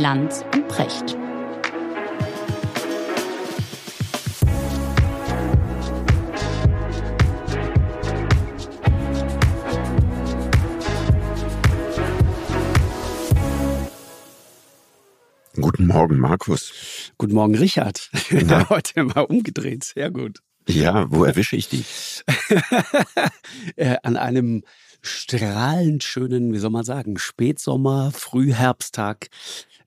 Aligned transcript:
Lanz 0.00 0.42
und 0.54 0.66
Precht. 0.66 1.14
Guten 15.60 15.86
Morgen, 15.86 16.18
Markus. 16.18 16.72
Guten 17.18 17.34
Morgen, 17.34 17.54
Richard. 17.54 18.08
Ja. 18.30 18.68
Heute 18.70 19.04
mal 19.04 19.20
umgedreht, 19.20 19.84
sehr 19.84 20.10
gut. 20.10 20.38
Ja, 20.66 21.10
wo 21.10 21.24
erwische 21.24 21.56
ich 21.56 21.68
dich? 21.68 22.24
Äh, 23.76 23.96
an 24.02 24.16
einem 24.16 24.62
strahlend 25.02 26.04
schönen, 26.04 26.52
wie 26.52 26.58
soll 26.58 26.70
man 26.70 26.84
sagen, 26.84 27.18
Spätsommer, 27.18 28.10
Frühherbsttag 28.12 29.28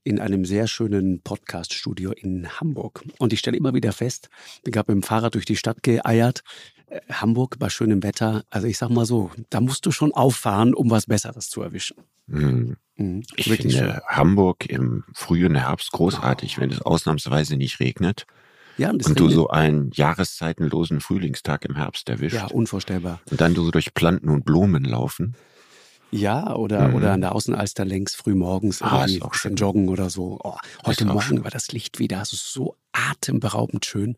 in 0.03 0.19
einem 0.19 0.45
sehr 0.45 0.67
schönen 0.67 1.21
Podcaststudio 1.21 2.11
in 2.11 2.47
Hamburg. 2.59 3.03
Und 3.19 3.33
ich 3.33 3.39
stelle 3.39 3.57
immer 3.57 3.73
wieder 3.73 3.93
fest, 3.93 4.29
ich 4.65 4.75
habe 4.75 4.93
mit 4.93 5.03
dem 5.03 5.07
Fahrrad 5.07 5.35
durch 5.35 5.45
die 5.45 5.55
Stadt 5.55 5.83
geeiert. 5.83 6.43
Äh, 6.87 6.99
Hamburg 7.11 7.57
bei 7.59 7.69
schönem 7.69 8.03
Wetter. 8.03 8.43
Also 8.49 8.67
ich 8.67 8.77
sag 8.77 8.89
mal 8.89 9.05
so, 9.05 9.31
da 9.49 9.61
musst 9.61 9.85
du 9.85 9.91
schon 9.91 10.13
auffahren, 10.13 10.73
um 10.73 10.89
was 10.89 11.05
Besseres 11.05 11.49
zu 11.49 11.61
erwischen. 11.61 11.97
Hm. 12.29 12.77
Mhm. 12.95 13.23
Ich 13.35 13.49
finde 13.49 13.71
schön. 13.71 13.93
Hamburg 14.07 14.65
im 14.67 15.03
frühen 15.13 15.55
Herbst 15.55 15.91
großartig, 15.91 16.57
oh. 16.57 16.61
wenn 16.61 16.71
es 16.71 16.81
ausnahmsweise 16.81 17.57
nicht 17.57 17.79
regnet. 17.79 18.25
Ja, 18.77 18.89
und, 18.89 19.05
und 19.05 19.19
du 19.19 19.29
so 19.29 19.49
einen 19.49 19.91
jahreszeitenlosen 19.93 20.99
Frühlingstag 20.99 21.63
im 21.65 21.75
Herbst 21.75 22.09
erwischt. 22.09 22.35
Ja, 22.35 22.47
unvorstellbar. 22.47 23.21
Und 23.29 23.39
dann 23.39 23.53
du 23.53 23.63
so 23.63 23.71
durch 23.71 23.93
Planten 23.93 24.29
und 24.29 24.45
Blumen 24.45 24.83
laufen. 24.83 25.35
Ja, 26.13 26.55
oder, 26.55 26.89
mhm. 26.89 26.95
oder 26.95 27.11
an 27.11 27.21
der 27.21 27.33
Außenalster 27.33 27.85
längs 27.85 28.13
früh 28.13 28.35
morgens 28.35 28.81
ah, 28.83 29.05
ist 29.05 29.21
auch 29.23 29.33
schön. 29.33 29.55
joggen 29.55 29.89
oder 29.89 30.11
so. 30.11 30.39
Oh, 30.43 30.57
heute 30.85 31.05
Morgen 31.05 31.21
schön. 31.21 31.43
war 31.43 31.49
das 31.49 31.71
Licht 31.71 31.97
wieder 31.97 32.19
also 32.19 32.37
so 32.37 32.77
atemberaubend 32.91 33.85
schön, 33.85 34.15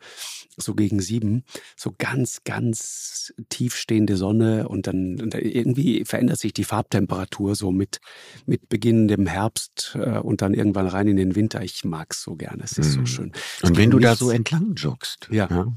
so 0.58 0.76
gegen 0.76 1.00
sieben, 1.00 1.46
so 1.78 1.94
ganz, 1.98 2.42
ganz 2.44 3.34
tiefstehende 3.48 4.18
Sonne 4.18 4.68
und 4.68 4.88
dann, 4.88 5.22
und 5.22 5.34
irgendwie 5.34 6.04
verändert 6.04 6.40
sich 6.40 6.52
die 6.52 6.66
Farbtemperatur 6.66 7.56
so 7.56 7.72
mit, 7.72 8.02
mit 8.46 8.68
beginnendem 8.68 9.28
Herbst 9.28 9.98
äh, 9.98 10.20
und 10.20 10.42
dann 10.42 10.54
irgendwann 10.54 10.88
rein 10.88 11.08
in 11.08 11.16
den 11.16 11.36
Winter. 11.36 11.62
Ich 11.62 11.86
mag 11.86 12.12
es 12.12 12.22
so 12.22 12.36
gerne, 12.36 12.64
es 12.64 12.78
ist 12.78 12.98
mhm. 12.98 13.00
so 13.00 13.06
schön. 13.06 13.32
Und 13.64 13.78
wenn 13.78 13.90
du 13.90 13.98
nichts, 13.98 14.20
da 14.20 14.26
so 14.26 14.32
entlang 14.32 14.74
joggst, 14.76 15.30
ja. 15.32 15.48
ja 15.50 15.68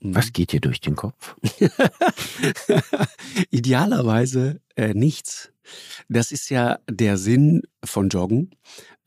was 0.00 0.26
mhm. 0.26 0.32
geht 0.32 0.52
dir 0.52 0.60
durch 0.60 0.80
den 0.80 0.96
Kopf? 0.96 1.36
Idealerweise 3.50 4.60
äh, 4.76 4.94
nichts. 4.94 5.52
Das 6.08 6.32
ist 6.32 6.48
ja 6.50 6.78
der 6.88 7.18
Sinn 7.18 7.62
von 7.84 8.08
Joggen. 8.08 8.50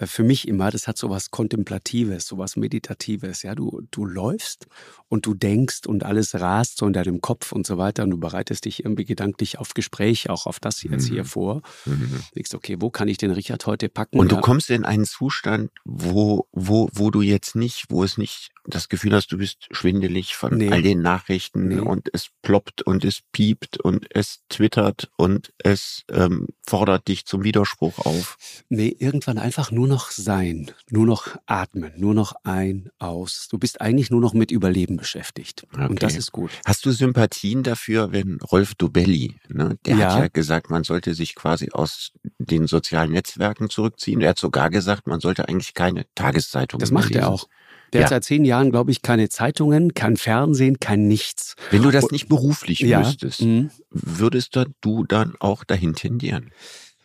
Äh, 0.02 0.08
für 0.08 0.24
mich 0.24 0.48
immer, 0.48 0.72
das 0.72 0.88
hat 0.88 0.98
so 0.98 1.10
was 1.10 1.32
Kontemplatives, 1.32 2.28
so 2.28 2.38
was 2.38 2.56
Meditatives. 2.56 3.44
Ja, 3.44 3.56
du, 3.56 3.82
du 3.92 4.06
läufst 4.06 4.68
und 5.08 5.26
du 5.26 5.34
denkst 5.34 5.82
und 5.88 6.04
alles 6.04 6.36
rast 6.36 6.78
so 6.78 6.88
in 6.88 6.94
deinem 6.94 7.22
Kopf 7.22 7.52
und 7.52 7.68
so 7.68 7.78
weiter 7.78 8.04
und 8.04 8.12
du 8.12 8.18
bereitest 8.18 8.66
dich 8.66 8.84
irgendwie 8.84 9.06
gedanklich 9.06 9.60
auf 9.60 9.74
Gespräch, 9.74 10.30
auch 10.30 10.46
auf 10.48 10.60
das 10.60 10.82
jetzt 10.84 11.10
mhm. 11.10 11.14
hier 11.14 11.26
vor. 11.26 11.62
Mhm. 11.86 12.22
Denkst, 12.36 12.54
okay, 12.54 12.78
wo 12.80 12.90
kann 12.90 13.08
ich 13.08 13.18
den 13.18 13.32
Richard 13.32 13.66
heute 13.66 13.90
packen? 13.90 14.20
Und 14.20 14.32
du 14.32 14.36
ja. 14.36 14.42
kommst 14.42 14.70
in 14.70 14.86
einen 14.86 15.06
Zustand, 15.06 15.72
wo, 15.86 16.48
wo, 16.52 16.90
wo 16.94 17.12
du 17.12 17.22
jetzt 17.22 17.56
nicht, 17.56 17.86
wo 17.90 18.04
es 18.04 18.18
nicht 18.18 18.52
das 18.66 18.90
Gefühl 18.90 19.14
hast, 19.14 19.32
du 19.32 19.38
bist 19.38 19.68
schwindelig 19.72 20.36
von 20.36 20.56
nee. 20.56 20.70
all 20.70 20.82
den 20.82 21.02
Nachrichten 21.02 21.68
nee. 21.68 21.80
und 21.80 22.10
es 22.14 22.30
ploppt 22.42 22.84
und 22.84 23.04
es 23.04 23.22
piept 23.32 23.80
und 23.80 24.06
es 24.16 24.42
twittert 24.50 25.10
und 25.18 25.52
es 25.58 26.04
ähm, 26.12 26.48
fordert 26.66 27.08
dich 27.08 27.26
zum 27.26 27.44
Widerspruch 27.44 28.00
auf. 28.00 28.38
Nee, 28.70 28.96
irgendwann 29.00 29.40
einfach 29.40 29.72
nur 29.72 29.88
noch 29.92 30.09
sein, 30.09 30.72
nur 30.89 31.06
noch 31.06 31.28
atmen, 31.45 31.92
nur 31.97 32.16
noch 32.16 32.34
ein, 32.44 32.89
aus. 32.97 33.48
Du 33.52 33.60
bist 33.60 33.82
eigentlich 33.82 34.10
nur 34.10 34.21
noch 34.21 34.33
mit 34.33 34.49
Überleben 34.49 34.98
beschäftigt. 34.98 35.67
Okay. 35.73 35.88
Und 35.88 36.02
das 36.02 36.16
ist 36.16 36.32
gut. 36.32 36.49
Hast 36.66 36.86
du 36.86 36.92
Sympathien 36.92 37.61
dafür, 37.61 38.11
wenn 38.11 38.39
Rolf 38.42 38.73
Dobelli, 38.73 39.36
ne, 39.49 39.77
der 39.86 39.95
ja. 39.98 40.14
hat 40.14 40.20
ja 40.20 40.27
gesagt, 40.30 40.70
man 40.70 40.83
sollte 40.83 41.14
sich 41.14 41.36
quasi 41.36 41.70
aus 41.71 42.14
den 42.39 42.67
sozialen 42.67 43.11
Netzwerken 43.11 43.70
zurückziehen. 43.70 44.21
Er 44.21 44.30
hat 44.30 44.39
sogar 44.39 44.70
gesagt, 44.70 45.05
man 45.08 45.20
sollte 45.20 45.48
eigentlich 45.48 45.73
keine 45.73 46.05
Tageszeitung 46.16 46.80
Das 46.80 46.92
macht 46.92 47.10
lesen. 47.10 47.21
er 47.21 47.30
auch. 47.30 47.48
Der 47.93 48.02
ja. 48.02 48.05
hat 48.05 48.10
seit 48.11 48.23
zehn 48.23 48.45
Jahren, 48.45 48.71
glaube 48.71 48.92
ich, 48.92 49.02
keine 49.02 49.27
Zeitungen, 49.27 49.93
kein 49.93 50.16
Fernsehen, 50.16 50.80
kein 50.80 51.08
nichts. 51.08 51.55
Wenn 51.71 51.83
du 51.83 51.92
das 51.92 52.10
nicht 52.11 52.30
beruflich 52.30 52.80
ja. 52.80 52.99
müsstest, 52.99 53.42
mhm. 53.42 53.70
würdest 53.89 54.58
du 54.80 55.04
dann 55.04 55.36
auch 55.39 55.66
dahin 55.66 55.93
tendieren? 55.93 56.52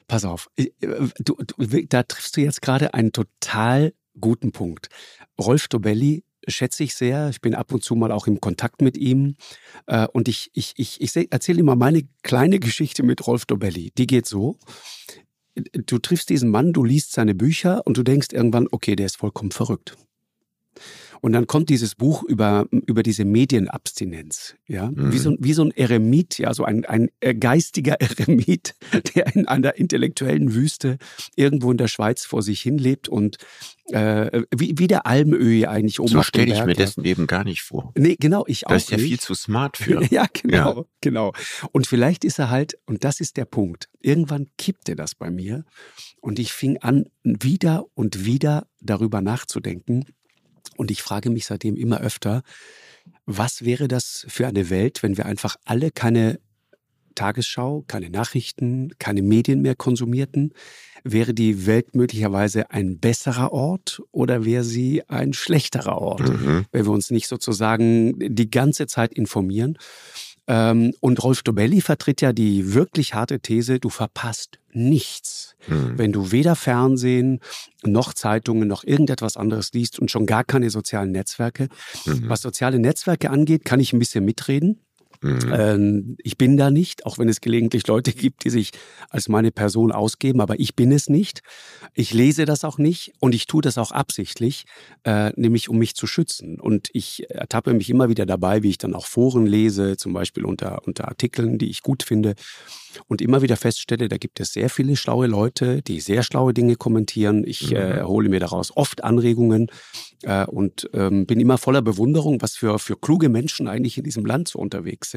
Pass 0.09 0.25
auf, 0.25 0.49
du, 0.57 1.37
du, 1.57 1.87
da 1.89 2.03
triffst 2.05 2.37
du 2.37 2.41
jetzt 2.41 2.63
gerade 2.63 2.95
einen 2.95 3.13
total 3.13 3.93
guten 4.21 4.53
Punkt. 4.53 4.89
Rolf 5.39 5.69
Dobelli 5.69 6.25
schätze 6.49 6.85
ich 6.85 6.95
sehr. 6.95 7.29
Ich 7.31 7.41
bin 7.41 7.55
ab 7.55 7.73
und 7.73 7.83
zu 7.83 7.95
mal 7.97 8.13
auch 8.13 8.27
im 8.27 8.41
Kontakt 8.41 8.83
mit 8.83 8.97
ihm. 8.97 9.35
Äh, 9.87 10.07
und 10.13 10.29
ich, 10.29 10.51
ich, 10.55 10.75
ich, 10.77 11.01
ich 11.01 11.33
erzähle 11.33 11.61
immer 11.61 11.77
meine 11.77 12.03
kleine 12.23 12.61
Geschichte 12.61 13.03
mit 13.03 13.27
Rolf 13.27 13.47
Dobelli. 13.47 13.93
Die 13.99 14.07
geht 14.07 14.27
so. 14.27 14.59
Du 15.55 15.99
triffst 15.99 16.29
diesen 16.29 16.51
Mann, 16.51 16.73
du 16.73 16.85
liest 16.85 17.13
seine 17.13 17.35
Bücher 17.35 17.87
und 17.87 17.97
du 17.97 18.03
denkst 18.03 18.29
irgendwann, 18.33 18.69
okay, 18.71 18.95
der 18.95 19.07
ist 19.07 19.17
vollkommen 19.17 19.51
verrückt. 19.51 19.97
Und 21.27 21.33
dann 21.33 21.49
kommt 21.49 21.71
dieses 21.71 21.97
Buch 21.97 22.23
über, 22.23 22.69
über 22.71 23.03
diese 23.03 23.25
Medienabstinenz, 23.25 24.55
ja, 24.69 24.93
mhm. 24.93 25.13
wie, 25.13 25.19
so, 25.19 25.37
wie 25.41 25.55
so 25.55 25.65
ein 25.65 25.73
Eremit, 25.73 26.39
ja, 26.39 26.55
so 26.55 26.63
ein, 26.63 26.85
ein 26.85 27.11
geistiger 27.41 27.95
Eremit, 28.01 28.77
der 29.17 29.35
in 29.35 29.49
einer 29.49 29.75
intellektuellen 29.75 30.55
Wüste 30.55 30.99
irgendwo 31.35 31.73
in 31.73 31.79
der 31.79 31.89
Schweiz 31.89 32.25
vor 32.25 32.43
sich 32.43 32.61
hin 32.61 32.79
lebt 32.79 33.09
und 33.09 33.39
äh, 33.91 34.43
wie, 34.57 34.75
wie 34.79 34.87
der 34.87 35.07
Almöhi 35.07 35.67
eigentlich 35.67 35.99
oben 35.99 36.11
So 36.11 36.23
stelle 36.23 36.55
ich 36.55 36.65
mir 36.65 36.75
dessen 36.75 37.05
eben 37.05 37.27
gar 37.27 37.43
nicht 37.43 37.63
vor. 37.63 37.93
Nee, 37.97 38.15
genau, 38.21 38.45
ich 38.47 38.69
auch. 38.69 38.73
Das 38.73 38.85
ist 38.85 38.91
ja 38.91 38.97
nicht. 38.97 39.07
viel 39.07 39.19
zu 39.19 39.35
smart 39.35 39.77
für. 39.79 40.05
ja, 40.13 40.27
genau, 40.33 40.77
ja. 40.77 40.85
genau. 41.01 41.33
Und 41.73 41.89
vielleicht 41.89 42.25
ist 42.25 42.39
er 42.39 42.51
halt, 42.51 42.79
und 42.87 43.03
das 43.03 43.19
ist 43.19 43.37
der 43.37 43.47
Punkt, 43.47 43.89
irgendwann 44.01 44.47
kippte 44.59 44.95
das 44.95 45.17
bei 45.17 45.33
mir 45.33 45.65
und 46.21 46.39
ich 46.39 46.53
fing 46.53 46.79
an, 46.79 47.07
wieder 47.25 47.85
und 47.95 48.25
wieder 48.25 48.69
darüber 48.81 49.21
nachzudenken, 49.21 50.05
und 50.77 50.91
ich 50.91 51.03
frage 51.03 51.31
mich 51.31 51.47
seitdem 51.47 51.77
immer 51.77 52.01
öfter, 52.01 52.43
was 53.25 53.65
wäre 53.65 53.89
das 53.89 54.27
für 54.29 54.47
eine 54.47 54.71
Welt, 54.71 55.03
wenn 55.03 55.17
wir 55.17 55.27
einfach 55.27 55.57
alle 55.65 55.91
keine 55.91 56.39
Tagesschau, 57.15 57.85
keine 57.87 58.11
Nachrichten, 58.11 58.91
keine 58.99 59.23
Medien 59.23 59.63
mehr 59.63 59.75
konsumierten? 59.75 60.53
Wäre 61.03 61.35
die 61.35 61.67
Welt 61.67 61.95
möglicherweise 61.95 62.71
ein 62.71 62.99
besserer 62.99 63.53
Ort 63.53 64.03
oder 64.11 64.45
wäre 64.45 64.65
sie 64.65 65.09
ein 65.09 65.33
schlechterer 65.33 65.99
Ort, 65.99 66.29
mhm. 66.29 66.67
wenn 66.73 66.85
wir 66.85 66.93
uns 66.93 67.11
nicht 67.11 67.29
sozusagen 67.29 68.15
die 68.19 68.51
ganze 68.51 68.87
Zeit 68.87 69.15
informieren? 69.15 69.79
Ähm, 70.49 70.95
und 71.01 71.23
Rolf 71.23 71.43
Dobelli 71.43 71.81
vertritt 71.81 72.21
ja 72.21 72.33
die 72.33 72.75
wirklich 72.75 73.15
harte 73.15 73.41
These, 73.41 73.81
du 73.81 73.89
verpasst 73.89 74.59
nichts, 74.73 75.57
mhm. 75.67 75.95
wenn 75.97 76.13
du 76.13 76.31
weder 76.31 76.55
Fernsehen 76.55 77.41
noch 77.83 78.13
Zeitungen 78.13 78.69
noch 78.69 78.85
irgendetwas 78.85 79.37
anderes 79.37 79.73
liest 79.73 79.99
und 79.99 80.11
schon 80.11 80.27
gar 80.27 80.45
keine 80.45 80.71
sozialen 80.71 81.13
Netzwerke. 81.13 81.69
Mhm. 82.05 82.29
Was 82.29 82.43
soziale 82.43 82.79
Netzwerke 82.79 83.31
angeht, 83.31 83.65
kann 83.65 83.81
ich 83.81 83.93
ein 83.93 83.99
bisschen 83.99 84.25
mitreden. 84.25 84.81
Mhm. 85.27 85.53
Ähm, 85.53 86.17
ich 86.23 86.39
bin 86.39 86.57
da 86.57 86.71
nicht, 86.71 87.07
auch 87.07 87.19
wenn 87.19 87.29
es 87.29 87.41
gelegentlich 87.41 87.87
Leute 87.87 88.13
gibt, 88.13 88.45
die 88.45 88.51
sich 88.51 88.73
als 89.11 89.29
meine 89.29 89.51
Person 89.51 89.93
ausgeben, 89.93 90.41
aber 90.41 90.59
ich 90.59 90.75
bin 90.75 90.93
es 90.93 91.09
nicht. 91.09 91.43
Ich 91.95 92.13
lese 92.15 92.45
das 92.45 92.65
auch 92.65 92.79
nicht 92.79 93.13
und 93.21 93.35
ich 93.35 93.47
tue 93.47 93.63
das 93.63 93.79
auch 93.79 93.93
absichtlich, 93.93 94.65
äh, 95.05 95.33
nämlich 95.37 95.69
um 95.69 95.79
mich 95.79 95.95
zu 95.95 96.07
schützen. 96.07 96.61
Und 96.61 96.89
ich 96.93 97.31
ertappe 97.31 97.75
mich 97.75 97.91
immer 97.91 98.09
wieder 98.09 98.27
dabei, 98.27 98.63
wie 98.63 98.71
ich 98.71 98.79
dann 98.79 98.95
auch 98.95 99.07
Foren 99.07 99.47
lese, 99.47 99.97
zum 99.97 100.13
Beispiel 100.13 100.45
unter, 100.45 100.87
unter 100.87 101.09
Artikeln, 101.09 101.59
die 101.59 101.71
ich 101.71 101.83
gut 101.83 102.03
finde 102.03 102.35
und 103.09 103.21
immer 103.21 103.43
wieder 103.43 103.57
feststelle, 103.57 104.09
da 104.09 104.17
gibt 104.17 104.41
es 104.41 104.53
sehr 104.53 104.71
viele 104.71 104.97
schlaue 104.97 105.27
Leute, 105.27 105.83
die 105.83 106.01
sehr 106.01 106.23
schlaue 106.23 106.55
Dinge 106.55 106.77
kommentieren. 106.77 107.45
Ich 107.47 107.71
mhm. 107.71 107.77
äh, 107.77 108.03
hole 108.03 108.29
mir 108.29 108.41
daraus 108.41 108.77
oft 108.77 109.05
Anregungen 109.05 109.69
äh, 110.23 110.47
und 110.47 110.89
ähm, 110.93 111.27
bin 111.27 111.41
immer 111.41 111.59
voller 111.59 111.83
Bewunderung, 111.83 112.41
was 112.43 112.57
für, 112.57 112.79
für 112.79 112.97
kluge 112.97 113.29
Menschen 113.29 113.69
eigentlich 113.69 113.99
in 113.99 114.05
diesem 114.05 114.25
Land 114.25 114.49
so 114.49 114.59
unterwegs 114.59 115.11
sind. 115.11 115.16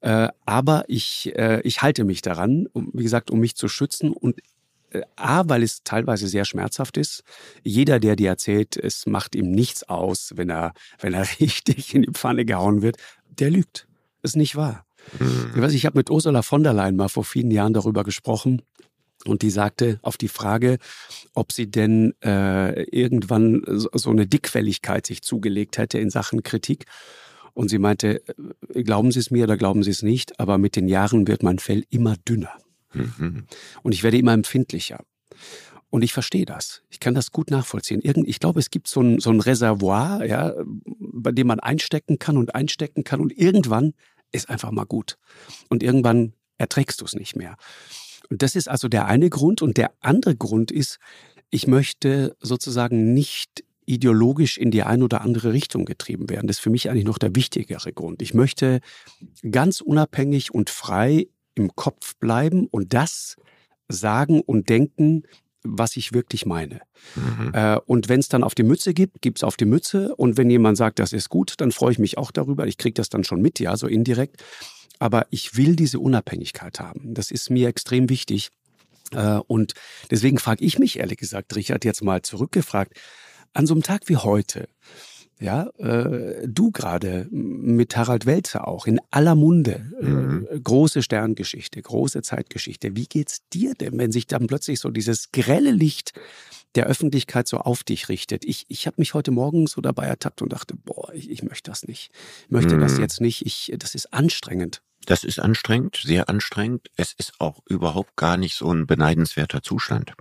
Äh, 0.00 0.28
aber 0.44 0.84
ich, 0.88 1.32
äh, 1.34 1.60
ich 1.62 1.82
halte 1.82 2.04
mich 2.04 2.20
daran, 2.20 2.66
um, 2.72 2.90
wie 2.92 3.02
gesagt, 3.02 3.30
um 3.30 3.40
mich 3.40 3.56
zu 3.56 3.68
schützen 3.68 4.12
und 4.12 4.38
äh, 4.90 5.02
A, 5.16 5.48
weil 5.48 5.62
es 5.62 5.82
teilweise 5.82 6.28
sehr 6.28 6.44
schmerzhaft 6.44 6.96
ist. 6.96 7.24
Jeder, 7.62 7.98
der 8.00 8.16
dir 8.16 8.28
erzählt, 8.28 8.76
es 8.76 9.06
macht 9.06 9.34
ihm 9.34 9.50
nichts 9.50 9.82
aus, 9.84 10.32
wenn 10.36 10.50
er, 10.50 10.74
wenn 11.00 11.14
er 11.14 11.26
richtig 11.40 11.94
in 11.94 12.02
die 12.02 12.12
Pfanne 12.12 12.44
gehauen 12.44 12.82
wird, 12.82 12.96
der 13.38 13.50
lügt. 13.50 13.88
Das 14.22 14.32
ist 14.32 14.36
nicht 14.36 14.56
wahr. 14.56 14.86
Mhm. 15.18 15.52
Ich 15.54 15.62
weiß, 15.62 15.72
ich 15.72 15.86
habe 15.86 15.98
mit 15.98 16.10
Ursula 16.10 16.42
von 16.42 16.62
der 16.62 16.72
Leyen 16.72 16.96
mal 16.96 17.08
vor 17.08 17.24
vielen 17.24 17.50
Jahren 17.50 17.74
darüber 17.74 18.04
gesprochen. 18.04 18.62
Und 19.24 19.40
die 19.40 19.50
sagte 19.50 19.98
auf 20.02 20.18
die 20.18 20.28
Frage, 20.28 20.78
ob 21.34 21.52
sie 21.52 21.70
denn 21.70 22.14
äh, 22.22 22.82
irgendwann 22.84 23.62
so 23.66 24.10
eine 24.10 24.26
Dickfälligkeit 24.26 25.06
sich 25.06 25.22
zugelegt 25.22 25.78
hätte 25.78 25.98
in 25.98 26.10
Sachen 26.10 26.42
Kritik. 26.42 26.84
Und 27.54 27.68
sie 27.68 27.78
meinte, 27.78 28.22
äh, 28.74 28.82
glauben 28.82 29.12
Sie 29.12 29.20
es 29.20 29.30
mir 29.30 29.44
oder 29.44 29.56
glauben 29.56 29.82
Sie 29.82 29.90
es 29.90 30.02
nicht, 30.02 30.38
aber 30.40 30.58
mit 30.58 30.76
den 30.76 30.88
Jahren 30.88 31.26
wird 31.26 31.42
mein 31.42 31.58
Fell 31.58 31.84
immer 31.88 32.16
dünner. 32.28 32.52
Mhm. 32.92 33.46
Und 33.82 33.92
ich 33.92 34.02
werde 34.02 34.18
immer 34.18 34.32
empfindlicher. 34.32 35.04
Und 35.90 36.02
ich 36.02 36.12
verstehe 36.12 36.44
das. 36.44 36.82
Ich 36.90 36.98
kann 36.98 37.14
das 37.14 37.30
gut 37.30 37.52
nachvollziehen. 37.52 38.00
Irgend, 38.00 38.26
ich 38.26 38.40
glaube, 38.40 38.58
es 38.58 38.70
gibt 38.70 38.88
so 38.88 39.00
ein, 39.00 39.20
so 39.20 39.30
ein 39.30 39.38
Reservoir, 39.38 40.24
ja, 40.24 40.52
bei 40.86 41.30
dem 41.30 41.46
man 41.46 41.60
einstecken 41.60 42.18
kann 42.18 42.36
und 42.36 42.54
einstecken 42.54 43.04
kann. 43.04 43.20
Und 43.20 43.32
irgendwann 43.32 43.94
ist 44.32 44.50
einfach 44.50 44.72
mal 44.72 44.86
gut. 44.86 45.18
Und 45.68 45.84
irgendwann 45.84 46.32
erträgst 46.58 47.00
du 47.00 47.04
es 47.04 47.14
nicht 47.14 47.36
mehr. 47.36 47.56
Und 48.28 48.42
das 48.42 48.56
ist 48.56 48.68
also 48.68 48.88
der 48.88 49.06
eine 49.06 49.30
Grund. 49.30 49.62
Und 49.62 49.76
der 49.76 49.92
andere 50.00 50.34
Grund 50.34 50.72
ist, 50.72 50.98
ich 51.50 51.68
möchte 51.68 52.36
sozusagen 52.40 53.14
nicht 53.14 53.62
ideologisch 53.86 54.58
in 54.58 54.70
die 54.70 54.82
eine 54.82 55.04
oder 55.04 55.20
andere 55.20 55.52
Richtung 55.52 55.84
getrieben 55.84 56.30
werden. 56.30 56.46
Das 56.46 56.56
ist 56.56 56.62
für 56.62 56.70
mich 56.70 56.90
eigentlich 56.90 57.04
noch 57.04 57.18
der 57.18 57.34
wichtigere 57.34 57.92
Grund. 57.92 58.22
Ich 58.22 58.34
möchte 58.34 58.80
ganz 59.50 59.80
unabhängig 59.80 60.52
und 60.52 60.70
frei 60.70 61.28
im 61.54 61.74
Kopf 61.76 62.16
bleiben 62.16 62.66
und 62.70 62.94
das 62.94 63.36
sagen 63.88 64.40
und 64.40 64.68
denken, 64.68 65.24
was 65.64 65.96
ich 65.96 66.12
wirklich 66.12 66.44
meine. 66.46 66.80
Mhm. 67.16 67.52
Äh, 67.54 67.78
und 67.86 68.08
wenn 68.08 68.20
es 68.20 68.28
dann 68.28 68.44
auf 68.44 68.54
die 68.54 68.62
Mütze 68.62 68.92
gibt, 68.92 69.22
gibt 69.22 69.38
es 69.38 69.44
auf 69.44 69.56
die 69.56 69.64
Mütze. 69.64 70.14
Und 70.14 70.36
wenn 70.36 70.50
jemand 70.50 70.76
sagt, 70.76 70.98
das 70.98 71.12
ist 71.12 71.30
gut, 71.30 71.54
dann 71.58 71.72
freue 71.72 71.92
ich 71.92 71.98
mich 71.98 72.18
auch 72.18 72.30
darüber. 72.30 72.66
Ich 72.66 72.76
kriege 72.76 72.94
das 72.94 73.08
dann 73.08 73.24
schon 73.24 73.40
mit, 73.40 73.58
ja, 73.60 73.76
so 73.76 73.86
indirekt. 73.86 74.42
Aber 74.98 75.26
ich 75.30 75.56
will 75.56 75.74
diese 75.74 75.98
Unabhängigkeit 76.00 76.80
haben. 76.80 77.14
Das 77.14 77.30
ist 77.30 77.50
mir 77.50 77.68
extrem 77.68 78.10
wichtig. 78.10 78.50
Äh, 79.12 79.38
und 79.46 79.72
deswegen 80.10 80.38
frage 80.38 80.64
ich 80.64 80.78
mich, 80.78 80.98
ehrlich 80.98 81.18
gesagt, 81.18 81.56
Richard, 81.56 81.84
jetzt 81.84 82.02
mal 82.02 82.22
zurückgefragt, 82.22 82.98
an 83.54 83.66
so 83.66 83.74
einem 83.74 83.82
Tag 83.82 84.08
wie 84.08 84.16
heute, 84.16 84.68
ja, 85.40 85.68
äh, 85.78 86.46
du 86.46 86.70
gerade 86.70 87.26
mit 87.30 87.96
Harald 87.96 88.26
Welzer 88.26 88.68
auch 88.68 88.86
in 88.86 89.00
aller 89.10 89.34
Munde, 89.34 89.90
äh, 90.00 90.04
mhm. 90.04 90.48
große 90.62 91.02
Sterngeschichte, 91.02 91.82
große 91.82 92.22
Zeitgeschichte. 92.22 92.94
Wie 92.96 93.06
geht's 93.06 93.40
dir 93.52 93.74
denn, 93.74 93.98
wenn 93.98 94.12
sich 94.12 94.26
dann 94.26 94.46
plötzlich 94.46 94.80
so 94.80 94.90
dieses 94.90 95.32
grelle 95.32 95.72
Licht 95.72 96.12
der 96.76 96.86
Öffentlichkeit 96.86 97.48
so 97.48 97.58
auf 97.58 97.82
dich 97.82 98.08
richtet? 98.08 98.44
Ich, 98.44 98.64
ich 98.68 98.86
habe 98.86 98.96
mich 98.98 99.14
heute 99.14 99.32
Morgen 99.32 99.66
so 99.66 99.80
dabei 99.80 100.06
ertappt 100.06 100.40
und 100.40 100.52
dachte, 100.52 100.76
boah, 100.76 101.12
ich, 101.12 101.30
ich 101.30 101.42
möchte 101.42 101.70
das 101.70 101.82
nicht. 101.82 102.10
Ich 102.44 102.50
möchte 102.50 102.76
mhm. 102.76 102.80
das 102.80 102.98
jetzt 102.98 103.20
nicht. 103.20 103.44
Ich, 103.44 103.72
das 103.76 103.94
ist 103.94 104.12
anstrengend. 104.14 104.82
Das 105.06 105.24
ist 105.24 105.40
anstrengend, 105.40 106.00
sehr 106.02 106.28
anstrengend. 106.28 106.88
Es 106.96 107.12
ist 107.12 107.34
auch 107.38 107.60
überhaupt 107.68 108.16
gar 108.16 108.36
nicht 108.36 108.54
so 108.54 108.72
ein 108.72 108.86
beneidenswerter 108.86 109.62
Zustand 109.62 110.14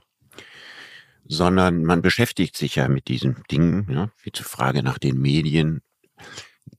sondern 1.26 1.84
man 1.84 2.02
beschäftigt 2.02 2.58
sich 2.58 2.76
ja 2.76 2.88
mit 2.88 3.08
diesen 3.08 3.44
Dingen, 3.50 3.88
ja, 3.90 4.12
wie 4.24 4.32
zur 4.32 4.46
Frage 4.46 4.84
nach 4.84 4.98
den 4.98 5.20
Medien, 5.20 5.82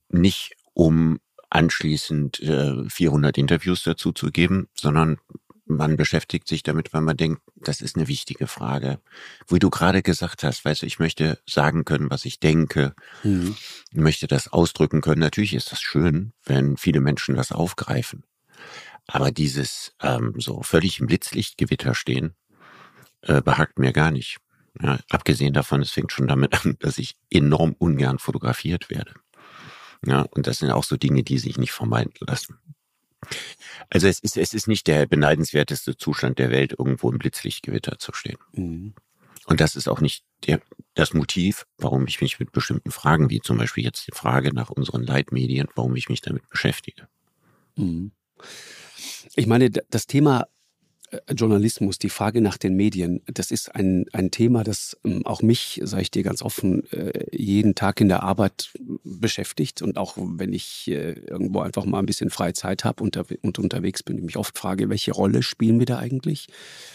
nicht 0.09 0.55
um 0.73 1.19
anschließend 1.49 2.39
äh, 2.41 2.89
400 2.89 3.37
Interviews 3.37 3.83
dazu 3.83 4.11
zu 4.11 4.31
geben, 4.31 4.67
sondern 4.75 5.17
man 5.65 5.97
beschäftigt 5.97 6.47
sich 6.47 6.63
damit, 6.63 6.93
weil 6.93 7.01
man 7.01 7.17
denkt, 7.17 7.41
das 7.55 7.81
ist 7.81 7.95
eine 7.95 8.07
wichtige 8.07 8.47
Frage. 8.47 8.99
Wie 9.47 9.59
du 9.59 9.69
gerade 9.69 10.03
gesagt 10.03 10.43
hast, 10.43 10.63
weißt 10.63 10.83
du, 10.83 10.85
ich 10.85 10.99
möchte 10.99 11.39
sagen 11.47 11.85
können, 11.85 12.11
was 12.11 12.25
ich 12.25 12.39
denke, 12.39 12.93
mhm. 13.23 13.55
möchte 13.91 14.27
das 14.27 14.47
ausdrücken 14.47 15.01
können. 15.01 15.21
Natürlich 15.21 15.55
ist 15.55 15.71
das 15.71 15.81
schön, 15.81 16.33
wenn 16.43 16.77
viele 16.77 17.01
Menschen 17.01 17.35
das 17.35 17.51
aufgreifen. 17.51 18.23
Aber 19.07 19.31
dieses 19.31 19.93
ähm, 20.01 20.33
so 20.37 20.61
völlig 20.61 20.99
im 20.99 21.07
Blitzlichtgewitter 21.07 21.95
stehen, 21.95 22.35
äh, 23.25 23.41
behagt 23.41 23.79
mir 23.79 23.91
gar 23.91 24.11
nicht. 24.11 24.37
Ja, 24.81 24.99
abgesehen 25.09 25.53
davon, 25.53 25.81
es 25.81 25.91
fängt 25.91 26.11
schon 26.11 26.27
damit 26.27 26.65
an, 26.65 26.77
dass 26.79 26.97
ich 26.97 27.15
enorm 27.29 27.75
ungern 27.77 28.19
fotografiert 28.19 28.89
werde. 28.89 29.13
Ja, 30.05 30.21
und 30.21 30.47
das 30.47 30.59
sind 30.59 30.71
auch 30.71 30.83
so 30.83 30.97
Dinge, 30.97 31.23
die 31.23 31.39
sich 31.39 31.57
nicht 31.57 31.71
vermeiden 31.71 32.13
lassen. 32.19 32.57
Also 33.89 34.07
es 34.07 34.19
ist, 34.19 34.37
es 34.37 34.53
ist 34.53 34.67
nicht 34.67 34.85
der 34.87 35.07
beneidenswerteste 35.07 35.97
Zustand 35.97 36.37
der 36.37 36.51
Welt, 36.51 36.75
irgendwo 36.77 37.09
im 37.09 37.17
Blitzlichtgewitter 37.17 37.97
zu 37.97 38.13
stehen. 38.13 38.37
Mhm. 38.53 38.93
Und 39.47 39.61
das 39.61 39.75
ist 39.75 39.87
auch 39.87 40.01
nicht 40.01 40.23
der, 40.47 40.59
das 40.93 41.13
Motiv, 41.13 41.65
warum 41.77 42.07
ich 42.07 42.21
mich 42.21 42.39
mit 42.39 42.51
bestimmten 42.51 42.91
Fragen, 42.91 43.29
wie 43.29 43.41
zum 43.41 43.57
Beispiel 43.57 43.83
jetzt 43.83 44.07
die 44.07 44.15
Frage 44.15 44.53
nach 44.53 44.69
unseren 44.69 45.03
Leitmedien, 45.03 45.67
warum 45.75 45.95
ich 45.95 46.09
mich 46.09 46.21
damit 46.21 46.47
beschäftige. 46.49 47.07
Mhm. 47.75 48.11
Ich 49.35 49.47
meine, 49.47 49.69
das 49.69 50.07
Thema 50.07 50.45
Journalismus, 51.33 51.99
die 51.99 52.09
Frage 52.09 52.41
nach 52.41 52.57
den 52.57 52.75
Medien, 52.75 53.21
das 53.25 53.51
ist 53.51 53.73
ein, 53.75 54.05
ein 54.13 54.31
Thema, 54.31 54.63
das 54.63 54.97
ähm, 55.03 55.25
auch 55.25 55.41
mich, 55.41 55.81
sage 55.83 56.03
ich 56.03 56.11
dir 56.11 56.23
ganz 56.23 56.41
offen, 56.41 56.89
äh, 56.91 57.25
jeden 57.35 57.75
Tag 57.75 58.01
in 58.01 58.09
der 58.09 58.23
Arbeit 58.23 58.71
beschäftigt. 59.03 59.81
Und 59.81 59.97
auch 59.97 60.17
wenn 60.17 60.53
ich 60.53 60.87
äh, 60.87 61.13
irgendwo 61.13 61.59
einfach 61.59 61.85
mal 61.85 61.99
ein 61.99 62.05
bisschen 62.05 62.29
freie 62.29 62.53
Zeit 62.53 62.83
habe 62.83 63.03
und, 63.03 63.17
und 63.17 63.59
unterwegs 63.59 64.03
bin, 64.03 64.17
ich 64.17 64.23
mich 64.23 64.37
oft 64.37 64.57
frage, 64.57 64.89
welche 64.89 65.11
Rolle 65.11 65.43
spielen 65.43 65.79
wir 65.79 65.85
da 65.85 65.99
eigentlich? 65.99 66.47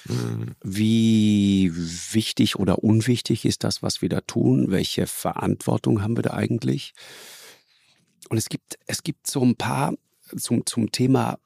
Mhm. 0.06 0.54
Wie 0.62 1.72
wichtig 2.12 2.56
oder 2.56 2.82
unwichtig 2.82 3.44
ist 3.44 3.64
das, 3.64 3.82
was 3.82 4.02
wir 4.02 4.08
da 4.08 4.20
tun? 4.20 4.70
Welche 4.70 5.06
Verantwortung 5.06 6.02
haben 6.02 6.16
wir 6.16 6.22
da 6.22 6.34
eigentlich? 6.34 6.94
Und 8.28 8.36
es 8.38 8.48
gibt, 8.48 8.78
es 8.86 9.02
gibt 9.02 9.26
so 9.26 9.42
ein 9.42 9.56
paar 9.56 9.94
zum, 10.36 10.64
zum 10.66 10.92
Thema 10.92 11.38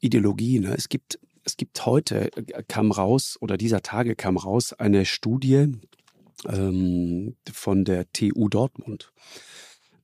Ideologie. 0.00 0.58
Ne? 0.58 0.74
Es 0.76 0.88
gibt 0.88 1.18
es 1.44 1.56
gibt 1.56 1.84
heute, 1.86 2.30
äh, 2.36 2.62
kam 2.66 2.92
raus, 2.92 3.36
oder 3.40 3.56
dieser 3.56 3.82
Tage 3.82 4.16
kam 4.16 4.36
raus, 4.36 4.72
eine 4.72 5.04
Studie 5.04 5.72
ähm, 6.48 7.36
von 7.52 7.84
der 7.84 8.10
TU 8.12 8.48
Dortmund. 8.48 9.12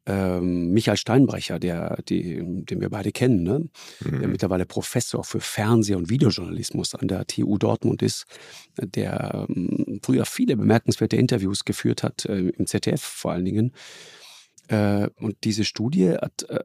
Ähm, 0.09 0.71
Michael 0.71 0.97
Steinbrecher, 0.97 1.59
der, 1.59 2.00
die, 2.09 2.37
den 2.65 2.81
wir 2.81 2.91
beide 2.91 3.11
kennen, 3.11 3.43
ne? 3.43 3.69
Mhm. 4.05 4.21
der 4.21 4.29
mittlerweile 4.29 4.65
Professor 4.65 5.25
für 5.25 5.41
Fernseh- 5.41 5.97
und 5.97 6.09
Videojournalismus 6.09 6.94
an 6.94 7.09
der 7.09 7.27
TU 7.27 7.59
Dortmund 7.59 8.03
ist, 8.03 8.25
der 8.79 9.47
ähm, 9.49 9.99
früher 10.05 10.25
viele 10.25 10.56
bemerkenswerte 10.56 11.17
Interviews 11.17 11.65
geführt 11.65 12.05
hat, 12.05 12.25
äh, 12.27 12.50
im 12.50 12.67
ZDF 12.67 13.03
vor 13.03 13.33
allen 13.33 13.44
Dingen. 13.44 13.73
Äh, 14.69 15.09
und 15.19 15.38
diese 15.43 15.65
Studie 15.65 16.11
hat 16.11 16.44
äh, 16.49 16.61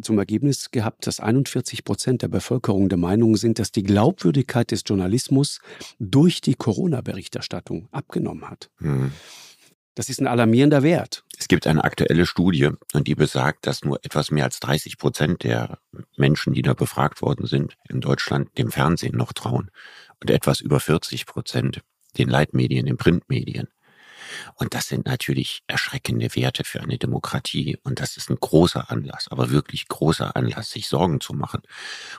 zum 0.00 0.18
Ergebnis 0.18 0.70
gehabt, 0.70 1.06
dass 1.06 1.20
41 1.20 1.84
Prozent 1.84 2.22
der 2.22 2.28
Bevölkerung 2.28 2.88
der 2.88 2.98
Meinung 2.98 3.36
sind, 3.36 3.58
dass 3.58 3.72
die 3.72 3.82
Glaubwürdigkeit 3.82 4.70
des 4.70 4.82
Journalismus 4.86 5.60
durch 5.98 6.40
die 6.40 6.54
Corona-Berichterstattung 6.54 7.88
abgenommen 7.92 8.48
hat. 8.48 8.70
Mhm. 8.78 9.12
Das 9.94 10.08
ist 10.08 10.20
ein 10.20 10.26
alarmierender 10.26 10.82
Wert. 10.82 11.22
Es 11.38 11.46
gibt 11.46 11.66
eine 11.66 11.84
aktuelle 11.84 12.26
Studie 12.26 12.70
und 12.92 13.06
die 13.06 13.14
besagt, 13.14 13.66
dass 13.66 13.84
nur 13.84 14.04
etwas 14.04 14.30
mehr 14.30 14.44
als 14.44 14.58
30 14.60 14.98
Prozent 14.98 15.44
der 15.44 15.78
Menschen, 16.16 16.52
die 16.52 16.62
da 16.62 16.74
befragt 16.74 17.22
worden 17.22 17.46
sind, 17.46 17.76
in 17.88 18.00
Deutschland 18.00 18.56
dem 18.58 18.72
Fernsehen 18.72 19.16
noch 19.16 19.32
trauen 19.32 19.70
und 20.20 20.30
etwas 20.30 20.60
über 20.60 20.80
40 20.80 21.26
Prozent 21.26 21.82
den 22.18 22.28
Leitmedien, 22.28 22.86
den 22.86 22.96
Printmedien. 22.96 23.68
Und 24.54 24.74
das 24.74 24.88
sind 24.88 25.06
natürlich 25.06 25.62
erschreckende 25.66 26.34
Werte 26.34 26.64
für 26.64 26.80
eine 26.80 26.98
Demokratie. 26.98 27.78
Und 27.82 28.00
das 28.00 28.16
ist 28.16 28.30
ein 28.30 28.36
großer 28.36 28.90
Anlass, 28.90 29.28
aber 29.28 29.50
wirklich 29.50 29.88
großer 29.88 30.36
Anlass, 30.36 30.70
sich 30.70 30.88
Sorgen 30.88 31.20
zu 31.20 31.34
machen. 31.34 31.62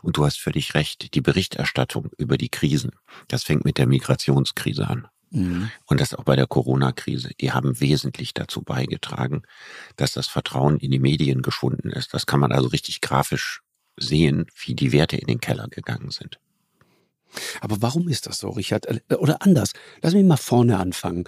Und 0.01 0.17
du 0.17 0.25
hast 0.25 0.39
völlig 0.39 0.73
recht, 0.73 1.13
die 1.13 1.21
Berichterstattung 1.21 2.09
über 2.17 2.37
die 2.37 2.49
Krisen, 2.49 2.91
das 3.27 3.43
fängt 3.43 3.65
mit 3.65 3.77
der 3.77 3.87
Migrationskrise 3.87 4.87
an. 4.87 5.07
Mhm. 5.31 5.69
Und 5.85 5.99
das 5.99 6.13
auch 6.13 6.23
bei 6.23 6.35
der 6.35 6.47
Corona-Krise. 6.47 7.31
Die 7.39 7.51
haben 7.51 7.79
wesentlich 7.79 8.33
dazu 8.33 8.61
beigetragen, 8.61 9.43
dass 9.95 10.13
das 10.13 10.27
Vertrauen 10.27 10.77
in 10.77 10.91
die 10.91 10.99
Medien 10.99 11.41
geschwunden 11.41 11.91
ist. 11.91 12.13
Das 12.13 12.25
kann 12.25 12.39
man 12.39 12.51
also 12.51 12.69
richtig 12.69 13.01
grafisch 13.01 13.61
sehen, 13.97 14.45
wie 14.55 14.75
die 14.75 14.91
Werte 14.91 15.17
in 15.17 15.27
den 15.27 15.39
Keller 15.39 15.67
gegangen 15.67 16.11
sind. 16.11 16.39
Aber 17.59 17.81
warum 17.81 18.07
ist 18.07 18.27
das 18.27 18.37
so, 18.37 18.49
Richard? 18.49 18.87
Oder 19.17 19.41
anders, 19.41 19.73
lass 20.01 20.13
mich 20.13 20.23
mal 20.23 20.37
vorne 20.37 20.77
anfangen. 20.77 21.25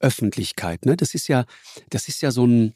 Öffentlichkeit. 0.00 0.86
Ne? 0.86 0.96
Das 0.96 1.14
ist 1.14 1.28
ja, 1.28 1.44
das 1.90 2.08
ist 2.08 2.22
ja 2.22 2.30
so 2.30 2.46
ein, 2.46 2.74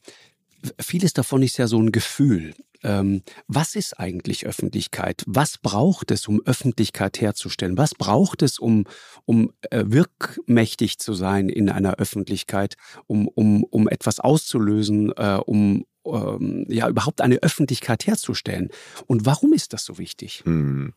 vieles 0.79 1.13
davon 1.13 1.43
ist 1.43 1.57
ja 1.59 1.67
so 1.67 1.79
ein 1.79 1.93
Gefühl. 1.93 2.55
Ähm, 2.83 3.23
was 3.49 3.77
ist 3.77 3.99
eigentlich 3.99 4.47
Öffentlichkeit? 4.47 5.25
Was 5.27 5.57
braucht 5.57 6.11
es, 6.11 6.29
um 6.29 6.43
Öffentlichkeit 6.45 7.21
herzustellen? 7.21 7.79
Was 7.79 7.95
braucht 7.95 8.43
es, 8.43 8.59
um, 8.59 8.85
um 9.25 9.53
äh, 9.71 9.85
wirkmächtig 9.87 10.99
zu 10.99 11.15
sein 11.15 11.49
in 11.49 11.71
einer 11.71 11.95
Öffentlichkeit, 11.95 12.77
um, 13.07 13.27
um, 13.27 13.65
um 13.65 13.89
etwas 13.89 14.21
auszulösen, 14.21 15.13
äh, 15.17 15.41
um 15.45 15.87
ähm, 16.05 16.67
ja 16.69 16.89
überhaupt 16.89 17.23
eine 17.23 17.43
Öffentlichkeit 17.43 18.07
herzustellen? 18.07 18.69
Und 19.07 19.25
warum 19.25 19.55
ist 19.55 19.73
das 19.73 19.85
so 19.87 19.97
wichtig? 19.97 20.43
Hm. 20.45 20.93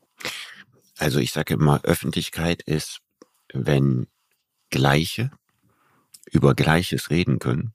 Also 0.98 1.20
ich 1.20 1.32
sage 1.32 1.54
immer, 1.54 1.80
Öffentlichkeit 1.84 2.64
ist, 2.64 3.00
wenn 3.54 4.08
Gleiche 4.70 5.32
über 6.32 6.56
Gleiches 6.56 7.10
reden 7.10 7.40
können, 7.40 7.74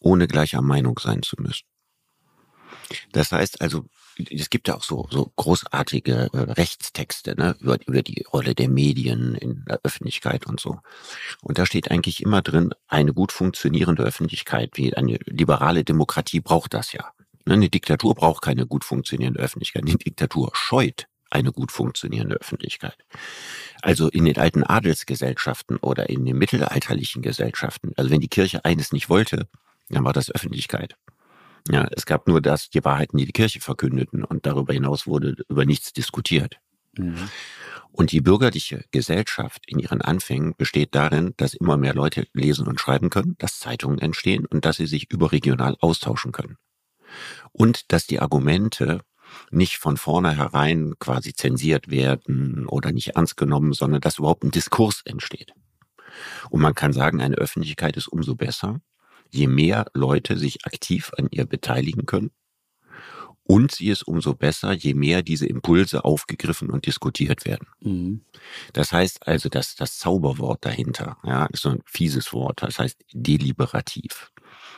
ohne 0.00 0.26
gleicher 0.26 0.62
Meinung 0.62 0.98
sein 0.98 1.22
zu 1.22 1.36
müssen. 1.38 1.64
Das 3.12 3.32
heißt 3.32 3.60
also, 3.60 3.86
es 4.30 4.50
gibt 4.50 4.68
ja 4.68 4.76
auch 4.76 4.82
so, 4.82 5.08
so 5.10 5.32
großartige 5.36 6.30
äh, 6.32 6.38
Rechtstexte 6.38 7.34
ne, 7.36 7.56
über, 7.60 7.78
über 7.86 8.02
die 8.02 8.24
Rolle 8.30 8.54
der 8.54 8.68
Medien 8.68 9.34
in 9.34 9.64
der 9.66 9.80
Öffentlichkeit 9.82 10.46
und 10.46 10.60
so. 10.60 10.80
Und 11.40 11.58
da 11.58 11.66
steht 11.66 11.90
eigentlich 11.90 12.22
immer 12.22 12.42
drin, 12.42 12.74
eine 12.88 13.14
gut 13.14 13.32
funktionierende 13.32 14.02
Öffentlichkeit, 14.02 14.72
wie 14.74 14.94
eine 14.94 15.18
liberale 15.26 15.84
Demokratie 15.84 16.40
braucht 16.40 16.74
das 16.74 16.92
ja. 16.92 17.12
Ne, 17.46 17.54
eine 17.54 17.70
Diktatur 17.70 18.14
braucht 18.14 18.42
keine 18.42 18.66
gut 18.66 18.84
funktionierende 18.84 19.40
Öffentlichkeit. 19.40 19.82
Eine 19.82 19.96
Diktatur 19.96 20.50
scheut 20.54 21.06
eine 21.32 21.52
gut 21.52 21.72
funktionierende 21.72 22.36
Öffentlichkeit. 22.36 22.96
Also 23.80 24.08
in 24.08 24.24
den 24.24 24.38
alten 24.38 24.62
Adelsgesellschaften 24.62 25.76
oder 25.78 26.10
in 26.10 26.24
den 26.24 26.36
mittelalterlichen 26.36 27.22
Gesellschaften, 27.22 27.92
also 27.96 28.10
wenn 28.10 28.20
die 28.20 28.28
Kirche 28.28 28.64
eines 28.64 28.92
nicht 28.92 29.08
wollte, 29.08 29.48
dann 29.88 30.04
war 30.04 30.12
das 30.12 30.30
Öffentlichkeit. 30.30 30.96
Ja, 31.70 31.86
es 31.92 32.06
gab 32.06 32.28
nur 32.28 32.40
das, 32.40 32.70
die 32.70 32.84
Wahrheiten, 32.84 33.16
die 33.16 33.26
die 33.26 33.32
Kirche 33.32 33.60
verkündeten 33.60 34.24
und 34.24 34.46
darüber 34.46 34.72
hinaus 34.72 35.06
wurde 35.06 35.36
über 35.48 35.64
nichts 35.64 35.92
diskutiert. 35.92 36.58
Mhm. 36.96 37.30
Und 37.92 38.10
die 38.10 38.20
bürgerliche 38.20 38.84
Gesellschaft 38.90 39.64
in 39.66 39.78
ihren 39.78 40.00
Anfängen 40.00 40.54
besteht 40.56 40.94
darin, 40.94 41.34
dass 41.36 41.54
immer 41.54 41.76
mehr 41.76 41.94
Leute 41.94 42.26
lesen 42.32 42.66
und 42.66 42.80
schreiben 42.80 43.10
können, 43.10 43.36
dass 43.38 43.58
Zeitungen 43.58 43.98
entstehen 43.98 44.46
und 44.46 44.64
dass 44.64 44.76
sie 44.76 44.86
sich 44.86 45.10
überregional 45.10 45.76
austauschen 45.80 46.32
können. 46.32 46.56
Und 47.52 47.92
dass 47.92 48.06
die 48.06 48.20
Argumente 48.20 49.02
nicht 49.50 49.76
von 49.76 49.96
vornherein 49.96 50.94
quasi 50.98 51.32
zensiert 51.32 51.90
werden 51.90 52.66
oder 52.66 52.92
nicht 52.92 53.08
ernst 53.16 53.36
genommen, 53.36 53.72
sondern 53.72 54.00
dass 54.00 54.18
überhaupt 54.18 54.44
ein 54.44 54.50
Diskurs 54.50 55.02
entsteht. 55.04 55.52
Und 56.50 56.60
man 56.60 56.74
kann 56.74 56.92
sagen, 56.92 57.20
eine 57.20 57.36
Öffentlichkeit 57.36 57.96
ist 57.96 58.08
umso 58.08 58.34
besser, 58.34 58.80
je 59.30 59.46
mehr 59.46 59.86
Leute 59.94 60.38
sich 60.38 60.66
aktiv 60.66 61.10
an 61.16 61.28
ihr 61.30 61.46
beteiligen 61.46 62.06
können. 62.06 62.30
Und 63.44 63.72
sie 63.72 63.88
ist 63.88 64.04
umso 64.04 64.34
besser, 64.34 64.72
je 64.72 64.94
mehr 64.94 65.22
diese 65.22 65.46
Impulse 65.46 66.04
aufgegriffen 66.04 66.70
und 66.70 66.86
diskutiert 66.86 67.44
werden. 67.44 67.66
Mhm. 67.80 68.20
Das 68.72 68.92
heißt 68.92 69.26
also, 69.26 69.48
dass 69.48 69.74
das 69.74 69.98
Zauberwort 69.98 70.64
dahinter, 70.64 71.16
ja, 71.24 71.46
ist 71.46 71.62
so 71.62 71.70
ein 71.70 71.82
fieses 71.84 72.32
Wort, 72.32 72.62
das 72.62 72.78
heißt 72.78 73.04
deliberativ. 73.12 74.30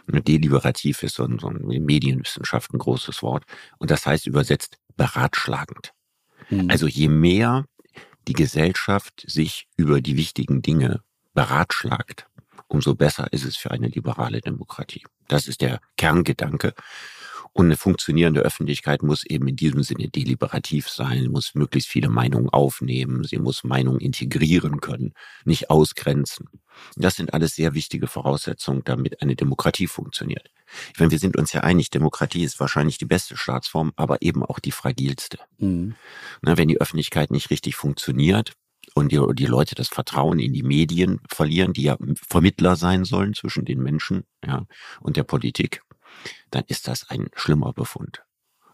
Deliberativ 0.07 1.03
ist 1.03 1.17
so 1.17 1.25
ein, 1.25 1.39
so 1.39 1.49
ein 1.49 1.63
Medienwissenschaft 1.63 2.73
ein 2.73 2.79
großes 2.79 3.23
Wort. 3.23 3.45
Und 3.79 3.91
das 3.91 4.07
heißt 4.07 4.27
übersetzt 4.27 4.79
beratschlagend. 4.97 5.93
Mhm. 6.51 6.71
Also 6.71 6.87
je 6.87 7.09
mehr 7.09 7.65
die 8.29 8.33
Gesellschaft 8.33 9.25
sich 9.27 9.67
über 9.77 10.01
die 10.01 10.17
wichtigen 10.17 10.63
Dinge 10.63 11.03
beratschlagt, 11.35 12.27
umso 12.69 12.95
besser 12.95 13.33
ist 13.33 13.45
es 13.45 13.57
für 13.57 13.71
eine 13.71 13.89
liberale 13.89 14.41
Demokratie. 14.41 15.05
Das 15.29 15.49
ist 15.49 15.61
der 15.61 15.81
Kerngedanke. 15.97 16.75
Und 17.55 17.67
eine 17.67 17.77
funktionierende 17.77 18.41
Öffentlichkeit 18.41 19.05
muss 19.05 19.25
eben 19.25 19.47
in 19.47 19.55
diesem 19.55 19.85
Sinne 19.85 20.09
deliberativ 20.09 20.89
sein, 20.89 21.29
muss 21.29 21.55
möglichst 21.55 21.89
viele 21.89 22.09
Meinungen 22.09 22.49
aufnehmen, 22.49 23.23
sie 23.23 23.39
muss 23.39 23.63
Meinungen 23.63 24.01
integrieren 24.01 24.81
können, 24.81 25.15
nicht 25.45 25.71
ausgrenzen. 25.71 26.49
Das 26.97 27.15
sind 27.15 27.33
alles 27.33 27.55
sehr 27.55 27.73
wichtige 27.75 28.09
Voraussetzungen, 28.09 28.83
damit 28.85 29.23
eine 29.23 29.37
Demokratie 29.37 29.87
funktioniert. 29.87 30.51
Ich 30.93 30.99
meine, 30.99 31.13
wir 31.13 31.21
sind 31.21 31.37
uns 31.37 31.53
ja 31.53 31.61
einig, 31.61 31.91
Demokratie 31.91 32.43
ist 32.43 32.59
wahrscheinlich 32.59 32.99
die 32.99 33.05
beste 33.05 33.37
Staatsform, 33.37 33.93
aber 33.95 34.21
eben 34.21 34.43
auch 34.43 34.59
die 34.59 34.73
fragilste. 34.73 35.39
Mhm. 35.59 35.95
Na, 36.43 36.59
wenn 36.59 36.67
die 36.67 36.81
Öffentlichkeit 36.81 37.31
nicht 37.31 37.51
richtig 37.51 37.77
funktioniert, 37.77 38.53
und 38.95 39.13
die, 39.13 39.21
die 39.33 39.47
Leute 39.47 39.75
das 39.75 39.89
Vertrauen 39.89 40.39
in 40.39 40.53
die 40.53 40.63
Medien 40.63 41.21
verlieren, 41.29 41.73
die 41.73 41.85
ja 41.85 41.97
Vermittler 42.29 42.77
sein 42.77 43.05
sollen 43.05 43.33
zwischen 43.33 43.65
den 43.65 43.83
Menschen 43.83 44.25
ja, 44.45 44.67
und 45.01 45.17
der 45.17 45.25
Politik, 45.25 45.83
dann 46.51 46.65
ist 46.69 46.89
das 46.89 47.09
ein 47.11 47.29
schlimmer 47.35 47.73
Befund. 47.73 48.23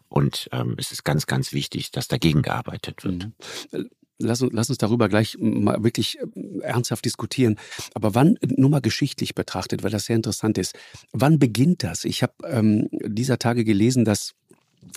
Und 0.07 0.49
ähm, 0.51 0.75
es 0.77 0.91
ist 0.91 1.05
ganz, 1.05 1.25
ganz 1.25 1.53
wichtig, 1.53 1.91
dass 1.91 2.07
dagegen 2.07 2.41
gearbeitet 2.41 3.03
wird. 3.03 3.29
Mhm. 3.71 3.89
Lass, 4.19 4.41
lass 4.51 4.69
uns 4.69 4.77
darüber 4.77 5.09
gleich 5.09 5.37
mal 5.39 5.83
wirklich 5.83 6.19
äh, 6.19 6.59
ernsthaft 6.61 7.05
diskutieren. 7.05 7.57
Aber 7.93 8.13
wann, 8.13 8.37
nur 8.41 8.69
mal 8.69 8.81
geschichtlich 8.81 9.35
betrachtet, 9.35 9.83
weil 9.83 9.89
das 9.91 10.05
sehr 10.05 10.17
interessant 10.17 10.57
ist, 10.57 10.77
wann 11.13 11.39
beginnt 11.39 11.83
das? 11.83 12.03
Ich 12.03 12.23
habe 12.23 12.33
ähm, 12.45 12.89
dieser 12.91 13.39
Tage 13.39 13.63
gelesen, 13.63 14.03
dass 14.03 14.33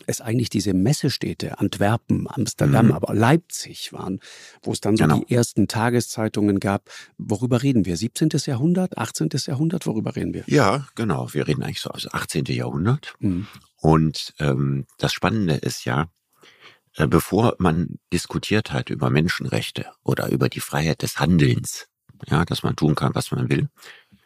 es 0.06 0.20
eigentlich 0.20 0.48
diese 0.48 0.74
Messestädte, 0.74 1.58
Antwerpen, 1.58 2.26
Amsterdam, 2.28 2.86
mhm. 2.86 2.92
aber 2.92 3.14
Leipzig 3.14 3.92
waren, 3.92 4.20
wo 4.62 4.72
es 4.72 4.80
dann 4.80 4.96
so 4.96 5.04
genau. 5.04 5.20
die 5.20 5.34
ersten 5.34 5.68
Tageszeitungen 5.68 6.60
gab. 6.60 6.90
Worüber 7.18 7.62
reden 7.62 7.84
wir? 7.84 7.96
17. 7.96 8.30
Jahrhundert, 8.46 8.98
18. 8.98 9.28
Jahrhundert? 9.46 9.86
Worüber 9.86 10.16
reden 10.16 10.34
wir? 10.34 10.44
Ja, 10.46 10.86
genau. 10.94 11.32
Wir 11.32 11.46
reden 11.46 11.62
eigentlich 11.62 11.80
so 11.80 11.90
aus 11.90 12.12
18. 12.12 12.44
Jahrhundert. 12.46 13.14
Mhm. 13.20 13.46
Und 13.76 14.34
ähm, 14.38 14.86
das 14.98 15.12
Spannende 15.12 15.54
ist 15.54 15.84
ja, 15.84 16.08
äh, 16.96 17.06
bevor 17.06 17.56
man 17.58 17.98
diskutiert 18.12 18.72
hat 18.72 18.90
über 18.90 19.10
Menschenrechte 19.10 19.86
oder 20.02 20.30
über 20.30 20.48
die 20.48 20.60
Freiheit 20.60 21.02
des 21.02 21.18
Handelns, 21.18 21.86
ja, 22.28 22.44
dass 22.44 22.62
man 22.62 22.76
tun 22.76 22.94
kann, 22.94 23.14
was 23.14 23.30
man 23.30 23.48
will, 23.48 23.68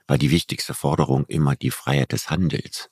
war 0.06 0.18
die 0.18 0.30
wichtigste 0.30 0.74
Forderung 0.74 1.26
immer 1.26 1.56
die 1.56 1.70
Freiheit 1.70 2.12
des 2.12 2.30
Handels. 2.30 2.88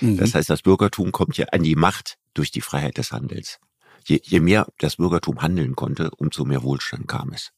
Mhm. 0.00 0.16
Das 0.18 0.34
heißt, 0.34 0.50
das 0.50 0.62
Bürgertum 0.62 1.12
kommt 1.12 1.36
ja 1.36 1.46
an 1.46 1.62
die 1.62 1.76
Macht 1.76 2.18
durch 2.34 2.50
die 2.50 2.60
Freiheit 2.60 2.98
des 2.98 3.12
Handels. 3.12 3.58
Je, 4.06 4.20
je 4.22 4.40
mehr 4.40 4.66
das 4.78 4.96
Bürgertum 4.96 5.42
handeln 5.42 5.76
konnte, 5.76 6.10
umso 6.16 6.44
mehr 6.44 6.62
Wohlstand 6.62 7.08
kam 7.08 7.32
es. 7.32 7.52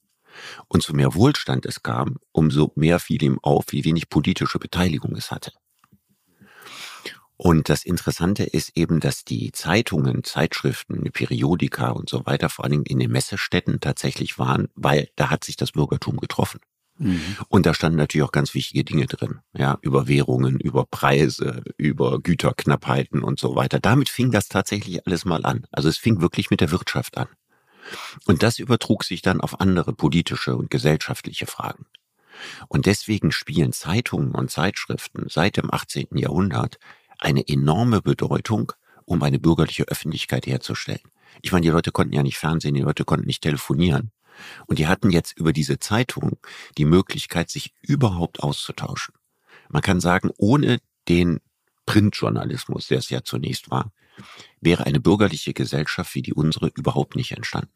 Und 0.68 0.82
so 0.82 0.92
mehr 0.92 1.14
Wohlstand 1.14 1.66
es 1.66 1.82
kam, 1.82 2.16
umso 2.32 2.72
mehr 2.74 2.98
fiel 2.98 3.22
ihm 3.22 3.38
auf, 3.42 3.66
wie 3.70 3.84
wenig 3.84 4.08
politische 4.08 4.58
Beteiligung 4.58 5.14
es 5.16 5.30
hatte. 5.30 5.52
Und 7.36 7.68
das 7.68 7.84
Interessante 7.84 8.44
ist 8.44 8.76
eben, 8.76 9.00
dass 9.00 9.24
die 9.24 9.50
Zeitungen, 9.50 10.22
Zeitschriften, 10.22 11.10
Periodika 11.12 11.90
und 11.90 12.08
so 12.08 12.24
weiter 12.24 12.48
vor 12.48 12.64
allen 12.64 12.72
Dingen 12.72 12.86
in 12.86 13.00
den 13.00 13.10
Messestädten 13.10 13.80
tatsächlich 13.80 14.38
waren, 14.38 14.68
weil 14.76 15.10
da 15.16 15.28
hat 15.28 15.42
sich 15.42 15.56
das 15.56 15.72
Bürgertum 15.72 16.18
getroffen. 16.18 16.60
Mhm. 17.02 17.36
Und 17.48 17.66
da 17.66 17.74
standen 17.74 17.98
natürlich 17.98 18.24
auch 18.24 18.32
ganz 18.32 18.54
wichtige 18.54 18.84
Dinge 18.84 19.06
drin, 19.06 19.40
ja, 19.54 19.78
über 19.82 20.08
Währungen, 20.08 20.58
über 20.60 20.86
Preise, 20.86 21.62
über 21.76 22.20
Güterknappheiten 22.20 23.22
und 23.22 23.40
so 23.40 23.56
weiter. 23.56 23.80
Damit 23.80 24.08
fing 24.08 24.30
das 24.30 24.48
tatsächlich 24.48 25.06
alles 25.06 25.24
mal 25.24 25.44
an. 25.44 25.66
Also 25.72 25.88
es 25.88 25.98
fing 25.98 26.20
wirklich 26.20 26.50
mit 26.50 26.60
der 26.60 26.70
Wirtschaft 26.70 27.18
an. 27.18 27.28
Und 28.26 28.42
das 28.42 28.58
übertrug 28.58 29.04
sich 29.04 29.22
dann 29.22 29.40
auf 29.40 29.60
andere 29.60 29.92
politische 29.92 30.56
und 30.56 30.70
gesellschaftliche 30.70 31.46
Fragen. 31.46 31.86
Und 32.68 32.86
deswegen 32.86 33.32
spielen 33.32 33.72
Zeitungen 33.72 34.32
und 34.32 34.50
Zeitschriften 34.50 35.26
seit 35.28 35.56
dem 35.56 35.72
18. 35.72 36.16
Jahrhundert 36.16 36.78
eine 37.18 37.46
enorme 37.46 38.00
Bedeutung, 38.00 38.72
um 39.04 39.22
eine 39.22 39.38
bürgerliche 39.38 39.84
Öffentlichkeit 39.84 40.46
herzustellen. 40.46 41.02
Ich 41.42 41.52
meine, 41.52 41.62
die 41.62 41.70
Leute 41.70 41.92
konnten 41.92 42.14
ja 42.14 42.22
nicht 42.22 42.38
fernsehen, 42.38 42.74
die 42.74 42.80
Leute 42.80 43.04
konnten 43.04 43.26
nicht 43.26 43.42
telefonieren. 43.42 44.12
Und 44.66 44.78
die 44.78 44.86
hatten 44.86 45.10
jetzt 45.10 45.36
über 45.36 45.52
diese 45.52 45.78
Zeitung 45.78 46.38
die 46.78 46.84
Möglichkeit, 46.84 47.50
sich 47.50 47.74
überhaupt 47.82 48.40
auszutauschen. 48.40 49.14
Man 49.68 49.82
kann 49.82 50.00
sagen, 50.00 50.30
ohne 50.36 50.78
den 51.08 51.40
Printjournalismus, 51.86 52.88
der 52.88 52.98
es 52.98 53.10
ja 53.10 53.22
zunächst 53.24 53.70
war, 53.70 53.92
wäre 54.60 54.86
eine 54.86 55.00
bürgerliche 55.00 55.54
Gesellschaft 55.54 56.14
wie 56.14 56.22
die 56.22 56.34
unsere 56.34 56.68
überhaupt 56.68 57.16
nicht 57.16 57.32
entstanden. 57.32 57.72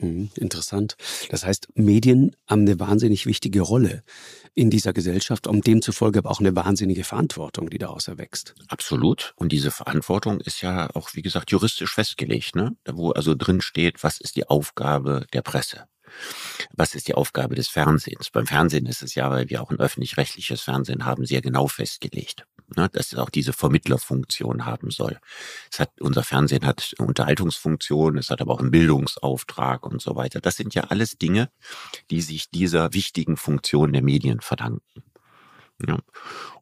Mhm, 0.00 0.30
interessant. 0.36 0.96
Das 1.28 1.44
heißt, 1.44 1.68
Medien 1.74 2.34
haben 2.48 2.62
eine 2.62 2.80
wahnsinnig 2.80 3.26
wichtige 3.26 3.60
Rolle 3.60 4.02
in 4.54 4.70
dieser 4.70 4.92
Gesellschaft 4.92 5.46
und 5.46 5.66
demzufolge 5.66 6.20
aber 6.20 6.30
auch 6.30 6.40
eine 6.40 6.56
wahnsinnige 6.56 7.04
Verantwortung, 7.04 7.68
die 7.68 7.78
daraus 7.78 8.08
erwächst. 8.08 8.54
Absolut. 8.68 9.34
Und 9.36 9.52
diese 9.52 9.70
Verantwortung 9.70 10.40
ist 10.40 10.62
ja 10.62 10.88
auch, 10.94 11.10
wie 11.14 11.22
gesagt, 11.22 11.50
juristisch 11.50 11.94
festgelegt, 11.94 12.56
ne? 12.56 12.76
Da 12.84 12.96
wo 12.96 13.10
also 13.10 13.34
drin 13.34 13.60
steht, 13.60 14.02
was 14.02 14.20
ist 14.20 14.36
die 14.36 14.48
Aufgabe 14.48 15.26
der 15.32 15.42
Presse? 15.42 15.84
Was 16.72 16.94
ist 16.94 17.08
die 17.08 17.14
Aufgabe 17.14 17.54
des 17.54 17.68
Fernsehens? 17.68 18.30
Beim 18.30 18.46
Fernsehen 18.46 18.86
ist 18.86 19.02
es 19.02 19.14
ja, 19.14 19.30
weil 19.30 19.50
wir 19.50 19.62
auch 19.62 19.70
ein 19.70 19.80
öffentlich-rechtliches 19.80 20.60
Fernsehen 20.62 21.04
haben, 21.04 21.26
sehr 21.26 21.40
genau 21.40 21.66
festgelegt. 21.66 22.46
Ne, 22.76 22.88
dass 22.92 23.12
es 23.12 23.18
auch 23.18 23.30
diese 23.30 23.52
Vermittlerfunktion 23.52 24.64
haben 24.64 24.92
soll. 24.92 25.18
Es 25.72 25.80
hat, 25.80 25.90
unser 26.00 26.22
Fernsehen 26.22 26.64
hat 26.64 26.94
Unterhaltungsfunktion, 26.98 28.16
es 28.16 28.30
hat 28.30 28.40
aber 28.40 28.54
auch 28.54 28.60
einen 28.60 28.70
Bildungsauftrag 28.70 29.84
und 29.84 30.00
so 30.00 30.14
weiter. 30.14 30.40
Das 30.40 30.54
sind 30.54 30.72
ja 30.72 30.84
alles 30.84 31.18
Dinge, 31.18 31.50
die 32.12 32.20
sich 32.20 32.48
dieser 32.48 32.92
wichtigen 32.92 33.36
Funktion 33.36 33.92
der 33.92 34.02
Medien 34.02 34.40
verdanken. 34.40 35.02
Ja. 35.84 35.98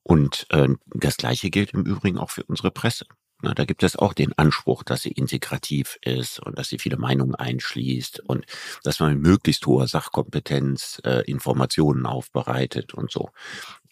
Und 0.03 0.47
äh, 0.49 0.69
das 0.87 1.19
Gleiche 1.19 1.51
gilt 1.51 1.73
im 1.73 1.85
Übrigen 1.85 2.17
auch 2.17 2.31
für 2.31 2.45
unsere 2.45 2.71
Presse. 2.71 3.05
Na, 3.41 3.55
da 3.55 3.65
gibt 3.65 3.85
es 3.85 3.95
auch 3.95 4.15
den 4.15 4.37
Anspruch, 4.37 4.83
dass 4.83 5.03
sie 5.03 5.13
integrativ 5.13 5.97
ist 6.03 6.41
und 6.41 6.59
dass 6.59 6.69
sie 6.69 6.79
viele 6.79 6.97
Meinungen 6.97 7.37
einschließt 7.37 8.21
und 8.21 8.45
dass 8.83 8.99
man 8.99 9.15
mit 9.15 9.23
möglichst 9.23 9.65
hoher 9.67 9.87
Sachkompetenz 9.87 11.01
äh, 11.05 11.23
Informationen 11.31 12.05
aufbereitet 12.05 12.95
und 12.95 13.13
so. 13.13 13.31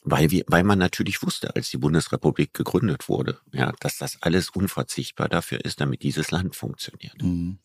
Weil, 0.02 0.30
wir, 0.30 0.44
weil 0.48 0.64
man 0.64 0.78
natürlich 0.78 1.22
wusste, 1.22 1.54
als 1.54 1.70
die 1.70 1.78
Bundesrepublik 1.78 2.54
gegründet 2.54 3.08
wurde, 3.08 3.40
ja, 3.52 3.72
dass 3.80 3.98
das 3.98 4.22
alles 4.22 4.50
unverzichtbar 4.50 5.28
dafür 5.28 5.64
ist, 5.64 5.80
damit 5.80 6.02
dieses 6.02 6.30
Land 6.30 6.54
funktioniert. 6.54 7.20
Mhm. 7.22 7.58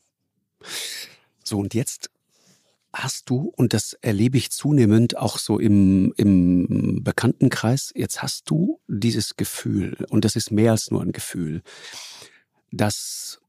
So, 1.43 1.59
und 1.59 1.73
jetzt 1.73 2.09
hast 2.93 3.29
du, 3.29 3.53
und 3.55 3.73
das 3.73 3.93
erlebe 3.93 4.37
ich 4.37 4.51
zunehmend 4.51 5.17
auch 5.17 5.37
so 5.37 5.59
im, 5.59 6.13
im 6.17 7.03
Bekanntenkreis, 7.03 7.91
jetzt 7.95 8.21
hast 8.21 8.49
du 8.49 8.79
dieses 8.87 9.35
Gefühl, 9.35 10.05
und 10.09 10.25
das 10.25 10.35
ist 10.35 10.51
mehr 10.51 10.71
als 10.71 10.91
nur 10.91 11.01
ein 11.01 11.13
Gefühl, 11.13 11.61
dass 12.71 13.41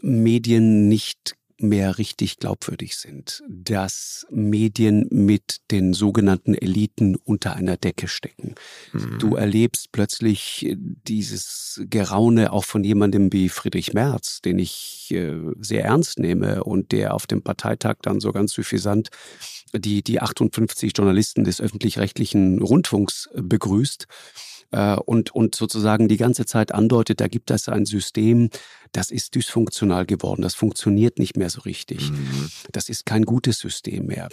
Medien 0.00 0.88
nicht 0.88 1.37
mehr 1.58 1.98
richtig 1.98 2.38
glaubwürdig 2.38 2.96
sind, 2.96 3.42
dass 3.48 4.26
Medien 4.30 5.06
mit 5.10 5.58
den 5.70 5.92
sogenannten 5.92 6.54
Eliten 6.54 7.16
unter 7.16 7.54
einer 7.56 7.76
Decke 7.76 8.08
stecken. 8.08 8.54
Mhm. 8.92 9.18
Du 9.18 9.36
erlebst 9.36 9.92
plötzlich 9.92 10.76
dieses 10.76 11.80
Geraune 11.88 12.52
auch 12.52 12.64
von 12.64 12.84
jemandem 12.84 13.32
wie 13.32 13.48
Friedrich 13.48 13.92
Merz, 13.92 14.40
den 14.40 14.58
ich 14.58 15.08
äh, 15.10 15.36
sehr 15.60 15.84
ernst 15.84 16.18
nehme 16.18 16.64
und 16.64 16.92
der 16.92 17.14
auf 17.14 17.26
dem 17.26 17.42
Parteitag 17.42 17.96
dann 18.02 18.20
so 18.20 18.32
ganz 18.32 18.52
suffisant 18.52 19.10
die, 19.74 20.02
die 20.02 20.20
58 20.20 20.92
Journalisten 20.96 21.44
des 21.44 21.60
öffentlich-rechtlichen 21.60 22.60
Rundfunks 22.62 23.28
begrüßt 23.34 24.06
äh, 24.70 24.96
und, 24.96 25.34
und 25.34 25.54
sozusagen 25.54 26.08
die 26.08 26.16
ganze 26.16 26.46
Zeit 26.46 26.72
andeutet, 26.72 27.20
da 27.20 27.28
gibt 27.28 27.50
es 27.50 27.68
ein 27.68 27.86
System, 27.86 28.50
das 28.92 29.10
ist 29.10 29.34
dysfunktional 29.34 30.06
geworden, 30.06 30.42
das 30.42 30.54
funktioniert 30.54 31.18
nicht 31.18 31.36
mehr 31.36 31.50
so 31.50 31.60
richtig. 31.62 32.10
Mhm. 32.10 32.50
Das 32.72 32.88
ist 32.88 33.06
kein 33.06 33.24
gutes 33.24 33.58
System 33.58 34.06
mehr. 34.06 34.28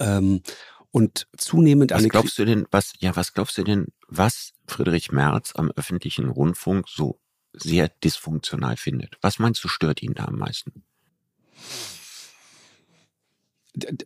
Ähm, 0.00 0.42
und 0.90 1.26
zunehmend 1.36 1.90
was 1.90 2.08
glaubst 2.08 2.38
du 2.38 2.44
denn, 2.44 2.66
was, 2.70 2.92
ja, 2.98 3.16
was 3.16 3.32
glaubst 3.32 3.58
du 3.58 3.64
denn, 3.64 3.86
was 4.06 4.52
Friedrich 4.66 5.10
Merz 5.10 5.52
am 5.56 5.72
öffentlichen 5.72 6.28
Rundfunk 6.28 6.88
so 6.88 7.18
sehr 7.52 7.88
dysfunktional 7.88 8.76
findet? 8.76 9.16
Was 9.20 9.38
meinst 9.38 9.62
du, 9.64 9.68
stört 9.68 10.02
ihn 10.02 10.14
da 10.14 10.26
am 10.26 10.38
meisten? 10.38 10.84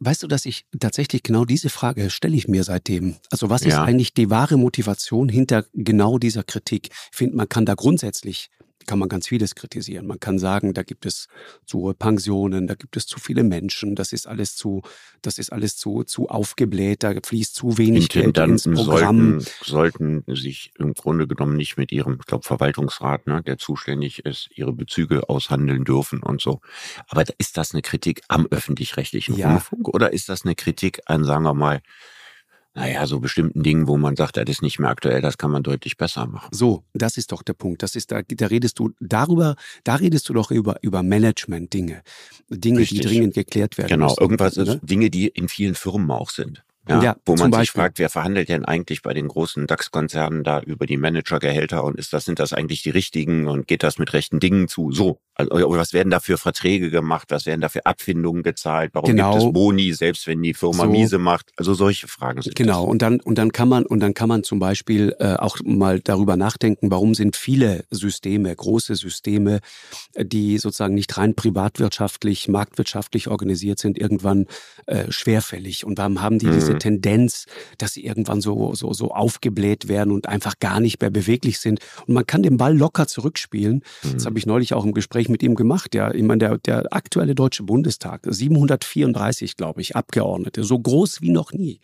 Weißt 0.01 0.23
du, 0.23 0.29
dass 0.29 0.47
ich 0.47 0.65
tatsächlich 0.81 1.23
genau 1.23 1.45
diese 1.45 1.69
Frage 1.69 2.11
stelle 2.11 2.37
ich 2.37 2.49
mir 2.49 2.65
seitdem. 2.65 3.17
Also 3.31 3.51
was 3.51 3.65
ja. 3.65 3.69
ist 3.69 3.75
eigentlich 3.77 4.15
die 4.15 4.31
wahre 4.31 4.57
Motivation 4.57 5.29
hinter 5.29 5.65
genau 5.75 6.19
dieser 6.19 6.43
Kritik? 6.43 6.89
Ich 6.91 7.17
finde, 7.17 7.37
man 7.37 7.49
kann 7.49 7.67
da 7.67 7.75
grundsätzlich 7.75 8.51
kann 8.89 8.99
man 8.99 9.09
ganz 9.09 9.29
vieles 9.29 9.55
kritisieren. 9.55 10.07
Man 10.07 10.19
kann 10.19 10.39
sagen, 10.39 10.73
da 10.75 10.83
gibt 10.83 11.07
es 11.07 11.29
zu 11.67 11.81
hohe 11.81 11.95
Pensionen, 11.95 12.67
da 12.67 12.75
gibt 12.75 12.97
es 12.97 13.07
zu 13.07 13.21
viele 13.21 13.45
Menschen, 13.45 13.95
das 13.95 14.13
ist 14.13 14.27
alles 14.27 14.57
zu, 14.57 14.83
das 15.23 15.39
ist 15.39 15.53
alles 15.53 15.77
zu, 15.77 16.03
zu 16.05 16.29
aufgebläht, 16.29 17.05
da 17.05 17.13
fließt 17.23 17.55
zu 17.55 17.79
wenig 17.79 18.09
Geld 18.09 18.39
ins 18.39 18.65
Programm. 18.65 19.41
Sollten, 19.41 20.23
sollten 20.25 20.35
sich 20.35 20.73
im 20.79 20.95
Grunde 20.95 21.29
genommen 21.29 21.57
nicht 21.57 21.77
mit 21.77 21.93
ihrem, 21.93 22.17
ich 22.19 22.27
glaube, 22.27 22.45
Verwaltungsrat, 22.45 23.27
ne, 23.27 23.43
der 23.43 23.59
zuständig 23.59 24.25
ist, 24.25 24.49
ihre 24.55 24.73
Bezüge 24.73 25.29
aushandeln 25.29 25.85
dürfen 25.85 26.23
und 26.23 26.41
so. 26.41 26.61
Aber 27.09 27.25
ist 27.37 27.59
das 27.59 27.75
eine 27.75 27.83
Kritik 27.83 28.23
am 28.29 28.47
öffentlich-rechtlichen 28.51 29.37
ja. 29.37 29.53
Rundfunk 29.53 29.89
oder 29.89 30.15
ist 30.15 30.31
das 30.31 30.45
eine 30.45 30.55
Kritik 30.55 31.03
an, 31.05 31.25
sagen 31.25 31.45
wir 31.45 31.55
mal, 31.55 31.83
naja, 32.79 33.07
so 33.07 33.19
bestimmten 33.19 33.65
Dingen, 33.65 33.89
wo 33.89 33.97
man 33.97 34.15
sagt, 34.15 34.37
das 34.37 34.45
ist 34.49 34.63
nicht 34.63 34.79
mehr 34.79 34.91
aktuell, 34.91 35.21
das 35.21 35.37
kann 35.37 35.51
man 35.51 35.65
deutlich 35.65 35.97
besser 35.97 36.27
machen. 36.27 36.49
So, 36.53 36.85
das 36.95 37.17
ist 37.17 37.33
doch 37.33 37.43
der 37.43 37.55
Punkt. 37.55 37.83
Das 37.83 37.97
ist 37.97 38.13
da, 38.13 38.23
da 38.23 38.47
redest 38.47 38.79
du 38.79 38.93
darüber, 39.01 39.57
da 39.83 39.97
redest 39.97 40.29
du 40.29 40.33
doch 40.33 40.53
über, 40.53 40.77
über 40.83 41.03
Management-Dinge. 41.03 42.03
Dinge, 42.49 42.79
Richtig. 42.79 43.01
die 43.01 43.07
dringend 43.07 43.35
geklärt 43.35 43.79
werden. 43.79 43.89
Genau, 43.89 44.07
müssen, 44.07 44.21
irgendwas, 44.21 44.57
ne? 44.57 44.79
Dinge, 44.83 45.11
die 45.11 45.27
in 45.27 45.49
vielen 45.49 45.75
Firmen 45.75 46.11
auch 46.13 46.31
sind. 46.31 46.63
Ja, 46.89 47.03
ja, 47.03 47.17
wo 47.27 47.37
man 47.37 47.53
sich 47.53 47.71
fragt, 47.71 47.99
wer 47.99 48.09
verhandelt 48.09 48.49
denn 48.49 48.65
eigentlich 48.65 49.03
bei 49.03 49.13
den 49.13 49.29
großen 49.29 49.67
DAX-Konzernen 49.67 50.45
da 50.45 50.61
über 50.61 50.87
die 50.87 50.97
Managergehälter 50.97 51.85
und 51.85 51.99
ist 51.99 52.13
das, 52.13 52.25
sind 52.25 52.39
das 52.39 52.53
eigentlich 52.53 52.83
die 52.83 52.91
richtigen 52.91 53.47
und 53.47 53.67
geht 53.67 53.83
das 53.83 53.99
mit 53.99 54.13
rechten 54.13 54.41
Dingen 54.41 54.69
zu? 54.69 54.93
So. 54.93 55.21
Also, 55.35 55.71
was 55.71 55.93
werden 55.93 56.11
da 56.11 56.19
für 56.19 56.37
Verträge 56.37 56.91
gemacht? 56.91 57.27
Was 57.31 57.47
werden 57.47 57.61
da 57.61 57.69
für 57.69 57.87
Abfindungen 57.87 58.43
gezahlt? 58.43 58.91
Warum 58.95 59.11
genau. 59.11 59.35
gibt 59.35 59.45
es 59.45 59.53
Boni, 59.53 59.93
selbst 59.93 60.27
wenn 60.27 60.43
die 60.43 60.53
Firma 60.53 60.85
so. 60.85 60.91
miese 60.91 61.19
macht? 61.19 61.53
Also 61.57 61.75
solche 61.75 62.09
Fragen 62.09 62.43
sind 62.43 62.57
Genau. 62.57 62.83
Das. 62.83 62.91
Und 62.91 63.03
dann, 63.03 63.21
und 63.21 63.39
dann 63.39 63.53
kann 63.53 63.69
man, 63.69 63.87
und 63.87 64.01
dann 64.01 64.15
kann 64.15 64.29
man 64.29 64.43
zum 64.43 64.59
Beispiel 64.59 65.15
äh, 65.21 65.35
auch 65.35 65.59
mal 65.65 66.01
darüber 66.01 66.37
nachdenken, 66.37 66.91
warum 66.91 67.15
sind 67.15 67.37
viele 67.37 67.85
Systeme, 67.91 68.55
große 68.55 68.97
Systeme, 68.97 69.61
die 70.17 70.59
sozusagen 70.59 70.95
nicht 70.95 71.17
rein 71.17 71.37
privatwirtschaftlich, 71.37 72.49
marktwirtschaftlich 72.49 73.29
organisiert 73.29 73.79
sind, 73.79 73.97
irgendwann 73.97 74.47
äh, 74.87 75.05
schwerfällig? 75.11 75.85
Und 75.85 75.99
warum 75.99 76.21
haben 76.21 76.41
die 76.41 76.47
mhm. 76.47 76.55
diese 76.55 76.78
Tendenz, 76.79 77.47
dass 77.79 77.93
sie 77.93 78.05
irgendwann 78.05 78.41
so, 78.41 78.75
so, 78.75 78.93
so 78.93 79.13
aufgebläht 79.13 79.89
werden 79.89 80.13
und 80.13 80.29
einfach 80.29 80.59
gar 80.61 80.81
nicht 80.81 81.01
mehr 81.01 81.11
beweglich 81.11 81.59
sind. 81.59 81.81
Und 82.07 82.15
man 82.15 82.27
kann 82.27 82.43
den 82.43 82.57
Ball 82.57 82.77
locker 82.77 83.07
zurückspielen. 83.07 83.83
Mhm. 84.03 84.13
Das 84.15 84.27
habe 84.27 84.39
ich 84.39 84.47
neulich 84.47 84.75
auch 84.75 84.85
im 84.85 84.93
Gespräch 84.93 85.29
mit 85.29 85.43
ihm 85.43 85.55
gemacht. 85.55 85.95
Ja, 85.95 86.13
ich 86.13 86.23
meine, 86.23 86.39
der, 86.39 86.59
der 86.59 86.93
aktuelle 86.93 87.35
Deutsche 87.35 87.63
Bundestag, 87.63 88.23
734, 88.25 89.57
glaube 89.57 89.81
ich, 89.81 89.97
Abgeordnete, 89.97 90.65
so 90.65 90.79
groß 90.79 91.21
wie 91.21 91.31
noch 91.31 91.53
nie. 91.53 91.81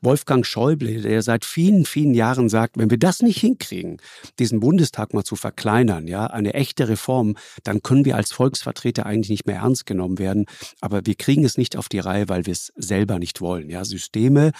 Wolfgang 0.00 0.46
Schäuble, 0.46 1.00
der 1.02 1.22
seit 1.22 1.44
vielen, 1.44 1.84
vielen 1.84 2.14
Jahren 2.14 2.48
sagt, 2.48 2.78
wenn 2.78 2.90
wir 2.90 2.98
das 2.98 3.20
nicht 3.20 3.38
hinkriegen, 3.38 3.98
diesen 4.38 4.60
Bundestag 4.60 5.14
mal 5.14 5.24
zu 5.24 5.36
verkleinern, 5.36 6.06
ja, 6.06 6.26
eine 6.26 6.54
echte 6.54 6.88
Reform, 6.88 7.36
dann 7.64 7.82
können 7.82 8.04
wir 8.04 8.16
als 8.16 8.32
Volksvertreter 8.32 9.06
eigentlich 9.06 9.30
nicht 9.30 9.46
mehr 9.46 9.56
ernst 9.56 9.86
genommen 9.86 10.18
werden. 10.18 10.46
Aber 10.80 11.04
wir 11.04 11.14
kriegen 11.14 11.44
es 11.44 11.58
nicht 11.58 11.76
auf 11.76 11.88
die 11.88 11.98
Reihe, 11.98 12.28
weil 12.28 12.46
wir 12.46 12.52
es 12.52 12.72
selber 12.76 13.18
nicht 13.18 13.40
wollen. 13.40 13.70
Ja, 13.70 13.84
Systeme 13.84 14.37
Systeme 14.38 14.52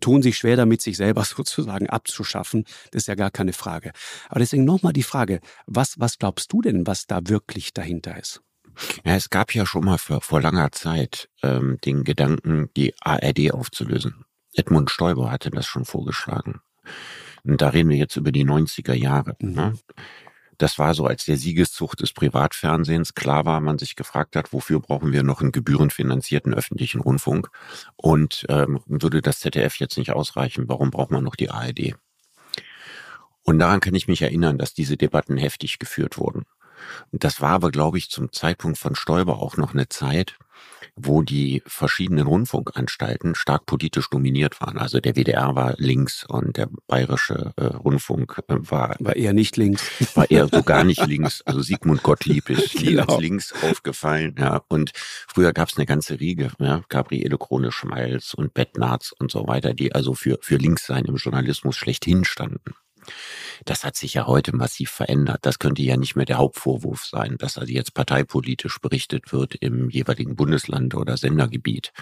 tun 0.00 0.22
sich 0.22 0.38
schwer 0.38 0.56
damit, 0.56 0.80
sich 0.80 0.96
selber 0.96 1.24
sozusagen 1.24 1.88
abzuschaffen. 1.88 2.64
Das 2.90 3.02
ist 3.02 3.08
ja 3.08 3.14
gar 3.14 3.30
keine 3.30 3.52
Frage. 3.52 3.92
Aber 4.28 4.40
deswegen 4.40 4.64
nochmal 4.64 4.92
die 4.92 5.02
Frage, 5.02 5.40
was, 5.66 5.98
was 5.98 6.18
glaubst 6.18 6.52
du 6.52 6.62
denn, 6.62 6.86
was 6.86 7.06
da 7.06 7.20
wirklich 7.24 7.72
dahinter 7.72 8.18
ist? 8.18 8.40
Ja, 9.04 9.16
es 9.16 9.28
gab 9.28 9.54
ja 9.54 9.66
schon 9.66 9.84
mal 9.84 9.98
vor, 9.98 10.22
vor 10.22 10.40
langer 10.40 10.72
Zeit 10.72 11.28
ähm, 11.42 11.78
den 11.84 12.04
Gedanken, 12.04 12.70
die 12.74 12.94
ARD 13.00 13.52
aufzulösen. 13.52 14.24
Edmund 14.54 14.90
Stoiber 14.90 15.30
hatte 15.30 15.50
das 15.50 15.66
schon 15.66 15.84
vorgeschlagen. 15.84 16.60
Und 17.44 17.60
da 17.60 17.68
reden 17.68 17.90
wir 17.90 17.98
jetzt 17.98 18.16
über 18.16 18.32
die 18.32 18.46
90er 18.46 18.94
Jahre. 18.94 19.36
Mhm. 19.40 19.52
Ne? 19.52 19.74
Das 20.62 20.78
war 20.78 20.94
so, 20.94 21.06
als 21.06 21.24
der 21.24 21.36
Siegeszug 21.36 21.96
des 21.96 22.12
Privatfernsehens 22.12 23.14
klar 23.14 23.44
war, 23.44 23.60
man 23.60 23.78
sich 23.78 23.96
gefragt 23.96 24.36
hat, 24.36 24.52
wofür 24.52 24.78
brauchen 24.78 25.10
wir 25.10 25.24
noch 25.24 25.40
einen 25.40 25.50
gebührenfinanzierten 25.50 26.54
öffentlichen 26.54 27.00
Rundfunk? 27.00 27.50
Und 27.96 28.46
ähm, 28.48 28.78
würde 28.86 29.22
das 29.22 29.40
ZDF 29.40 29.80
jetzt 29.80 29.98
nicht 29.98 30.12
ausreichen? 30.12 30.68
Warum 30.68 30.92
braucht 30.92 31.10
man 31.10 31.24
noch 31.24 31.34
die 31.34 31.50
ARD? 31.50 31.96
Und 33.42 33.58
daran 33.58 33.80
kann 33.80 33.96
ich 33.96 34.06
mich 34.06 34.22
erinnern, 34.22 34.56
dass 34.56 34.72
diese 34.72 34.96
Debatten 34.96 35.36
heftig 35.36 35.80
geführt 35.80 36.16
wurden. 36.16 36.44
Das 37.10 37.40
war 37.40 37.50
aber, 37.50 37.72
glaube 37.72 37.98
ich, 37.98 38.08
zum 38.08 38.30
Zeitpunkt 38.30 38.78
von 38.78 38.94
Stoiber 38.94 39.42
auch 39.42 39.56
noch 39.56 39.74
eine 39.74 39.88
Zeit, 39.88 40.38
wo 40.94 41.22
die 41.22 41.62
verschiedenen 41.66 42.26
Rundfunkanstalten 42.26 43.34
stark 43.34 43.64
politisch 43.66 44.10
dominiert 44.10 44.60
waren. 44.60 44.78
Also 44.78 45.00
der 45.00 45.14
WDR 45.14 45.54
war 45.54 45.74
links 45.78 46.24
und 46.28 46.56
der 46.56 46.68
bayerische 46.86 47.52
äh, 47.56 47.64
Rundfunk 47.64 48.42
äh, 48.48 48.56
war 48.58 48.96
war 48.98 49.16
eher 49.16 49.32
nicht 49.32 49.56
links, 49.56 49.82
war 50.14 50.30
eher 50.30 50.48
so 50.48 50.62
gar 50.62 50.84
nicht 50.84 51.04
links. 51.06 51.42
Also 51.42 51.62
Sigmund 51.62 52.02
Gottlieb 52.02 52.50
ist 52.50 52.72
genau. 52.76 53.04
als 53.04 53.20
links 53.20 53.54
aufgefallen. 53.62 54.34
Ja 54.38 54.62
und 54.68 54.92
früher 54.94 55.52
gab 55.52 55.68
es 55.68 55.76
eine 55.76 55.86
ganze 55.86 56.20
Riege, 56.20 56.52
ja, 56.58 56.82
Gabriele 56.88 57.38
Krone 57.38 57.72
Schmeils 57.72 58.34
und 58.34 58.52
Bettnarz 58.52 59.14
und 59.18 59.30
so 59.30 59.46
weiter, 59.46 59.74
die 59.74 59.94
also 59.94 60.14
für 60.14 60.38
für 60.42 60.56
Linkssein 60.56 61.06
im 61.06 61.16
Journalismus 61.16 61.76
schlechthin 61.76 62.24
standen. 62.24 62.74
Das 63.64 63.84
hat 63.84 63.96
sich 63.96 64.14
ja 64.14 64.26
heute 64.26 64.54
massiv 64.54 64.90
verändert. 64.90 65.40
Das 65.42 65.58
könnte 65.58 65.82
ja 65.82 65.96
nicht 65.96 66.16
mehr 66.16 66.26
der 66.26 66.38
Hauptvorwurf 66.38 67.04
sein, 67.04 67.36
dass 67.38 67.58
also 67.58 67.72
jetzt 67.72 67.94
parteipolitisch 67.94 68.78
berichtet 68.80 69.32
wird 69.32 69.54
im 69.56 69.90
jeweiligen 69.90 70.36
Bundesland 70.36 70.94
oder 70.94 71.16
Sendergebiet. 71.16 71.92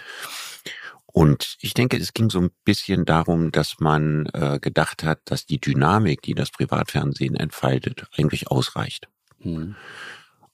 Und 1.12 1.56
ich 1.60 1.74
denke, 1.74 1.96
es 1.96 2.12
ging 2.12 2.30
so 2.30 2.40
ein 2.40 2.50
bisschen 2.64 3.04
darum, 3.04 3.50
dass 3.50 3.80
man 3.80 4.26
äh, 4.32 4.58
gedacht 4.60 5.02
hat, 5.02 5.20
dass 5.24 5.44
die 5.44 5.60
Dynamik, 5.60 6.22
die 6.22 6.34
das 6.34 6.50
Privatfernsehen 6.50 7.34
entfaltet, 7.34 8.06
eigentlich 8.16 8.48
ausreicht. 8.48 9.08
Mhm. 9.40 9.74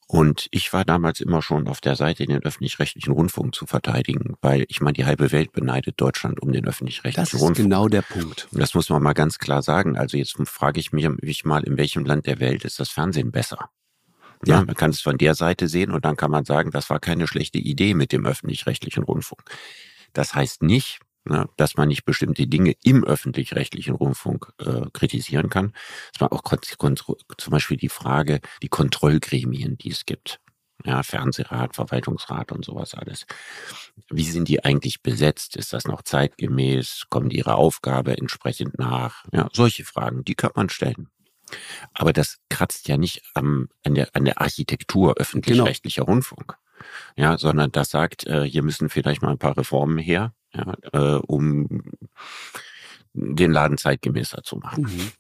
Und 0.09 0.47
ich 0.53 0.73
war 0.73 0.85
damals 0.85 1.21
immer 1.21 1.43
schon 1.43 1.67
auf 1.67 1.81
der 1.81 1.97
Seite, 1.97 2.27
den 2.27 2.43
öffentlich-rechtlichen 2.43 3.13
Rundfunk 3.13 3.55
zu 3.55 3.67
verteidigen, 3.67 4.37
weil 4.41 4.65
ich 4.69 4.81
meine, 4.81 4.93
die 4.93 5.05
halbe 5.05 5.33
Welt 5.33 5.51
beneidet 5.51 6.01
Deutschland 6.01 6.41
um 6.41 6.53
den 6.53 6.67
öffentlich-rechtlichen 6.67 7.39
Rundfunk. 7.39 7.57
Das 7.57 7.59
ist 7.59 7.65
genau 7.65 7.89
der 7.89 8.03
Punkt. 8.03 8.47
Und 8.53 8.61
das 8.61 8.75
muss 8.75 8.89
man 8.89 9.03
mal 9.03 9.15
ganz 9.15 9.39
klar 9.39 9.63
sagen. 9.63 9.97
Also 9.97 10.17
jetzt 10.17 10.37
frage 10.45 10.79
ich 10.79 10.93
mich, 10.93 11.09
mich 11.09 11.45
mal, 11.45 11.65
in 11.65 11.77
welchem 11.77 12.05
Land 12.05 12.27
der 12.27 12.39
Welt 12.39 12.65
ist 12.65 12.79
das 12.79 12.91
Fernsehen 12.91 13.33
besser? 13.33 13.71
Ja, 14.45 14.63
man 14.63 14.77
kann 14.77 14.91
es 14.91 15.01
von 15.01 15.19
der 15.19 15.35
Seite 15.35 15.67
sehen 15.67 15.91
und 15.91 16.05
dann 16.05 16.17
kann 16.17 16.31
man 16.31 16.45
sagen, 16.45 16.71
das 16.71 16.89
war 16.89 17.01
keine 17.01 17.27
schlechte 17.27 17.59
Idee 17.59 17.95
mit 17.95 18.13
dem 18.13 18.27
öffentlich-rechtlichen 18.27 19.03
Rundfunk. 19.03 19.43
Das 20.13 20.35
heißt 20.35 20.63
nicht, 20.63 21.01
ne, 21.27 21.49
dass 21.57 21.77
man 21.77 21.89
nicht 21.89 22.05
bestimmte 22.05 22.47
Dinge 22.47 22.75
im 22.83 23.05
öffentlich-rechtlichen 23.05 23.95
Rundfunk 23.95 24.53
äh, 24.59 24.87
kritisieren 24.93 25.51
kann. 25.51 25.73
Es 26.15 26.21
war 26.21 26.33
auch 26.33 26.43
zum 26.43 27.51
Beispiel 27.51 27.77
die 27.77 27.89
Frage, 27.89 28.41
die 28.63 28.69
Kontrollgremien, 28.69 29.77
die 29.79 29.91
es 29.91 30.07
gibt. 30.07 30.41
Ja, 30.85 31.03
Fernsehrat, 31.03 31.75
Verwaltungsrat 31.75 32.53
und 32.53 32.65
sowas 32.65 32.95
alles. 32.95 33.27
Wie 34.11 34.25
sind 34.25 34.49
die 34.49 34.63
eigentlich 34.63 35.03
besetzt? 35.03 35.57
Ist 35.57 35.73
das 35.73 35.87
noch 35.87 36.03
zeitgemäß? 36.03 37.05
Kommt 37.09 37.33
ihre 37.33 37.55
Aufgabe 37.55 38.17
entsprechend 38.17 38.79
nach? 38.79 39.25
Ja, 39.33 39.49
solche 39.53 39.85
Fragen, 39.85 40.25
die 40.25 40.35
kann 40.35 40.53
man 40.55 40.69
stellen. 40.69 41.09
Aber 41.95 42.13
das 42.13 42.39
kratzt 42.51 42.89
ja 42.89 42.97
nicht 42.97 43.23
am, 43.35 43.69
an, 43.85 43.95
der, 43.95 44.15
an 44.15 44.25
der 44.25 44.41
Architektur 44.41 45.15
öffentlich-rechtlicher 45.17 46.03
genau. 46.03 46.13
Rundfunk. 46.13 46.57
Ja, 47.17 47.39
sondern 47.39 47.73
das 47.73 47.91
sagt, 47.91 48.27
äh, 48.27 48.43
hier 48.43 48.63
müssen 48.63 48.91
vielleicht 48.91 49.23
mal 49.23 49.31
ein 49.31 49.39
paar 49.39 49.57
Reformen 49.57 49.99
her 49.99 50.35
ja, 50.57 50.75
äh, 50.93 51.21
um 51.27 51.83
den 53.13 53.53
Laden 53.53 53.79
zeitgemäßer 53.79 54.43
zu 54.43 54.57
machen. 54.57 54.85
Mhm. 54.85 55.11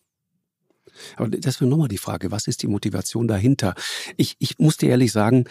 Aber 1.17 1.29
das 1.29 1.61
wäre 1.61 1.69
nochmal 1.69 1.89
die 1.89 1.99
Frage, 1.99 2.31
was 2.31 2.47
ist 2.47 2.63
die 2.63 2.69
Motivation 2.69 3.29
dahinter? 3.29 3.75
Ich, 4.17 4.37
ich 4.39 4.59
muss 4.59 4.79
dir 4.79 4.89
ehrlich 4.91 5.13
sagen, 5.13 5.45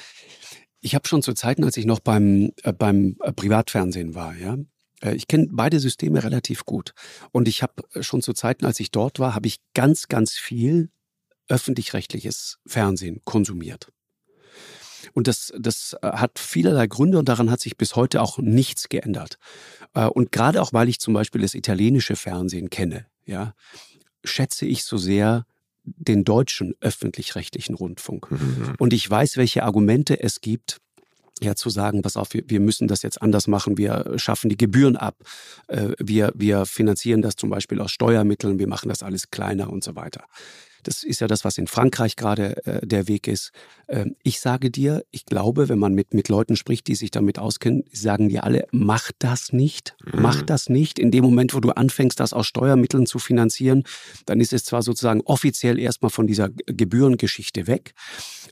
Ich 0.86 0.94
habe 0.94 1.08
schon 1.08 1.24
zu 1.24 1.34
Zeiten, 1.34 1.64
als 1.64 1.78
ich 1.78 1.86
noch 1.86 2.00
beim, 2.00 2.52
äh, 2.62 2.72
beim 2.72 3.18
äh, 3.24 3.34
Privatfernsehen 3.34 4.14
war, 4.14 4.36
ja, 4.36 4.56
äh, 5.02 5.16
ich 5.16 5.28
kenne 5.28 5.48
beide 5.50 5.80
Systeme 5.80 6.24
relativ 6.24 6.64
gut. 6.64 6.94
Und 7.32 7.48
ich 7.48 7.64
habe 7.64 7.74
schon 8.02 8.22
zu 8.22 8.34
Zeiten, 8.34 8.66
als 8.66 8.80
ich 8.80 8.92
dort 8.92 9.18
war, 9.18 9.34
habe 9.34 9.48
ich 9.48 9.58
ganz, 9.74 10.10
ganz 10.10 10.34
viel 10.34 10.92
öffentlich-rechtliches 11.48 12.60
Fernsehen 12.68 13.22
konsumiert. 13.26 13.92
Und 15.14 15.28
das, 15.28 15.54
das 15.58 15.96
hat 16.02 16.40
vielerlei 16.40 16.88
Gründe 16.88 17.20
und 17.20 17.30
daran 17.30 17.52
hat 17.52 17.60
sich 17.60 17.78
bis 17.78 17.96
heute 17.96 18.22
auch 18.22 18.38
nichts 18.38 18.90
geändert. 18.90 19.38
Und 19.94 20.32
gerade 20.32 20.62
auch, 20.62 20.74
weil 20.74 20.90
ich 20.90 21.00
zum 21.00 21.14
Beispiel 21.14 21.42
das 21.42 21.54
italienische 21.54 22.16
Fernsehen 22.16 22.70
kenne, 22.70 23.06
ja, 23.26 23.54
schätze 24.24 24.66
ich 24.66 24.84
so 24.84 24.98
sehr 24.98 25.46
den 25.86 26.24
deutschen 26.24 26.74
öffentlich-rechtlichen 26.82 27.76
Rundfunk. 27.76 28.32
Mhm. 28.32 28.76
Und 28.80 28.94
ich 28.94 29.10
weiß, 29.10 29.38
welche 29.38 29.64
Argumente 29.64 30.20
es 30.20 30.42
gibt, 30.42 30.82
ja 31.42 31.56
zu 31.56 31.70
sagen, 31.70 32.02
pass 32.02 32.18
auf, 32.18 32.34
wir, 32.34 32.44
wir 32.48 32.60
müssen 32.60 32.88
das 32.88 33.02
jetzt 33.02 33.22
anders 33.22 33.48
machen, 33.48 33.78
wir 33.78 34.14
schaffen 34.16 34.50
die 34.50 34.58
Gebühren 34.58 34.96
ab, 34.96 35.18
äh, 35.68 35.90
wir, 36.00 36.32
wir 36.36 36.66
finanzieren 36.66 37.22
das 37.22 37.36
zum 37.36 37.50
Beispiel 37.50 37.82
aus 37.82 37.92
Steuermitteln, 37.92 38.58
wir 38.58 38.68
machen 38.68 38.90
das 38.90 39.04
alles 39.04 39.32
kleiner 39.32 39.70
und 39.70 39.84
so 39.84 39.96
weiter. 39.96 40.24
Das 40.86 41.04
ist 41.04 41.20
ja 41.20 41.28
das, 41.28 41.44
was 41.44 41.58
in 41.58 41.68
Frankreich 41.68 42.16
gerade 42.16 42.64
äh, 42.66 42.86
der 42.86 43.08
Weg 43.08 43.28
ist. 43.28 43.52
Ähm, 43.88 44.16
ich 44.24 44.40
sage 44.40 44.70
dir, 44.70 45.04
ich 45.12 45.26
glaube, 45.26 45.68
wenn 45.68 45.80
man 45.80 45.94
mit, 45.94 46.14
mit 46.14 46.30
Leuten 46.30 46.56
spricht, 46.56 46.88
die 46.88 46.96
sich 46.96 47.12
damit 47.12 47.40
auskennen, 47.40 47.84
sagen 47.92 48.30
die 48.30 48.40
alle, 48.40 48.68
mach 48.72 49.12
das 49.18 49.52
nicht, 49.52 49.96
mach 50.14 50.42
mhm. 50.42 50.46
das 50.46 50.70
nicht. 50.70 51.00
In 51.00 51.12
dem 51.12 51.24
Moment, 51.24 51.54
wo 51.54 51.60
du 51.60 51.72
anfängst, 51.72 52.20
das 52.20 52.34
aus 52.34 52.48
Steuermitteln 52.48 53.08
zu 53.08 53.20
finanzieren, 53.20 53.84
dann 54.26 54.40
ist 54.40 54.54
es 54.54 54.64
zwar 54.64 54.84
sozusagen 54.84 55.22
offiziell 55.22 55.80
erstmal 55.80 56.12
von 56.12 56.28
dieser 56.28 56.50
Gebührengeschichte 56.50 57.68
weg, 57.68 57.94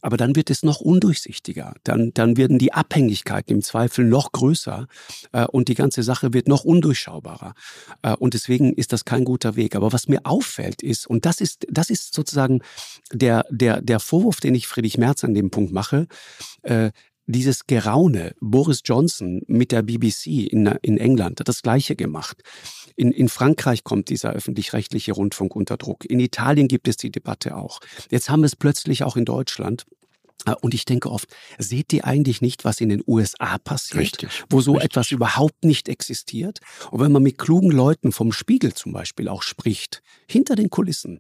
aber 0.02 0.17
dann 0.17 0.36
wird 0.36 0.50
es 0.50 0.63
noch 0.63 0.82
undurchsichtiger. 0.82 1.76
Dann, 1.84 2.12
dann 2.13 2.36
werden 2.36 2.60
die 2.60 2.74
Abhängigkeiten 2.74 3.56
im 3.56 3.62
Zweifel 3.62 4.06
noch 4.06 4.32
größer 4.32 4.88
äh, 5.32 5.46
und 5.46 5.69
die 5.69 5.76
ganze 5.76 6.04
Sache 6.04 6.34
wird 6.34 6.48
noch 6.48 6.63
undurchschaubarer. 6.65 7.54
Äh, 8.02 8.15
und 8.15 8.34
deswegen 8.34 8.74
ist 8.74 8.91
das 8.91 9.06
kein 9.06 9.24
guter 9.24 9.56
Weg. 9.56 9.76
Aber 9.76 9.93
was 9.93 10.08
mir 10.08 10.22
auffällt 10.26 10.82
ist, 10.82 11.08
und 11.08 11.26
das 11.26 11.39
ist, 11.39 11.65
das 11.69 11.89
ist 11.89 12.13
sozusagen 12.23 12.62
der, 13.12 13.45
der, 13.49 13.81
der 13.81 13.99
Vorwurf, 13.99 14.39
den 14.39 14.55
ich 14.55 14.67
Friedrich 14.67 14.97
Merz 14.97 15.23
an 15.23 15.33
dem 15.33 15.51
Punkt 15.51 15.73
mache, 15.73 16.07
äh, 16.63 16.91
dieses 17.25 17.67
Geraune, 17.67 18.36
Boris 18.41 18.81
Johnson 18.83 19.41
mit 19.47 19.71
der 19.71 19.81
BBC 19.81 20.51
in, 20.51 20.65
in 20.81 20.97
England 20.97 21.39
hat 21.39 21.47
das 21.47 21.62
Gleiche 21.62 21.95
gemacht. 21.95 22.41
In, 22.95 23.12
in 23.12 23.29
Frankreich 23.29 23.83
kommt 23.83 24.09
dieser 24.09 24.33
öffentlich-rechtliche 24.33 25.13
Rundfunk 25.13 25.55
unter 25.55 25.77
Druck. 25.77 26.05
In 26.05 26.19
Italien 26.19 26.67
gibt 26.67 26.88
es 26.88 26.97
die 26.97 27.12
Debatte 27.12 27.55
auch. 27.55 27.79
Jetzt 28.09 28.29
haben 28.29 28.41
wir 28.41 28.47
es 28.47 28.55
plötzlich 28.55 29.03
auch 29.03 29.15
in 29.15 29.25
Deutschland. 29.25 29.86
Äh, 30.46 30.56
und 30.62 30.74
ich 30.74 30.86
denke 30.86 31.10
oft, 31.10 31.28
seht 31.58 31.93
ihr 31.93 32.06
eigentlich 32.06 32.41
nicht, 32.41 32.65
was 32.65 32.82
in 32.82 32.89
den 32.89 33.04
USA 33.08 33.58
passiert, 33.58 34.02
richtig, 34.02 34.43
wo 34.50 34.62
so 34.62 34.74
richtig. 34.74 34.91
etwas 34.91 35.12
überhaupt 35.12 35.63
nicht 35.63 35.89
existiert? 35.89 36.60
Und 36.91 37.00
wenn 37.00 37.12
man 37.12 37.24
mit 37.24 37.38
klugen 37.38 37.72
Leuten 37.72 38.12
vom 38.12 38.32
Spiegel 38.32 38.74
zum 38.74 38.93
Beispiel 38.93 39.28
auch 39.28 39.43
spricht, 39.43 40.02
hinter 40.28 40.56
den 40.56 40.69
Kulissen, 40.69 41.19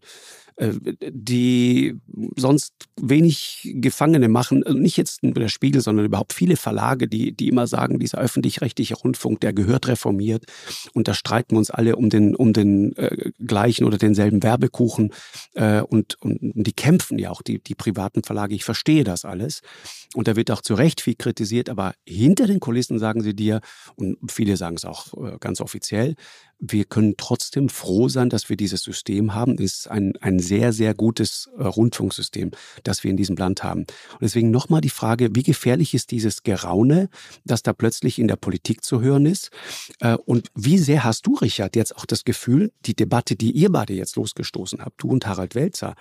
äh, 0.55 0.73
die 1.09 1.99
sonst 2.35 2.73
wenig 2.99 3.61
Gefangene 3.63 4.27
machen, 4.27 4.63
also 4.63 4.77
nicht 4.77 4.97
jetzt 4.97 5.23
nur 5.23 5.33
der 5.33 5.47
Spiegel, 5.47 5.81
sondern 5.81 6.05
überhaupt 6.05 6.33
viele 6.33 6.57
Verlage, 6.57 7.07
die, 7.07 7.31
die 7.35 7.47
immer 7.47 7.65
sagen, 7.65 7.99
dieser 7.99 8.19
öffentlich-rechtliche 8.19 8.95
Rundfunk, 8.95 9.41
der 9.41 9.53
gehört 9.53 9.87
reformiert 9.87 10.45
und 10.93 11.07
da 11.07 11.15
streiten 11.15 11.55
wir 11.55 11.57
uns 11.57 11.71
alle 11.71 11.95
um 11.95 12.09
den, 12.09 12.35
um 12.35 12.53
den 12.53 12.95
äh, 12.97 13.31
gleichen 13.39 13.85
oder 13.85 13.97
denselben 13.97 14.43
Werbekuchen 14.43 15.11
äh, 15.53 15.81
und, 15.81 16.21
und 16.21 16.39
die 16.41 16.73
kämpfen 16.73 17.17
ja 17.17 17.31
auch, 17.31 17.41
die, 17.41 17.59
die 17.59 17.75
privaten 17.75 18.23
Verlage. 18.23 18.53
Ich 18.53 18.63
verstehe 18.63 19.02
das 19.03 19.25
alles 19.25 19.61
und 20.15 20.27
da 20.27 20.35
wird 20.35 20.51
auch 20.51 20.61
zu 20.61 20.75
Recht 20.75 21.01
viel 21.01 21.15
kritisiert, 21.15 21.69
aber 21.69 21.95
hinter 22.07 22.47
den 22.47 22.59
Kulissen 22.59 22.99
sagen 22.99 23.21
sie 23.21 23.35
dir, 23.35 23.61
und 23.95 24.17
viele 24.31 24.57
sagen 24.57 24.75
es 24.75 24.85
auch 24.85 25.13
äh, 25.13 25.37
ganz 25.39 25.59
offiziell, 25.59 26.15
wir 26.65 26.85
können 26.85 27.15
trotzdem 27.17 27.67
froh 27.67 28.07
sein, 28.07 28.29
dass 28.29 28.47
wir 28.47 28.55
dieses 28.55 28.83
System 28.83 29.33
haben. 29.33 29.55
Es 29.55 29.79
ist 29.79 29.87
ein, 29.91 30.13
ein 30.21 30.39
sehr, 30.39 30.71
sehr 30.71 30.93
gutes 30.93 31.49
äh, 31.57 31.63
Rundfunksystem, 31.63 32.51
das 32.83 33.03
wir 33.03 33.11
in 33.11 33.17
diesem 33.17 33.35
Land 33.35 33.63
haben. 33.63 33.81
Und 33.81 34.21
deswegen 34.21 34.49
nochmal 34.49 34.79
die 34.79 34.89
Frage, 34.89 35.29
wie 35.33 35.43
gefährlich 35.43 35.93
ist 35.93 36.11
dieses 36.11 36.43
Geraune, 36.43 37.09
das 37.43 37.63
da 37.63 37.73
plötzlich 37.73 38.17
in 38.17 38.29
der 38.29 38.37
Politik 38.37 38.83
zu 38.83 39.01
hören 39.01 39.25
ist? 39.25 39.49
Äh, 39.99 40.15
und 40.15 40.47
wie 40.55 40.77
sehr 40.77 41.03
hast 41.03 41.27
du, 41.27 41.35
Richard, 41.35 41.75
jetzt 41.75 41.97
auch 41.97 42.05
das 42.05 42.23
Gefühl, 42.23 42.71
die 42.85 42.95
Debatte, 42.95 43.35
die 43.35 43.51
ihr 43.51 43.71
beide 43.71 43.93
jetzt 43.93 44.15
losgestoßen 44.15 44.79
habt, 44.85 45.01
du 45.01 45.09
und 45.09 45.27
Harald 45.27 45.55
Welzer, 45.55 45.95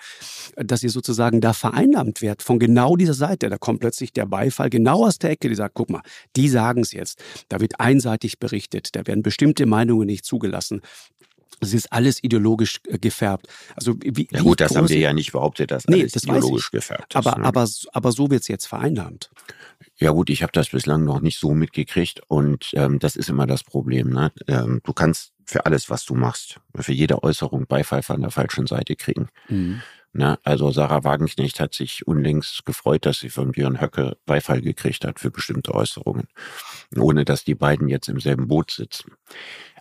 dass 0.54 0.84
ihr 0.84 0.90
sozusagen 0.90 1.40
da 1.40 1.54
vereinnahmt 1.54 2.22
werdet 2.22 2.42
von 2.42 2.60
genau 2.60 2.91
dieser 2.96 3.14
Seite. 3.14 3.50
Da 3.50 3.58
kommt 3.58 3.80
plötzlich 3.80 4.12
der 4.12 4.26
Beifall 4.26 4.70
genau 4.70 5.06
aus 5.06 5.18
der 5.18 5.30
Ecke, 5.30 5.48
die 5.48 5.54
sagt, 5.54 5.74
guck 5.74 5.90
mal, 5.90 6.02
die 6.36 6.48
sagen 6.48 6.82
es 6.82 6.92
jetzt. 6.92 7.22
Da 7.48 7.60
wird 7.60 7.80
einseitig 7.80 8.38
berichtet, 8.38 8.94
da 8.94 9.06
werden 9.06 9.22
bestimmte 9.22 9.66
Meinungen 9.66 10.06
nicht 10.06 10.24
zugelassen 10.24 10.52
gelassen. 10.52 10.82
Es 11.60 11.74
ist 11.74 11.92
alles 11.92 12.22
ideologisch 12.24 12.80
äh, 12.88 12.98
gefärbt. 12.98 13.46
Also 13.76 13.94
wie, 14.02 14.26
ja 14.32 14.42
gut, 14.42 14.60
das 14.60 14.74
haben 14.74 14.88
wir 14.88 14.98
ja 14.98 15.12
nicht 15.12 15.30
behauptet, 15.30 15.70
dass 15.70 15.86
nee, 15.86 16.00
alles 16.00 16.12
das 16.12 16.24
ideologisch 16.24 16.72
gefärbt 16.72 17.14
ist. 17.14 17.16
Aber, 17.16 17.38
ne? 17.38 17.44
aber, 17.44 17.68
aber 17.92 18.12
so 18.12 18.30
wird 18.30 18.42
es 18.42 18.48
jetzt 18.48 18.66
vereinnahmt. 18.66 19.30
Ja 19.96 20.10
gut, 20.10 20.28
ich 20.28 20.42
habe 20.42 20.50
das 20.52 20.70
bislang 20.70 21.04
noch 21.04 21.20
nicht 21.20 21.38
so 21.38 21.54
mitgekriegt 21.54 22.20
und 22.26 22.70
ähm, 22.74 22.98
das 22.98 23.14
ist 23.14 23.28
immer 23.28 23.46
das 23.46 23.62
Problem. 23.62 24.10
Ne? 24.10 24.32
Ähm, 24.48 24.80
du 24.82 24.92
kannst 24.92 25.32
für 25.44 25.64
alles, 25.64 25.88
was 25.88 26.04
du 26.04 26.14
machst, 26.14 26.58
für 26.74 26.92
jede 26.92 27.22
Äußerung 27.22 27.66
Beifall 27.66 28.02
von 28.02 28.20
der 28.20 28.30
falschen 28.30 28.66
Seite 28.66 28.96
kriegen. 28.96 29.28
Mhm. 29.48 29.82
Na, 30.14 30.38
also 30.44 30.70
Sarah 30.70 31.04
Wagenknecht 31.04 31.58
hat 31.58 31.72
sich 31.72 32.06
unlängst 32.06 32.66
gefreut, 32.66 33.06
dass 33.06 33.20
sie 33.20 33.30
von 33.30 33.52
Björn 33.52 33.80
Höcke 33.80 34.18
Beifall 34.26 34.60
gekriegt 34.60 35.06
hat 35.06 35.18
für 35.18 35.30
bestimmte 35.30 35.74
Äußerungen, 35.74 36.28
ohne 36.98 37.24
dass 37.24 37.44
die 37.44 37.54
beiden 37.54 37.88
jetzt 37.88 38.08
im 38.08 38.20
selben 38.20 38.46
Boot 38.46 38.72
sitzen. 38.72 39.12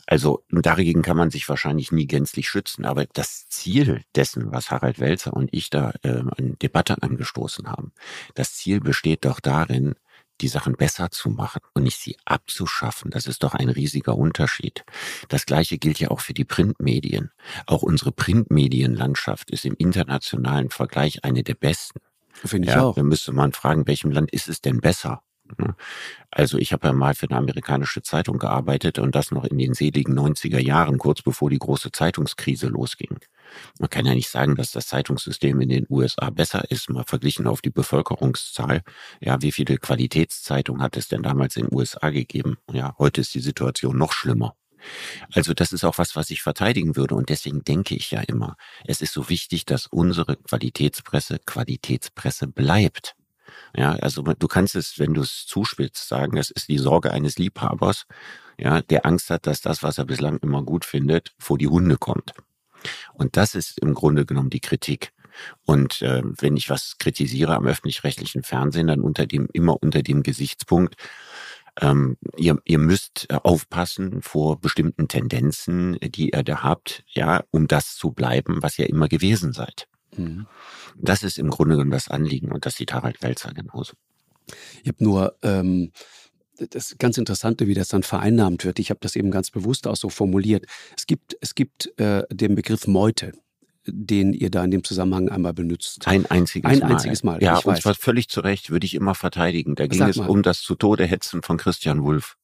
Also 0.07 0.43
dagegen 0.49 1.01
kann 1.01 1.17
man 1.17 1.31
sich 1.31 1.47
wahrscheinlich 1.49 1.91
nie 1.91 2.07
gänzlich 2.07 2.47
schützen. 2.47 2.85
Aber 2.85 3.05
das 3.05 3.47
Ziel 3.49 4.03
dessen, 4.15 4.51
was 4.51 4.71
Harald 4.71 4.99
Welzer 4.99 5.33
und 5.33 5.49
ich 5.51 5.69
da 5.69 5.93
äh, 6.03 6.19
an 6.19 6.57
Debatte 6.61 7.03
angestoßen 7.03 7.69
haben, 7.69 7.91
das 8.33 8.53
Ziel 8.53 8.79
besteht 8.79 9.25
doch 9.25 9.41
darin, 9.41 9.95
die 10.41 10.47
Sachen 10.47 10.73
besser 10.73 11.11
zu 11.11 11.29
machen 11.29 11.61
und 11.73 11.83
nicht 11.83 11.99
sie 11.99 12.17
abzuschaffen. 12.25 13.11
Das 13.11 13.27
ist 13.27 13.43
doch 13.43 13.53
ein 13.53 13.69
riesiger 13.69 14.17
Unterschied. 14.17 14.83
Das 15.29 15.45
gleiche 15.45 15.77
gilt 15.77 15.99
ja 15.99 16.09
auch 16.11 16.19
für 16.19 16.33
die 16.33 16.45
Printmedien. 16.45 17.31
Auch 17.65 17.83
unsere 17.83 18.11
Printmedienlandschaft 18.11 19.51
ist 19.51 19.65
im 19.65 19.75
internationalen 19.77 20.69
Vergleich 20.69 21.23
eine 21.23 21.43
der 21.43 21.55
besten. 21.55 21.99
Finde 22.33 22.69
ich 22.69 22.73
ja, 22.73 22.81
auch. 22.81 22.95
Da 22.95 23.03
müsste 23.03 23.31
man 23.33 23.51
fragen, 23.53 23.87
welchem 23.87 24.11
Land 24.11 24.31
ist 24.31 24.47
es 24.47 24.61
denn 24.61 24.81
besser? 24.81 25.21
Ne? 25.57 25.75
Also 26.29 26.57
ich 26.57 26.73
habe 26.73 26.87
ja 26.87 26.93
mal 26.93 27.13
für 27.13 27.29
eine 27.29 27.37
amerikanische 27.37 28.01
Zeitung 28.01 28.37
gearbeitet 28.37 28.99
und 28.99 29.15
das 29.15 29.31
noch 29.31 29.45
in 29.45 29.57
den 29.57 29.73
seligen 29.73 30.17
90er 30.17 30.59
Jahren, 30.59 30.97
kurz 30.97 31.21
bevor 31.21 31.49
die 31.49 31.59
große 31.59 31.91
Zeitungskrise 31.91 32.67
losging. 32.67 33.19
Man 33.79 33.89
kann 33.89 34.05
ja 34.05 34.13
nicht 34.13 34.29
sagen, 34.29 34.55
dass 34.55 34.71
das 34.71 34.87
Zeitungssystem 34.87 35.59
in 35.61 35.69
den 35.69 35.85
USA 35.89 36.29
besser 36.29 36.69
ist, 36.71 36.89
mal 36.89 37.03
verglichen 37.03 37.47
auf 37.47 37.61
die 37.61 37.69
Bevölkerungszahl. 37.69 38.81
Ja, 39.19 39.41
wie 39.41 39.51
viele 39.51 39.77
Qualitätszeitungen 39.77 40.81
hat 40.81 40.97
es 40.97 41.07
denn 41.07 41.23
damals 41.23 41.55
in 41.57 41.67
den 41.67 41.75
USA 41.75 42.09
gegeben? 42.09 42.57
Ja, 42.71 42.95
heute 42.97 43.21
ist 43.21 43.33
die 43.33 43.41
Situation 43.41 43.97
noch 43.97 44.13
schlimmer. 44.13 44.55
Also 45.33 45.53
das 45.53 45.71
ist 45.71 45.83
auch 45.83 45.97
was, 45.97 46.15
was 46.15 46.29
ich 46.29 46.41
verteidigen 46.41 46.95
würde. 46.95 47.15
Und 47.15 47.29
deswegen 47.29 47.63
denke 47.63 47.95
ich 47.95 48.11
ja 48.11 48.21
immer, 48.21 48.55
es 48.85 49.01
ist 49.01 49.13
so 49.13 49.29
wichtig, 49.29 49.65
dass 49.65 49.87
unsere 49.87 50.37
Qualitätspresse 50.37 51.39
Qualitätspresse 51.45 52.47
bleibt. 52.47 53.15
Ja, 53.75 53.93
also 53.93 54.21
du 54.21 54.47
kannst 54.47 54.75
es, 54.75 54.99
wenn 54.99 55.13
du 55.13 55.21
es 55.21 55.45
zuspitzt, 55.45 56.07
sagen, 56.07 56.37
es 56.37 56.51
ist 56.51 56.67
die 56.67 56.77
Sorge 56.77 57.11
eines 57.11 57.37
Liebhabers, 57.37 58.05
ja, 58.57 58.81
der 58.81 59.05
Angst 59.05 59.29
hat, 59.29 59.47
dass 59.47 59.61
das, 59.61 59.81
was 59.81 59.97
er 59.97 60.05
bislang 60.05 60.37
immer 60.37 60.63
gut 60.63 60.85
findet, 60.85 61.33
vor 61.39 61.57
die 61.57 61.67
Hunde 61.67 61.97
kommt. 61.97 62.33
Und 63.13 63.37
das 63.37 63.55
ist 63.55 63.79
im 63.79 63.93
Grunde 63.93 64.25
genommen 64.25 64.49
die 64.49 64.59
Kritik. 64.59 65.13
Und 65.65 66.01
äh, 66.01 66.21
wenn 66.23 66.57
ich 66.57 66.69
was 66.69 66.97
kritisiere 66.97 67.55
am 67.55 67.65
öffentlich-rechtlichen 67.65 68.43
Fernsehen, 68.43 68.87
dann 68.87 69.01
unter 69.01 69.25
dem 69.25 69.47
immer 69.53 69.81
unter 69.81 70.01
dem 70.01 70.23
Gesichtspunkt, 70.23 70.95
ähm, 71.79 72.17
ihr, 72.37 72.57
ihr 72.65 72.79
müsst 72.79 73.27
aufpassen 73.31 74.21
vor 74.21 74.59
bestimmten 74.59 75.07
Tendenzen, 75.07 75.97
die 76.01 76.31
ihr 76.31 76.43
da 76.43 76.63
habt, 76.63 77.03
ja, 77.07 77.43
um 77.51 77.67
das 77.67 77.95
zu 77.95 78.11
bleiben, 78.11 78.61
was 78.61 78.77
ihr 78.77 78.89
immer 78.89 79.07
gewesen 79.07 79.53
seid. 79.53 79.87
Mhm. 80.15 80.47
Das 80.95 81.23
ist 81.23 81.37
im 81.37 81.49
Grunde 81.49 81.75
genommen 81.75 81.91
das 81.91 82.09
Anliegen 82.09 82.51
und 82.51 82.65
das 82.65 82.75
sieht 82.75 82.93
Harald 82.93 83.21
Welzer 83.21 83.53
genauso. 83.53 83.93
Ich 84.83 84.89
habe 84.89 85.03
nur 85.03 85.35
ähm, 85.41 85.91
das 86.57 86.95
ganz 86.99 87.17
Interessante, 87.17 87.67
wie 87.67 87.73
das 87.73 87.87
dann 87.87 88.03
vereinnahmt 88.03 88.65
wird. 88.65 88.79
Ich 88.79 88.89
habe 88.89 88.99
das 89.01 89.15
eben 89.15 89.31
ganz 89.31 89.51
bewusst 89.51 89.87
auch 89.87 89.95
so 89.95 90.09
formuliert. 90.09 90.65
Es 90.97 91.07
gibt, 91.07 91.37
es 91.41 91.55
gibt 91.55 91.97
äh, 91.99 92.23
den 92.31 92.55
Begriff 92.55 92.87
Meute 92.87 93.31
den 93.85 94.33
ihr 94.33 94.51
da 94.51 94.63
in 94.63 94.71
dem 94.71 94.83
Zusammenhang 94.83 95.29
einmal 95.29 95.53
benutzt. 95.53 96.07
Ein 96.07 96.25
einziges 96.27 96.69
Ein 96.69 96.79
Mal. 96.79 96.85
Ein 96.85 96.91
einziges 96.91 97.23
Mal. 97.23 97.41
Ja, 97.41 97.57
ich 97.57 97.65
und 97.65 97.81
zwar 97.81 97.95
völlig 97.95 98.29
zu 98.29 98.41
Recht, 98.41 98.69
würde 98.69 98.85
ich 98.85 98.93
immer 98.93 99.15
verteidigen. 99.15 99.75
Da 99.75 99.87
ging 99.87 99.99
Sag 99.99 100.09
es 100.09 100.17
mal. 100.17 100.29
um 100.29 100.43
das 100.43 100.61
zu 100.61 100.75
Tode 100.75 101.05
hetzen 101.05 101.41
von 101.41 101.57
Christian 101.57 102.03
Wulff. 102.03 102.37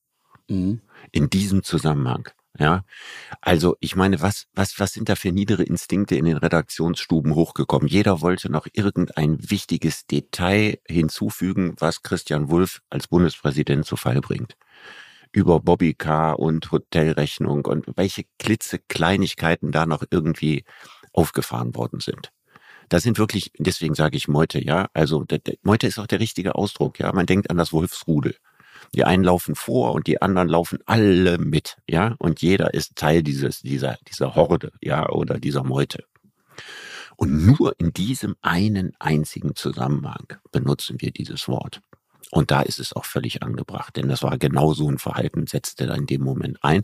Mhm. 0.47 0.81
In 1.11 1.29
diesem 1.29 1.63
Zusammenhang. 1.63 2.29
Ja, 2.59 2.83
also 3.39 3.75
ich 3.81 3.95
meine, 3.95 4.19
was, 4.21 4.47
was, 4.55 4.79
was 4.79 4.93
sind 4.93 5.09
da 5.09 5.15
für 5.15 5.31
niedere 5.31 5.61
Instinkte 5.61 6.15
in 6.15 6.25
den 6.25 6.37
Redaktionsstuben 6.37 7.35
hochgekommen? 7.35 7.87
Jeder 7.87 8.21
wollte 8.21 8.51
noch 8.51 8.65
irgendein 8.73 9.37
wichtiges 9.51 10.07
Detail 10.07 10.79
hinzufügen, 10.87 11.75
was 11.77 12.01
Christian 12.01 12.49
Wulff 12.49 12.81
als 12.89 13.07
Bundespräsident 13.07 13.85
zu 13.85 13.95
Fall 13.95 14.21
bringt. 14.21 14.55
Über 15.31 15.59
Bobbycar 15.59 16.39
und 16.39 16.71
Hotelrechnung 16.71 17.65
und 17.65 17.85
welche 17.95 18.23
klitzekleinigkeiten 18.39 19.71
da 19.71 19.85
noch 19.85 20.03
irgendwie 20.09 20.63
aufgefahren 21.13 21.75
worden 21.75 21.99
sind. 21.99 22.31
Das 22.89 23.03
sind 23.03 23.19
wirklich, 23.19 23.51
deswegen 23.59 23.93
sage 23.93 24.17
ich 24.17 24.27
Meute, 24.27 24.63
ja. 24.63 24.87
Also 24.93 25.23
der, 25.25 25.39
der, 25.39 25.55
Meute 25.61 25.87
ist 25.87 25.99
auch 25.99 26.07
der 26.07 26.19
richtige 26.19 26.55
Ausdruck, 26.55 26.99
ja. 26.99 27.11
Man 27.13 27.25
denkt 27.25 27.51
an 27.51 27.57
das 27.57 27.73
Wolfsrudel. 27.73 28.35
Die 28.95 29.03
einen 29.03 29.23
laufen 29.23 29.55
vor 29.55 29.93
und 29.93 30.07
die 30.07 30.21
anderen 30.21 30.47
laufen 30.47 30.79
alle 30.85 31.37
mit, 31.37 31.77
ja. 31.87 32.15
Und 32.19 32.41
jeder 32.41 32.73
ist 32.73 32.95
Teil 32.95 33.23
dieses, 33.23 33.61
dieser, 33.61 33.97
dieser 34.07 34.35
Horde, 34.35 34.71
ja, 34.81 35.09
oder 35.09 35.39
dieser 35.39 35.63
Meute. 35.63 36.03
Und 37.15 37.45
nur 37.45 37.73
in 37.79 37.93
diesem 37.93 38.35
einen 38.41 38.93
einzigen 38.99 39.55
Zusammenhang 39.55 40.27
benutzen 40.51 40.97
wir 40.99 41.11
dieses 41.11 41.47
Wort. 41.47 41.81
Und 42.31 42.51
da 42.51 42.61
ist 42.61 42.79
es 42.79 42.93
auch 42.93 43.05
völlig 43.05 43.41
angebracht, 43.41 43.95
denn 43.95 44.09
das 44.09 44.21
war 44.21 44.37
genau 44.37 44.73
so 44.73 44.89
ein 44.89 44.97
Verhalten, 44.97 45.47
setzte 45.47 45.87
da 45.87 45.95
in 45.95 46.07
dem 46.07 46.21
Moment 46.21 46.57
ein. 46.61 46.83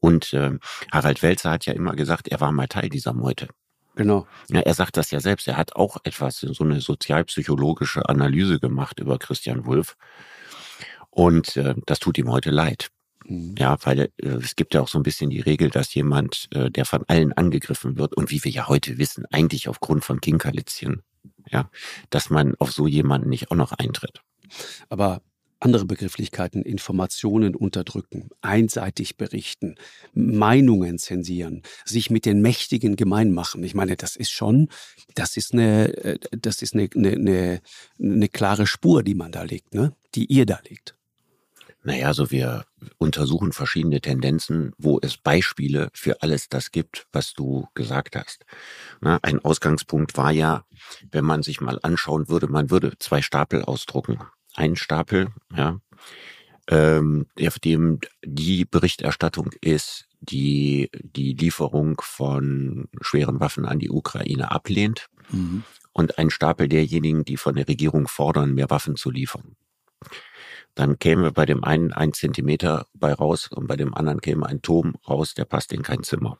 Und 0.00 0.32
äh, 0.32 0.58
Harald 0.90 1.22
Welzer 1.22 1.50
hat 1.50 1.66
ja 1.66 1.72
immer 1.72 1.94
gesagt, 1.94 2.28
er 2.28 2.40
war 2.40 2.52
mal 2.52 2.66
Teil 2.66 2.88
dieser 2.88 3.12
Meute. 3.12 3.48
Genau. 3.94 4.26
Ja, 4.48 4.60
er 4.60 4.74
sagt 4.74 4.96
das 4.96 5.10
ja 5.10 5.20
selbst. 5.20 5.46
Er 5.48 5.56
hat 5.56 5.76
auch 5.76 5.98
etwas, 6.04 6.40
so 6.40 6.64
eine 6.64 6.80
sozialpsychologische 6.80 8.08
Analyse 8.08 8.58
gemacht 8.58 8.98
über 8.98 9.18
Christian 9.18 9.66
Wulff. 9.66 9.96
Und 11.10 11.56
äh, 11.56 11.74
das 11.86 11.98
tut 11.98 12.18
ihm 12.18 12.30
heute 12.30 12.50
leid. 12.50 12.90
Mhm. 13.24 13.54
Ja, 13.58 13.76
weil 13.84 14.00
äh, 14.00 14.26
es 14.26 14.56
gibt 14.56 14.74
ja 14.74 14.80
auch 14.80 14.88
so 14.88 14.98
ein 14.98 15.02
bisschen 15.02 15.30
die 15.30 15.40
Regel, 15.40 15.70
dass 15.70 15.94
jemand, 15.94 16.48
äh, 16.52 16.70
der 16.70 16.84
von 16.84 17.04
allen 17.08 17.32
angegriffen 17.32 17.96
wird 17.96 18.14
und 18.16 18.30
wie 18.30 18.42
wir 18.44 18.50
ja 18.50 18.68
heute 18.68 18.98
wissen, 18.98 19.24
eigentlich 19.30 19.68
aufgrund 19.68 20.04
von 20.04 20.20
Kinkerlitzchen, 20.20 21.02
ja, 21.50 21.70
dass 22.10 22.30
man 22.30 22.54
auf 22.56 22.72
so 22.72 22.86
jemanden 22.86 23.28
nicht 23.28 23.50
auch 23.50 23.56
noch 23.56 23.72
eintritt. 23.72 24.22
Aber 24.88 25.22
andere 25.60 25.84
Begrifflichkeiten, 25.84 26.62
Informationen 26.62 27.54
unterdrücken, 27.54 28.30
einseitig 28.40 29.18
berichten, 29.18 29.74
Meinungen 30.14 30.98
zensieren, 30.98 31.62
sich 31.84 32.10
mit 32.10 32.24
den 32.24 32.40
Mächtigen 32.40 32.96
gemein 32.96 33.32
machen. 33.32 33.62
Ich 33.62 33.74
meine, 33.74 33.96
das 33.96 34.16
ist 34.16 34.30
schon, 34.30 34.68
das 35.14 35.36
ist 35.36 35.52
eine, 35.52 35.94
äh, 36.02 36.18
das 36.30 36.62
ist 36.62 36.74
eine, 36.74 36.88
eine, 36.94 37.12
eine, 37.12 37.60
eine 38.02 38.28
klare 38.28 38.66
Spur, 38.66 39.02
die 39.02 39.14
man 39.14 39.32
da 39.32 39.42
legt, 39.42 39.74
ne? 39.74 39.94
die 40.14 40.24
ihr 40.26 40.46
da 40.46 40.60
legt. 40.66 40.96
Naja, 41.82 42.08
also 42.08 42.30
wir 42.30 42.66
untersuchen 42.98 43.52
verschiedene 43.52 44.00
Tendenzen, 44.00 44.72
wo 44.76 44.98
es 45.00 45.16
Beispiele 45.16 45.88
für 45.94 46.20
alles 46.22 46.48
das 46.48 46.72
gibt, 46.72 47.06
was 47.12 47.32
du 47.32 47.68
gesagt 47.74 48.16
hast. 48.16 48.44
Na, 49.00 49.18
ein 49.22 49.42
Ausgangspunkt 49.42 50.16
war 50.16 50.30
ja, 50.30 50.64
wenn 51.10 51.24
man 51.24 51.42
sich 51.42 51.60
mal 51.60 51.78
anschauen 51.82 52.28
würde, 52.28 52.48
man 52.48 52.70
würde 52.70 52.98
zwei 52.98 53.22
Stapel 53.22 53.62
ausdrucken. 53.62 54.18
Ein 54.54 54.76
Stapel, 54.76 55.28
ja, 55.56 55.80
ähm, 56.68 57.26
auf 57.40 57.58
dem 57.58 58.00
die 58.24 58.66
Berichterstattung 58.66 59.50
ist, 59.62 60.06
die 60.20 60.90
die 60.92 61.32
Lieferung 61.32 62.00
von 62.02 62.88
schweren 63.00 63.40
Waffen 63.40 63.64
an 63.64 63.78
die 63.78 63.90
Ukraine 63.90 64.50
ablehnt. 64.50 65.06
Mhm. 65.30 65.64
Und 65.92 66.18
ein 66.18 66.30
Stapel 66.30 66.68
derjenigen, 66.68 67.24
die 67.24 67.38
von 67.38 67.54
der 67.54 67.66
Regierung 67.66 68.06
fordern, 68.06 68.54
mehr 68.54 68.68
Waffen 68.68 68.96
zu 68.96 69.10
liefern 69.10 69.56
dann 70.80 70.98
käme 70.98 71.30
bei 71.30 71.44
dem 71.44 71.62
einen 71.62 71.92
ein 71.92 72.14
Zentimeter 72.14 72.86
bei 72.94 73.12
raus 73.12 73.48
und 73.48 73.66
bei 73.66 73.76
dem 73.76 73.94
anderen 73.94 74.22
käme 74.22 74.46
ein 74.46 74.62
Turm 74.62 74.94
raus, 75.06 75.34
der 75.34 75.44
passt 75.44 75.72
in 75.74 75.82
kein 75.82 76.02
Zimmer. 76.02 76.38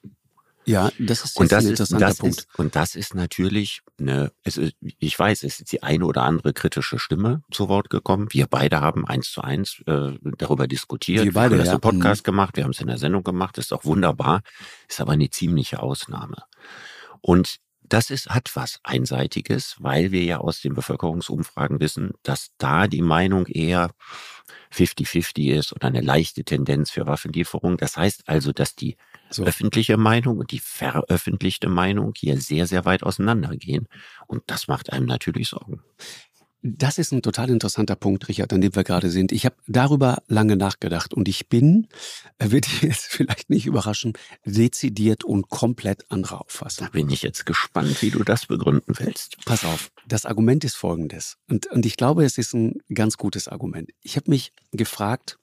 Ja, 0.65 0.91
das 0.99 1.25
ist 1.25 1.39
und 1.39 1.53
das 1.53 1.65
ein 1.65 1.71
interessanter 1.71 2.09
ist, 2.09 2.13
das 2.13 2.19
Punkt. 2.19 2.39
Ist, 2.39 2.59
und 2.59 2.77
das 2.77 2.95
ist 2.95 3.15
natürlich 3.15 3.81
eine, 3.99 4.33
es 4.43 4.57
ist, 4.57 4.75
ich 4.81 5.19
weiß, 5.19 5.43
es 5.43 5.61
ist 5.61 5.73
die 5.73 5.83
eine 5.83 6.07
oder 6.07 6.23
andere 6.23 6.55
kritische 6.55 6.99
Stimme 6.99 7.43
zu 7.51 7.69
Wort 7.69 7.91
gekommen. 7.91 8.29
Wir 8.31 8.47
beide 8.47 8.81
haben 8.81 9.07
eins 9.07 9.31
zu 9.31 9.43
eins 9.43 9.83
äh, 9.87 10.13
darüber 10.23 10.67
diskutiert. 10.67 11.25
Wir 11.25 11.33
beide, 11.33 11.51
wir 11.51 11.59
haben 11.59 11.65
das 11.65 11.69
ja. 11.69 11.75
im 11.75 11.81
Podcast 11.81 12.23
mhm. 12.23 12.31
gemacht, 12.31 12.57
wir 12.57 12.65
haben 12.65 12.71
es 12.71 12.81
in 12.81 12.87
der 12.87 12.99
Sendung 12.99 13.23
gemacht, 13.25 13.59
ist 13.59 13.73
auch 13.75 13.85
wunderbar, 13.85 14.41
ist 14.89 15.01
aber 15.01 15.13
eine 15.13 15.29
ziemliche 15.29 15.83
Ausnahme. 15.83 16.37
Und 17.21 17.57
das 17.93 18.11
ist, 18.11 18.29
hat 18.29 18.51
was 18.55 18.81
Einseitiges, 18.85 19.77
weil 19.79 20.13
wir 20.13 20.23
ja 20.23 20.39
aus 20.39 20.61
den 20.61 20.75
Bevölkerungsumfragen 20.75 21.81
wissen, 21.81 22.13
dass 22.23 22.51
da 22.57 22.87
die 22.87 23.03
Meinung 23.03 23.47
eher 23.47 23.91
50-50 24.73 25.53
ist 25.53 25.73
oder 25.73 25.89
eine 25.89 26.01
leichte 26.01 26.45
Tendenz 26.45 26.91
für 26.91 27.07
Waffenlieferung. 27.07 27.77
Das 27.77 27.97
heißt 27.97 28.29
also, 28.29 28.53
dass 28.53 28.77
die 28.77 28.97
so. 29.29 29.45
öffentliche 29.45 29.97
Meinung 29.97 30.39
und 30.39 30.53
die 30.53 30.61
veröffentlichte 30.61 31.69
Meinung 31.69 32.13
hier 32.17 32.41
sehr, 32.41 32.67
sehr 32.67 32.85
weit 32.85 33.03
auseinandergehen. 33.03 33.89
Und 34.27 34.45
das 34.47 34.69
macht 34.69 34.93
einem 34.93 35.07
natürlich 35.07 35.49
Sorgen. 35.49 35.83
Das 36.63 36.99
ist 36.99 37.13
ein 37.13 37.23
total 37.23 37.49
interessanter 37.49 37.97
Punkt, 37.97 38.29
Richard, 38.29 38.53
an 38.53 38.61
dem 38.61 38.75
wir 38.75 38.85
gerade 38.85 39.09
sind. 39.09 39.33
Ich 39.33 39.47
habe 39.47 39.57
darüber 39.67 40.23
lange 40.29 40.57
nachgedacht 40.57 41.15
und 41.15 41.27
ich 41.27 41.49
bin, 41.49 41.89
wird 42.39 42.67
jetzt 42.83 43.07
vielleicht 43.07 43.49
nicht 43.49 43.67
überraschen, 43.67 44.13
dezidiert 44.45 45.25
und 45.25 45.49
komplett 45.49 46.11
anderer 46.11 46.43
Auffassung. 46.43 46.87
Da 46.87 46.91
bin 46.91 47.09
ich 47.09 47.23
jetzt 47.23 47.47
gespannt, 47.47 48.03
wie 48.03 48.11
du 48.11 48.25
das 48.25 48.47
begründen 48.47 48.95
willst. 48.99 49.39
Pass 49.47 49.65
auf, 49.65 49.91
das 50.07 50.27
Argument 50.27 50.63
ist 50.65 50.77
folgendes. 50.77 51.39
Und, 51.49 51.67
und 51.69 51.87
ich 51.87 51.97
glaube, 51.97 52.25
es 52.25 52.37
ist 52.37 52.53
ein 52.53 52.83
ganz 52.93 53.17
gutes 53.17 53.49
Argument. 53.49 53.91
Ich 54.03 54.17
habe 54.17 54.31
mich 54.31 54.53
gefragt, 54.73 55.39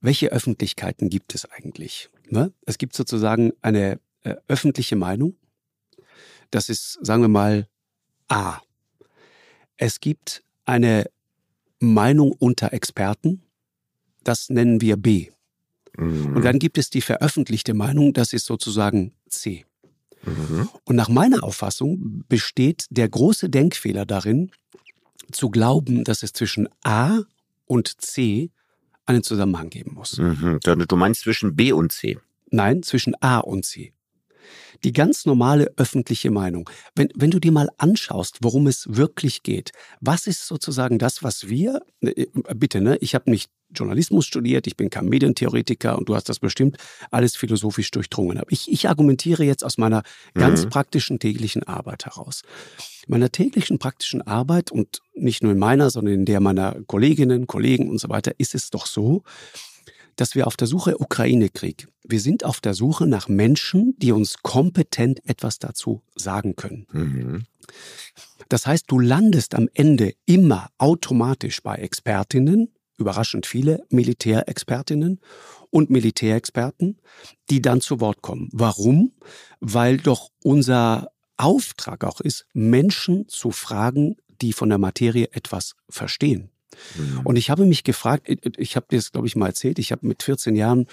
welche 0.00 0.28
Öffentlichkeiten 0.28 1.10
gibt 1.10 1.34
es 1.34 1.44
eigentlich? 1.44 2.08
Ne? 2.28 2.52
Es 2.66 2.78
gibt 2.78 2.94
sozusagen 2.94 3.52
eine 3.62 4.00
äh, 4.22 4.36
öffentliche 4.46 4.96
Meinung. 4.96 5.36
Das 6.50 6.68
ist, 6.68 6.98
sagen 7.02 7.22
wir 7.22 7.28
mal, 7.28 7.68
A. 8.28 8.60
Es 9.80 10.00
gibt 10.00 10.44
eine 10.66 11.06
Meinung 11.78 12.32
unter 12.32 12.74
Experten, 12.74 13.40
das 14.22 14.50
nennen 14.50 14.82
wir 14.82 14.98
B. 14.98 15.30
Mhm. 15.96 16.36
Und 16.36 16.44
dann 16.44 16.58
gibt 16.58 16.76
es 16.76 16.90
die 16.90 17.00
veröffentlichte 17.00 17.72
Meinung, 17.72 18.12
das 18.12 18.34
ist 18.34 18.44
sozusagen 18.44 19.14
C. 19.30 19.64
Mhm. 20.22 20.68
Und 20.84 20.96
nach 20.96 21.08
meiner 21.08 21.42
Auffassung 21.42 22.24
besteht 22.28 22.84
der 22.90 23.08
große 23.08 23.48
Denkfehler 23.48 24.04
darin, 24.04 24.50
zu 25.32 25.48
glauben, 25.48 26.04
dass 26.04 26.22
es 26.22 26.34
zwischen 26.34 26.68
A 26.84 27.20
und 27.64 28.02
C 28.02 28.50
einen 29.06 29.22
Zusammenhang 29.22 29.70
geben 29.70 29.94
muss. 29.94 30.18
Mhm. 30.18 30.60
Du 30.60 30.96
meinst 30.96 31.22
zwischen 31.22 31.56
B 31.56 31.72
und 31.72 31.90
C? 31.90 32.18
Nein, 32.50 32.82
zwischen 32.82 33.14
A 33.22 33.38
und 33.38 33.64
C 33.64 33.94
die 34.84 34.92
ganz 34.92 35.26
normale 35.26 35.72
öffentliche 35.76 36.30
Meinung. 36.30 36.68
Wenn, 36.94 37.08
wenn 37.14 37.30
du 37.30 37.38
dir 37.38 37.52
mal 37.52 37.68
anschaust, 37.78 38.38
worum 38.42 38.66
es 38.66 38.86
wirklich 38.88 39.42
geht, 39.42 39.72
was 40.00 40.26
ist 40.26 40.46
sozusagen 40.46 40.98
das, 40.98 41.22
was 41.22 41.48
wir, 41.48 41.80
äh, 42.00 42.26
bitte, 42.54 42.80
ne, 42.80 42.96
ich 43.00 43.14
habe 43.14 43.30
nicht 43.30 43.50
Journalismus 43.72 44.26
studiert, 44.26 44.66
ich 44.66 44.76
bin 44.76 44.90
kein 44.90 45.06
Medientheoretiker 45.06 45.96
und 45.96 46.08
du 46.08 46.14
hast 46.14 46.28
das 46.28 46.38
bestimmt 46.38 46.76
alles 47.10 47.36
philosophisch 47.36 47.90
durchdrungen. 47.90 48.38
Aber 48.38 48.50
ich, 48.50 48.70
ich 48.70 48.88
argumentiere 48.88 49.44
jetzt 49.44 49.64
aus 49.64 49.78
meiner 49.78 50.02
ganz 50.34 50.64
mhm. 50.64 50.70
praktischen 50.70 51.18
täglichen 51.18 51.62
Arbeit 51.62 52.06
heraus. 52.06 52.42
Meiner 53.06 53.30
täglichen 53.30 53.78
praktischen 53.78 54.22
Arbeit 54.22 54.70
und 54.70 55.00
nicht 55.14 55.42
nur 55.42 55.52
in 55.52 55.58
meiner, 55.58 55.90
sondern 55.90 56.14
in 56.14 56.24
der 56.24 56.40
meiner 56.40 56.76
Kolleginnen, 56.86 57.46
Kollegen 57.46 57.88
und 57.88 57.98
so 57.98 58.08
weiter, 58.08 58.32
ist 58.38 58.54
es 58.54 58.70
doch 58.70 58.86
so, 58.86 59.22
dass 60.20 60.34
wir 60.34 60.46
auf 60.46 60.56
der 60.56 60.66
Suche 60.66 61.00
Ukraine-Krieg, 61.00 61.88
wir 62.06 62.20
sind 62.20 62.44
auf 62.44 62.60
der 62.60 62.74
Suche 62.74 63.06
nach 63.06 63.28
Menschen, 63.28 63.94
die 63.98 64.12
uns 64.12 64.38
kompetent 64.42 65.26
etwas 65.26 65.58
dazu 65.58 66.02
sagen 66.14 66.56
können. 66.56 66.86
Mhm. 66.92 67.44
Das 68.50 68.66
heißt, 68.66 68.84
du 68.88 68.98
landest 68.98 69.54
am 69.54 69.68
Ende 69.72 70.12
immer 70.26 70.68
automatisch 70.76 71.62
bei 71.62 71.76
Expertinnen, 71.76 72.74
überraschend 72.98 73.46
viele 73.46 73.82
Militärexpertinnen 73.88 75.20
und 75.70 75.88
Militärexperten, 75.88 77.00
die 77.48 77.62
dann 77.62 77.80
zu 77.80 78.00
Wort 78.00 78.20
kommen. 78.20 78.50
Warum? 78.52 79.12
Weil 79.60 79.96
doch 79.96 80.28
unser 80.42 81.12
Auftrag 81.38 82.04
auch 82.04 82.20
ist, 82.20 82.44
Menschen 82.52 83.26
zu 83.28 83.52
fragen, 83.52 84.16
die 84.42 84.52
von 84.52 84.68
der 84.68 84.78
Materie 84.78 85.30
etwas 85.32 85.76
verstehen. 85.88 86.50
Mhm. 86.96 87.20
Und 87.24 87.36
ich 87.36 87.50
habe 87.50 87.64
mich 87.64 87.84
gefragt, 87.84 88.28
ich 88.28 88.76
habe 88.76 88.86
dir 88.90 88.96
das, 88.96 89.12
glaube 89.12 89.26
ich, 89.26 89.36
mal 89.36 89.46
erzählt, 89.48 89.78
ich 89.78 89.92
habe 89.92 90.06
mit 90.06 90.22
14 90.22 90.56
Jahren 90.56 90.86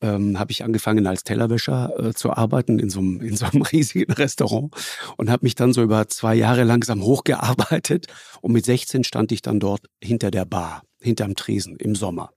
ähm, 0.00 0.38
habe 0.38 0.52
ich 0.52 0.64
angefangen 0.64 1.06
als 1.06 1.24
Tellerwäscher 1.24 1.92
äh, 1.98 2.14
zu 2.14 2.32
arbeiten 2.32 2.78
in 2.78 2.90
so, 2.90 3.00
einem, 3.00 3.20
in 3.20 3.36
so 3.36 3.46
einem 3.46 3.62
riesigen 3.72 4.12
Restaurant 4.12 4.74
und 5.16 5.30
habe 5.30 5.44
mich 5.44 5.54
dann 5.54 5.72
so 5.72 5.82
über 5.82 6.08
zwei 6.08 6.34
Jahre 6.34 6.64
langsam 6.64 7.02
hochgearbeitet 7.02 8.06
und 8.40 8.52
mit 8.52 8.64
16 8.64 9.04
stand 9.04 9.32
ich 9.32 9.42
dann 9.42 9.60
dort 9.60 9.82
hinter 10.02 10.30
der 10.30 10.44
Bar, 10.44 10.82
hinterm 11.00 11.36
Tresen 11.36 11.76
im 11.76 11.94
Sommer 11.94 12.32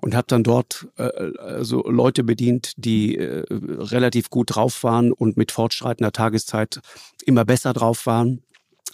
und 0.00 0.14
habe 0.14 0.26
dann 0.28 0.42
dort 0.42 0.88
äh, 0.96 1.10
also 1.38 1.82
Leute 1.88 2.24
bedient, 2.24 2.72
die 2.76 3.16
äh, 3.16 3.44
relativ 3.50 4.30
gut 4.30 4.54
drauf 4.54 4.82
waren 4.84 5.12
und 5.12 5.36
mit 5.36 5.52
fortschreitender 5.52 6.12
Tageszeit 6.12 6.80
immer 7.24 7.44
besser 7.44 7.72
drauf 7.72 8.06
waren 8.06 8.42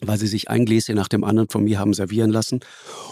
weil 0.07 0.19
sie 0.19 0.27
sich 0.27 0.49
ein 0.51 0.65
Gläschen 0.65 0.95
nach 0.95 1.09
dem 1.09 1.25
anderen 1.25 1.49
von 1.49 1.65
mir 1.65 1.79
haben 1.79 1.95
servieren 1.95 2.31
lassen. 2.31 2.61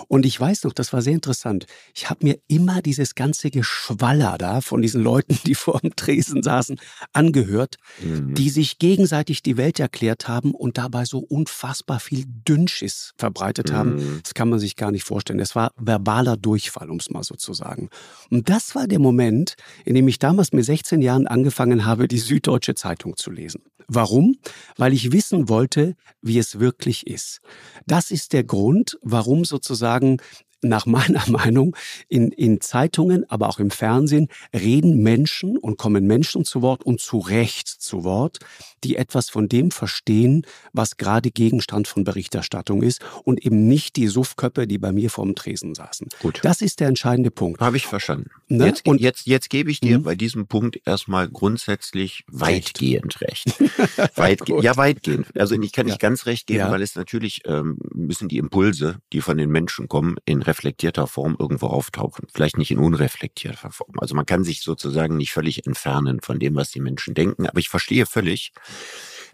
Und 0.08 0.26
ich 0.26 0.38
weiß 0.38 0.64
noch, 0.64 0.72
das 0.72 0.92
war 0.92 1.02
sehr 1.02 1.14
interessant. 1.14 1.66
Ich 1.94 2.10
habe 2.10 2.24
mir 2.24 2.38
immer 2.48 2.82
dieses 2.82 3.14
ganze 3.14 3.50
Geschwaller 3.50 4.36
da 4.38 4.60
von 4.60 4.82
diesen 4.82 5.02
Leuten, 5.02 5.38
die 5.46 5.54
vor 5.54 5.80
dem 5.80 5.96
Tresen 5.96 6.42
saßen, 6.42 6.78
angehört, 7.12 7.76
mhm. 8.02 8.34
die 8.34 8.50
sich 8.50 8.78
gegenseitig 8.78 9.42
die 9.42 9.56
Welt 9.56 9.80
erklärt 9.80 10.28
haben 10.28 10.52
und 10.52 10.78
dabei 10.78 11.04
so 11.04 11.18
unfassbar 11.18 12.00
viel 12.00 12.24
Dünnschiss 12.26 13.12
verbreitet 13.16 13.70
mhm. 13.70 13.74
haben. 13.74 14.20
Das 14.22 14.34
kann 14.34 14.48
man 14.48 14.58
sich 14.58 14.76
gar 14.76 14.90
nicht 14.90 15.04
vorstellen. 15.04 15.40
Es 15.40 15.54
war 15.54 15.72
verbaler 15.76 16.36
Durchfall, 16.36 16.90
um 16.90 16.98
es 16.98 17.10
mal 17.10 17.22
so 17.22 17.34
zu 17.34 17.54
sagen. 17.54 17.88
Und 18.30 18.48
das 18.48 18.74
war 18.74 18.86
der 18.86 18.98
Moment, 18.98 19.54
in 19.84 19.94
dem 19.94 20.08
ich 20.08 20.18
damals 20.18 20.52
mit 20.52 20.64
16 20.64 21.02
Jahren 21.02 21.26
angefangen 21.26 21.84
habe, 21.84 22.08
die 22.08 22.18
Süddeutsche 22.18 22.74
Zeitung 22.74 23.16
zu 23.16 23.30
lesen. 23.30 23.62
Warum? 23.88 24.36
Weil 24.76 24.92
ich 24.92 25.12
wissen 25.12 25.48
wollte, 25.48 25.94
wie 26.22 26.38
es 26.38 26.58
wirklich 26.58 26.83
ist. 26.86 27.40
Das 27.86 28.10
ist 28.10 28.32
der 28.32 28.44
Grund, 28.44 28.98
warum 29.02 29.44
sozusagen 29.44 30.18
nach 30.64 30.86
meiner 30.86 31.22
Meinung 31.30 31.76
in, 32.08 32.30
in 32.32 32.60
Zeitungen, 32.60 33.28
aber 33.30 33.48
auch 33.48 33.58
im 33.58 33.70
Fernsehen 33.70 34.28
reden 34.54 35.02
Menschen 35.02 35.56
und 35.56 35.78
kommen 35.78 36.06
Menschen 36.06 36.44
zu 36.44 36.62
Wort 36.62 36.84
und 36.84 37.00
zu 37.00 37.18
Recht 37.18 37.68
zu 37.68 38.04
Wort, 38.04 38.38
die 38.84 38.96
etwas 38.96 39.30
von 39.30 39.48
dem 39.48 39.70
verstehen, 39.70 40.46
was 40.72 40.96
gerade 40.96 41.30
Gegenstand 41.30 41.88
von 41.88 42.04
Berichterstattung 42.04 42.82
ist 42.82 43.00
und 43.24 43.44
eben 43.44 43.66
nicht 43.66 43.96
die 43.96 44.06
Suffköppe, 44.06 44.66
die 44.66 44.78
bei 44.78 44.92
mir 44.92 45.10
vorm 45.10 45.34
Tresen 45.34 45.74
saßen. 45.74 46.08
Gut. 46.20 46.40
Das 46.42 46.60
ist 46.60 46.80
der 46.80 46.88
entscheidende 46.88 47.30
Punkt. 47.30 47.60
Habe 47.60 47.76
ich 47.76 47.86
verstanden. 47.86 48.30
Ne? 48.48 48.66
Jetzt, 48.66 48.86
und 48.86 49.00
jetzt, 49.00 49.26
jetzt 49.26 49.50
gebe 49.50 49.70
ich 49.70 49.80
dir 49.80 49.98
mhm. 49.98 50.02
bei 50.02 50.14
diesem 50.14 50.46
Punkt 50.46 50.80
erstmal 50.84 51.28
grundsätzlich 51.28 52.24
weitgehend 52.28 53.20
recht. 53.20 53.54
Weitge 54.16 54.60
ja, 54.60 54.76
weitgehend. 54.76 55.26
Also 55.38 55.54
ich 55.60 55.72
kann 55.72 55.86
nicht 55.86 56.02
ja. 56.02 56.08
ganz 56.08 56.26
recht 56.26 56.46
geben, 56.46 56.60
ja. 56.60 56.70
weil 56.70 56.82
es 56.82 56.94
natürlich 56.94 57.42
ähm, 57.46 57.78
müssen 57.92 58.28
die 58.28 58.38
Impulse, 58.38 58.98
die 59.12 59.20
von 59.20 59.38
den 59.38 59.50
Menschen 59.50 59.88
kommen, 59.88 60.16
in 60.26 60.42
reflektierter 60.42 61.06
Form 61.06 61.36
irgendwo 61.38 61.66
auftauchen. 61.66 62.26
Vielleicht 62.32 62.58
nicht 62.58 62.70
in 62.70 62.78
unreflektierter 62.78 63.70
Form. 63.70 63.94
Also 63.98 64.14
man 64.14 64.26
kann 64.26 64.44
sich 64.44 64.60
sozusagen 64.62 65.16
nicht 65.16 65.32
völlig 65.32 65.66
entfernen 65.66 66.20
von 66.20 66.38
dem, 66.38 66.54
was 66.54 66.70
die 66.70 66.80
Menschen 66.80 67.14
denken. 67.14 67.46
Aber 67.46 67.58
ich 67.58 67.68
verstehe 67.68 68.06
völlig, 68.06 68.52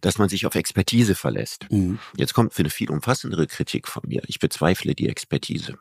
dass 0.01 0.19
man 0.19 0.29
sich 0.29 0.47
auf 0.47 0.55
Expertise 0.55 1.15
verlässt. 1.15 1.67
Mhm. 1.71 1.99
Jetzt 2.17 2.35
kommt 2.35 2.55
für 2.55 2.63
eine 2.63 2.71
viel 2.71 2.91
umfassendere 2.91 3.47
Kritik 3.47 3.89
von 3.89 4.03
mir. 4.07 4.23
Ich 4.27 4.39
bezweifle 4.39 4.95
die 4.95 5.09
Expertise. 5.09 5.79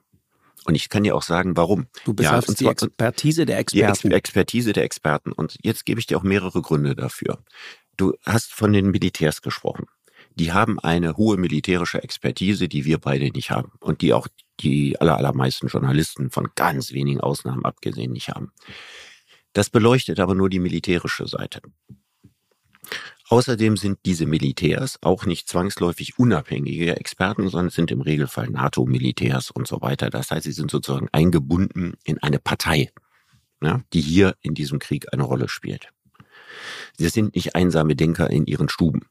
Und 0.66 0.76
ich 0.76 0.90
kann 0.90 1.04
dir 1.04 1.16
auch 1.16 1.24
sagen, 1.24 1.56
warum. 1.56 1.88
Du 2.06 2.14
bezweifelst 2.14 2.62
ja, 2.62 2.68
die 2.68 2.72
Expertise 2.72 3.46
der 3.46 3.60
Experten. 3.60 4.10
Die 4.10 4.16
Expertise 4.16 4.74
der 4.74 4.84
Experten. 4.84 5.32
Und 5.32 5.56
jetzt 5.62 5.86
gebe 5.86 6.00
ich 6.00 6.08
dir 6.08 6.18
auch 6.18 6.24
mehrere 6.24 6.62
Gründe 6.62 6.96
dafür. 6.96 7.40
Du 7.98 8.14
hast 8.26 8.54
von 8.54 8.74
den 8.74 8.92
Militärs 8.92 9.42
gesprochen. 9.42 9.86
Die 10.36 10.52
haben 10.54 10.80
eine 10.80 11.18
hohe 11.18 11.38
militärische 11.38 12.04
Expertise, 12.04 12.68
die 12.68 12.86
wir 12.86 12.98
beide 12.98 13.30
nicht 13.32 13.52
haben. 13.52 13.72
Und 13.80 14.02
die 14.02 14.14
auch 14.14 14.28
die 14.60 15.00
aller, 15.00 15.18
allermeisten 15.18 15.68
Journalisten 15.68 16.30
von 16.30 16.50
ganz 16.56 16.92
wenigen 16.92 17.22
Ausnahmen 17.22 17.66
abgesehen 17.66 18.12
nicht 18.12 18.30
haben. 18.30 18.52
Das 19.54 19.70
beleuchtet 19.70 20.20
aber 20.20 20.36
nur 20.36 20.50
die 20.50 20.60
militärische 20.60 21.28
Seite. 21.28 21.62
Außerdem 23.30 23.78
sind 23.78 24.00
diese 24.06 24.26
Militärs 24.26 24.98
auch 25.02 25.28
nicht 25.28 25.48
zwangsläufig 25.48 26.18
unabhängige 26.18 26.98
Experten, 26.98 27.48
sondern 27.48 27.70
sind 27.70 27.92
im 27.92 28.02
Regelfall 28.02 28.50
NATO-Militärs 28.50 29.52
und 29.52 29.68
so 29.68 29.82
weiter. 29.82 30.10
Das 30.10 30.32
heißt, 30.32 30.46
sie 30.46 30.52
sind 30.52 30.72
sozusagen 30.72 31.10
eingebunden 31.12 31.94
in 32.04 32.18
eine 32.24 32.40
Partei, 32.40 32.92
ja, 33.62 33.82
die 33.94 34.02
hier 34.02 34.36
in 34.42 34.56
diesem 34.56 34.80
Krieg 34.80 35.14
eine 35.14 35.24
Rolle 35.24 35.48
spielt. 35.48 35.90
Sie 36.98 37.08
sind 37.10 37.36
nicht 37.36 37.54
einsame 37.56 37.96
Denker 37.96 38.32
in 38.32 38.48
ihren 38.48 38.68
Stuben. 38.68 39.02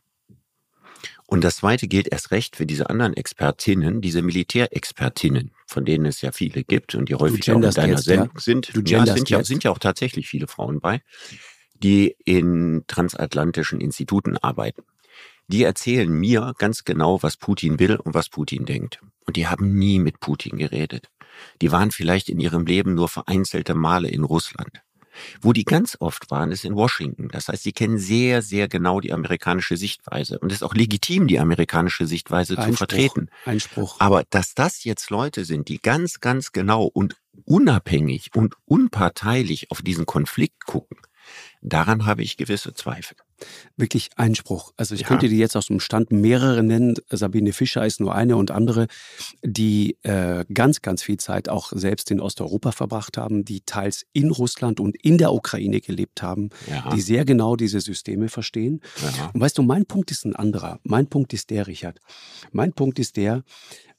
Und 1.26 1.44
das 1.44 1.56
Zweite 1.56 1.86
gilt 1.86 2.08
erst 2.08 2.32
recht 2.32 2.56
für 2.56 2.66
diese 2.66 2.90
anderen 2.90 3.14
Expertinnen, 3.14 4.00
diese 4.00 4.22
Militärexpertinnen, 4.22 5.52
von 5.66 5.84
denen 5.84 6.06
es 6.06 6.22
ja 6.22 6.32
viele 6.32 6.64
gibt 6.64 6.96
und 6.96 7.08
die 7.08 7.14
häufig 7.14 7.48
auch 7.52 7.56
in 7.56 7.70
deiner 7.70 7.92
jetzt, 7.92 8.04
Sendung 8.04 8.30
ja? 8.34 8.40
sind. 8.40 8.72
Ja, 8.88 9.06
sind 9.06 9.30
ja, 9.30 9.44
sind 9.44 9.62
ja 9.62 9.70
auch 9.70 9.78
tatsächlich 9.78 10.26
viele 10.26 10.48
Frauen 10.48 10.80
bei 10.80 11.02
die 11.82 12.16
in 12.24 12.84
transatlantischen 12.86 13.80
Instituten 13.80 14.36
arbeiten. 14.36 14.82
Die 15.48 15.62
erzählen 15.62 16.10
mir 16.10 16.52
ganz 16.58 16.84
genau, 16.84 17.22
was 17.22 17.36
Putin 17.36 17.78
will 17.78 17.96
und 17.96 18.14
was 18.14 18.28
Putin 18.28 18.66
denkt. 18.66 19.00
Und 19.26 19.36
die 19.36 19.46
haben 19.46 19.78
nie 19.78 19.98
mit 19.98 20.20
Putin 20.20 20.58
geredet. 20.58 21.08
Die 21.62 21.72
waren 21.72 21.90
vielleicht 21.90 22.28
in 22.28 22.40
ihrem 22.40 22.66
Leben 22.66 22.94
nur 22.94 23.08
vereinzelte 23.08 23.74
Male 23.74 24.08
in 24.08 24.24
Russland. 24.24 24.82
Wo 25.40 25.52
die 25.52 25.64
ganz 25.64 25.96
oft 26.00 26.30
waren, 26.30 26.52
ist 26.52 26.64
in 26.64 26.74
Washington. 26.74 27.28
Das 27.28 27.48
heißt, 27.48 27.62
sie 27.62 27.72
kennen 27.72 27.98
sehr, 27.98 28.42
sehr 28.42 28.68
genau 28.68 29.00
die 29.00 29.12
amerikanische 29.12 29.76
Sichtweise. 29.76 30.38
Und 30.38 30.52
es 30.52 30.58
ist 30.58 30.62
auch 30.62 30.74
legitim, 30.74 31.26
die 31.26 31.40
amerikanische 31.40 32.06
Sichtweise 32.06 32.54
Einspruch, 32.54 32.72
zu 32.72 32.76
vertreten. 32.76 33.30
Einspruch. 33.44 33.96
Aber 33.98 34.24
dass 34.30 34.54
das 34.54 34.84
jetzt 34.84 35.10
Leute 35.10 35.44
sind, 35.44 35.68
die 35.68 35.78
ganz, 35.78 36.20
ganz 36.20 36.52
genau 36.52 36.84
und 36.84 37.16
unabhängig 37.44 38.30
und 38.34 38.54
unparteilich 38.64 39.70
auf 39.70 39.82
diesen 39.82 40.06
Konflikt 40.06 40.66
gucken, 40.66 40.98
Daran 41.60 42.06
habe 42.06 42.22
ich 42.22 42.36
gewisse 42.36 42.72
Zweifel. 42.72 43.16
Wirklich 43.76 44.10
Einspruch. 44.16 44.72
Also 44.76 44.94
ich 44.94 45.02
ja. 45.02 45.06
könnte 45.08 45.28
dir 45.28 45.38
jetzt 45.38 45.56
aus 45.56 45.66
dem 45.66 45.80
Stand 45.80 46.12
mehrere 46.12 46.62
nennen. 46.62 46.94
Sabine 47.08 47.52
Fischer 47.52 47.84
ist 47.84 48.00
nur 48.00 48.14
eine 48.14 48.36
und 48.36 48.50
andere, 48.50 48.86
die 49.42 49.96
äh, 50.02 50.44
ganz, 50.52 50.82
ganz 50.82 51.02
viel 51.02 51.18
Zeit 51.18 51.48
auch 51.48 51.72
selbst 51.72 52.10
in 52.10 52.20
Osteuropa 52.20 52.72
verbracht 52.72 53.16
haben, 53.16 53.44
die 53.44 53.60
teils 53.60 54.06
in 54.12 54.30
Russland 54.30 54.80
und 54.80 54.96
in 55.02 55.18
der 55.18 55.32
Ukraine 55.32 55.80
gelebt 55.80 56.22
haben, 56.22 56.50
ja. 56.68 56.90
die 56.94 57.00
sehr 57.00 57.24
genau 57.24 57.56
diese 57.56 57.80
Systeme 57.80 58.28
verstehen. 58.28 58.80
Ja. 59.02 59.30
Und 59.32 59.40
weißt 59.40 59.58
du, 59.58 59.62
mein 59.62 59.86
Punkt 59.86 60.10
ist 60.10 60.24
ein 60.24 60.36
anderer. 60.36 60.80
Mein 60.82 61.08
Punkt 61.08 61.32
ist 61.32 61.50
der, 61.50 61.66
Richard. 61.66 62.00
Mein 62.52 62.72
Punkt 62.72 62.98
ist 62.98 63.16
der, 63.16 63.44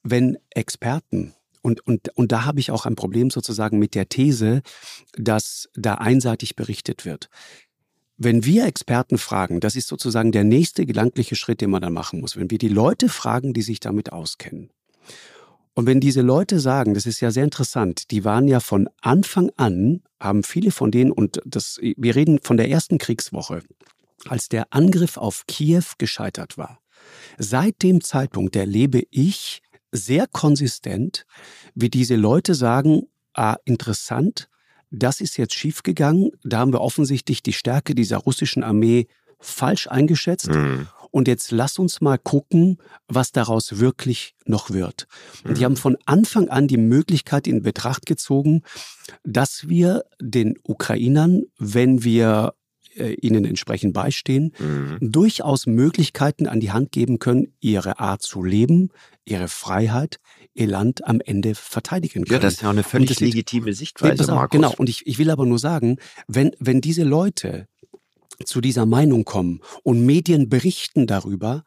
wenn 0.03 0.37
Experten 0.51 1.33
und, 1.69 1.85
und, 1.85 2.09
und 2.17 2.31
da 2.31 2.45
habe 2.45 2.59
ich 2.59 2.71
auch 2.71 2.85
ein 2.85 2.95
Problem 2.95 3.29
sozusagen 3.29 3.77
mit 3.77 3.93
der 3.93 4.09
These, 4.09 4.61
dass 5.13 5.69
da 5.75 5.95
einseitig 5.95 6.55
berichtet 6.55 7.05
wird. 7.05 7.29
Wenn 8.17 8.43
wir 8.43 8.65
Experten 8.65 9.17
fragen, 9.17 9.59
das 9.59 9.75
ist 9.75 9.87
sozusagen 9.87 10.31
der 10.31 10.43
nächste 10.43 10.85
gedankliche 10.85 11.35
Schritt, 11.35 11.61
den 11.61 11.69
man 11.69 11.81
dann 11.81 11.93
machen 11.93 12.19
muss. 12.19 12.35
Wenn 12.35 12.49
wir 12.49 12.57
die 12.57 12.67
Leute 12.67 13.07
fragen, 13.07 13.53
die 13.53 13.61
sich 13.61 13.79
damit 13.79 14.11
auskennen. 14.11 14.71
Und 15.75 15.85
wenn 15.85 16.01
diese 16.01 16.21
Leute 16.21 16.59
sagen, 16.59 16.95
das 16.95 17.05
ist 17.05 17.21
ja 17.21 17.31
sehr 17.31 17.45
interessant, 17.45 18.11
die 18.11 18.25
waren 18.25 18.47
ja 18.47 18.59
von 18.59 18.89
Anfang 18.99 19.51
an, 19.55 20.01
haben 20.19 20.43
viele 20.43 20.71
von 20.71 20.91
denen, 20.91 21.11
und 21.11 21.39
das, 21.45 21.79
wir 21.81 22.15
reden 22.15 22.39
von 22.43 22.57
der 22.57 22.69
ersten 22.69 22.97
Kriegswoche, 22.97 23.61
als 24.27 24.49
der 24.49 24.73
Angriff 24.73 25.15
auf 25.15 25.45
Kiew 25.47 25.85
gescheitert 25.97 26.57
war. 26.57 26.81
Seit 27.37 27.83
dem 27.83 28.01
Zeitpunkt 28.01 28.55
erlebe 28.57 29.03
ich 29.11 29.61
sehr 29.91 30.27
konsistent, 30.27 31.25
wie 31.75 31.89
diese 31.89 32.15
Leute 32.15 32.55
sagen, 32.55 33.07
ah, 33.33 33.57
interessant, 33.65 34.49
das 34.91 35.21
ist 35.21 35.37
jetzt 35.37 35.53
schiefgegangen, 35.53 36.31
da 36.43 36.59
haben 36.59 36.73
wir 36.73 36.81
offensichtlich 36.81 37.43
die 37.43 37.53
Stärke 37.53 37.93
dieser 37.95 38.17
russischen 38.17 38.63
Armee 38.63 39.07
falsch 39.39 39.87
eingeschätzt. 39.87 40.49
Mhm. 40.49 40.87
Und 41.11 41.27
jetzt 41.27 41.51
lass 41.51 41.79
uns 41.79 42.01
mal 42.01 42.19
gucken, 42.19 42.77
was 43.07 43.31
daraus 43.31 43.79
wirklich 43.79 44.35
noch 44.45 44.69
wird. 44.69 45.07
Und 45.43 45.57
die 45.57 45.65
haben 45.65 45.73
mhm. 45.73 45.77
von 45.77 45.97
Anfang 46.05 46.49
an 46.49 46.67
die 46.67 46.77
Möglichkeit 46.77 47.47
in 47.47 47.63
Betracht 47.63 48.05
gezogen, 48.05 48.61
dass 49.23 49.67
wir 49.67 50.03
den 50.21 50.55
Ukrainern, 50.63 51.45
wenn 51.57 52.03
wir 52.03 52.53
äh, 52.99 53.13
ihnen 53.21 53.45
entsprechend 53.45 53.93
beistehen, 53.93 54.53
mhm. 54.59 54.97
durchaus 55.01 55.65
Möglichkeiten 55.65 56.47
an 56.47 56.59
die 56.59 56.71
Hand 56.71 56.91
geben 56.91 57.19
können, 57.19 57.53
ihre 57.59 57.99
Art 57.99 58.21
zu 58.21 58.43
leben, 58.43 58.89
ihre 59.25 59.47
Freiheit, 59.47 60.19
ihr 60.53 60.67
Land 60.67 61.05
am 61.05 61.21
Ende 61.21 61.55
verteidigen 61.55 62.25
können. 62.25 62.33
Ja, 62.33 62.39
das 62.39 62.55
ist 62.55 62.61
ja 62.61 62.69
auch 62.69 62.73
eine 62.73 62.83
völlig 62.83 63.19
legitime 63.19 63.73
Sichtweise, 63.73 64.23
nee, 64.23 64.31
Markus. 64.31 64.55
Genau, 64.55 64.73
und 64.77 64.89
ich, 64.89 65.07
ich 65.07 65.17
will 65.17 65.29
aber 65.29 65.45
nur 65.45 65.59
sagen, 65.59 65.97
wenn, 66.27 66.51
wenn 66.59 66.81
diese 66.81 67.03
Leute 67.03 67.67
zu 68.45 68.61
dieser 68.61 68.85
Meinung 68.85 69.25
kommen 69.25 69.61
und 69.83 70.05
Medien 70.05 70.49
berichten 70.49 71.07
darüber, 71.07 71.63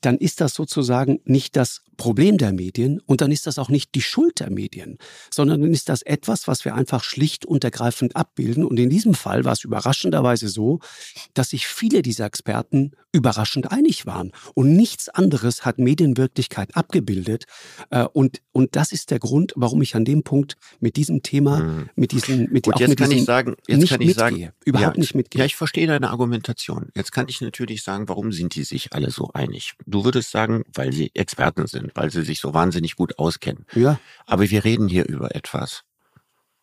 dann 0.00 0.18
ist 0.18 0.40
das 0.40 0.54
sozusagen 0.54 1.20
nicht 1.24 1.56
das 1.56 1.82
Problem 1.96 2.36
der 2.36 2.52
Medien 2.52 3.00
und 3.06 3.20
dann 3.20 3.32
ist 3.32 3.46
das 3.46 3.58
auch 3.58 3.68
nicht 3.68 3.94
die 3.94 4.02
Schuld 4.02 4.40
der 4.40 4.50
Medien, 4.50 4.98
sondern 5.32 5.62
dann 5.62 5.72
ist 5.72 5.88
das 5.88 6.02
etwas, 6.02 6.46
was 6.48 6.64
wir 6.64 6.74
einfach 6.74 7.04
schlicht 7.04 7.46
und 7.46 7.64
ergreifend 7.64 8.16
abbilden. 8.16 8.64
Und 8.64 8.78
in 8.78 8.90
diesem 8.90 9.14
Fall 9.14 9.44
war 9.44 9.52
es 9.52 9.64
überraschenderweise 9.64 10.48
so, 10.48 10.80
dass 11.34 11.50
sich 11.50 11.66
viele 11.66 12.02
dieser 12.02 12.26
Experten 12.26 12.92
überraschend 13.16 13.72
einig 13.72 14.04
waren. 14.06 14.30
Und 14.54 14.76
nichts 14.76 15.08
anderes 15.08 15.64
hat 15.64 15.78
Medienwirklichkeit 15.78 16.76
abgebildet. 16.76 17.44
Äh, 17.90 18.04
und, 18.04 18.42
und 18.52 18.76
das 18.76 18.92
ist 18.92 19.10
der 19.10 19.18
Grund, 19.18 19.52
warum 19.56 19.80
ich 19.80 19.96
an 19.96 20.04
dem 20.04 20.22
Punkt 20.22 20.56
mit 20.80 20.96
diesem 20.96 21.22
Thema, 21.22 21.60
mhm. 21.60 21.90
mit 21.96 22.12
diesem, 22.12 22.50
mit, 22.50 22.64
Gut, 22.64 22.78
jetzt 22.78 22.90
mit 22.90 22.98
kann 22.98 23.08
diesem, 23.08 23.20
ich 23.20 23.26
sagen, 23.26 23.56
jetzt 23.66 23.80
nicht 23.80 23.88
kann 23.88 24.00
ich 24.02 24.08
mitgehe, 24.08 24.46
sagen, 24.46 24.52
überhaupt 24.64 24.96
ja, 24.96 25.00
nicht 25.00 25.14
mitgehe. 25.14 25.40
Ja, 25.40 25.46
ich 25.46 25.56
verstehe 25.56 25.86
deine 25.86 26.10
Argumentation. 26.10 26.90
Jetzt 26.94 27.10
kann 27.10 27.26
ich 27.28 27.40
natürlich 27.40 27.82
sagen, 27.82 28.08
warum 28.08 28.32
sind 28.32 28.54
die 28.54 28.64
sich 28.64 28.92
alle 28.92 29.10
so 29.10 29.30
einig? 29.32 29.74
Du 29.86 30.04
würdest 30.04 30.30
sagen, 30.30 30.64
weil 30.74 30.92
sie 30.92 31.10
Experten 31.14 31.66
sind, 31.66 31.92
weil 31.94 32.10
sie 32.10 32.22
sich 32.22 32.40
so 32.40 32.52
wahnsinnig 32.52 32.96
gut 32.96 33.18
auskennen. 33.18 33.64
Ja. 33.74 33.98
Aber 34.26 34.50
wir 34.50 34.64
reden 34.64 34.88
hier 34.88 35.06
über 35.06 35.34
etwas, 35.34 35.84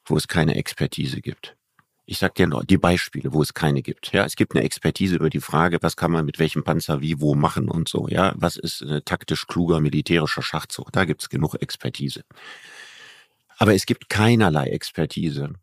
wo 0.05 0.15
es 0.15 0.27
keine 0.27 0.55
Expertise 0.55 1.21
gibt. 1.21 1.55
Ich 2.05 2.17
sag 2.17 2.35
dir 2.35 2.47
nur 2.47 2.65
die 2.65 2.77
Beispiele, 2.77 3.31
wo 3.31 3.41
es 3.41 3.53
keine 3.53 3.81
gibt. 3.81 4.11
Ja, 4.11 4.25
es 4.25 4.35
gibt 4.35 4.55
eine 4.55 4.65
Expertise 4.65 5.15
über 5.15 5.29
die 5.29 5.39
Frage, 5.39 5.77
was 5.81 5.95
kann 5.95 6.11
man 6.11 6.25
mit 6.25 6.37
welchem 6.37 6.63
Panzer 6.63 7.01
wie 7.01 7.21
wo 7.21 7.33
machen 7.33 7.69
und 7.69 7.87
so. 7.87 8.07
Ja, 8.09 8.33
was 8.35 8.57
ist 8.57 8.81
ein 8.81 9.01
taktisch 9.05 9.47
kluger 9.47 9.79
militärischer 9.79 10.41
Schachzug? 10.41 10.91
Da 10.91 11.05
gibt's 11.05 11.29
genug 11.29 11.55
Expertise. 11.55 12.23
Aber 13.57 13.73
es 13.73 13.85
gibt 13.85 14.09
keinerlei 14.09 14.67
Expertise 14.67 15.53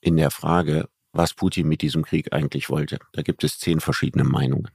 in 0.00 0.16
der 0.16 0.30
Frage, 0.30 0.88
was 1.12 1.34
Putin 1.34 1.66
mit 1.66 1.82
diesem 1.82 2.04
Krieg 2.04 2.32
eigentlich 2.32 2.70
wollte. 2.70 2.98
Da 3.12 3.22
gibt 3.22 3.42
es 3.42 3.58
zehn 3.58 3.80
verschiedene 3.80 4.24
Meinungen. 4.24 4.70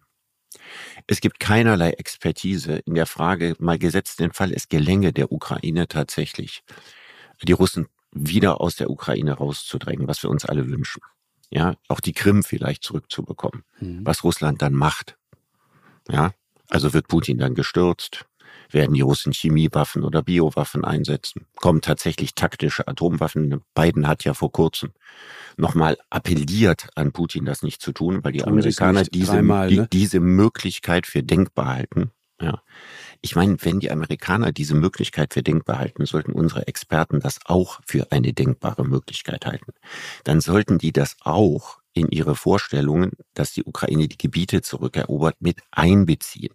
Es 1.07 1.21
gibt 1.21 1.39
keinerlei 1.39 1.91
Expertise 1.91 2.80
in 2.86 2.95
der 2.95 3.05
Frage, 3.05 3.55
mal 3.59 3.80
gesetzt 3.80 4.19
den 4.19 4.34
Fall, 4.34 4.53
es 4.53 4.67
gelänge 4.67 5.13
der 5.13 5.32
Ukraine 5.32 5.88
tatsächlich, 5.88 6.63
die 7.41 7.53
Russen 7.53 7.88
wieder 8.14 8.61
aus 8.61 8.76
der 8.76 8.89
Ukraine 8.89 9.34
rauszudrängen, 9.34 10.07
was 10.07 10.24
wir 10.24 10.30
uns 10.30 10.45
alle 10.45 10.68
wünschen. 10.68 11.01
Ja, 11.49 11.76
auch 11.88 11.99
die 11.99 12.14
Krim 12.14 12.43
vielleicht 12.43 12.84
zurückzubekommen, 12.84 13.64
mhm. 13.80 14.05
was 14.05 14.24
Russland 14.24 14.61
dann 14.61 14.74
macht. 14.74 15.18
Ja, 16.09 16.32
also 16.70 16.93
wird 16.93 17.07
Putin 17.07 17.38
dann 17.38 17.53
gestürzt, 17.53 18.26
werden 18.72 18.93
die 18.93 19.01
Russen 19.01 19.34
Chemiewaffen 19.34 20.03
oder 20.03 20.24
Biowaffen 20.24 20.84
einsetzen, 20.84 21.45
kommen 21.55 21.82
tatsächlich 21.82 22.34
taktische 22.34 22.88
Atomwaffen. 22.88 23.61
Biden 23.76 24.07
hat 24.07 24.24
ja 24.24 24.34
vor 24.34 24.51
kurzem 24.51 24.91
nochmal 25.57 25.97
appelliert 26.09 26.89
an 26.95 27.11
Putin, 27.11 27.45
das 27.45 27.61
nicht 27.61 27.82
zu 27.82 27.91
tun, 27.91 28.24
weil 28.24 28.32
die 28.32 28.43
Amerikaner 28.43 29.03
diese, 29.03 29.34
dreimal, 29.34 29.70
ne? 29.70 29.88
die, 29.91 29.99
diese 29.99 30.20
Möglichkeit 30.20 31.05
für 31.05 31.24
denkbar 31.24 31.68
halten. 31.68 32.11
Ja. 32.41 32.61
Ich 33.26 33.38
meine, 33.38 33.55
wenn 33.61 33.80
die 33.80 33.89
Amerikaner 33.89 34.51
diese 34.51 34.76
Möglichkeit 34.76 35.34
für 35.34 35.41
denkbar 35.41 35.80
halten, 35.80 36.05
sollten 36.05 36.34
unsere 36.34 36.67
Experten 36.67 37.21
das 37.21 37.39
auch 37.45 37.80
für 37.86 38.11
eine 38.11 38.34
denkbare 38.34 38.84
Möglichkeit 38.84 39.45
halten. 39.45 39.71
Dann 40.26 40.41
sollten 40.41 40.78
die 40.78 40.91
das 40.91 41.15
auch 41.21 41.80
in 41.93 42.09
ihre 42.09 42.36
Vorstellungen, 42.36 43.13
dass 43.34 43.53
die 43.53 43.63
Ukraine 43.63 44.09
die 44.09 44.17
Gebiete 44.17 44.61
zurückerobert, 44.61 45.38
mit 45.39 45.61
einbeziehen. 45.71 46.53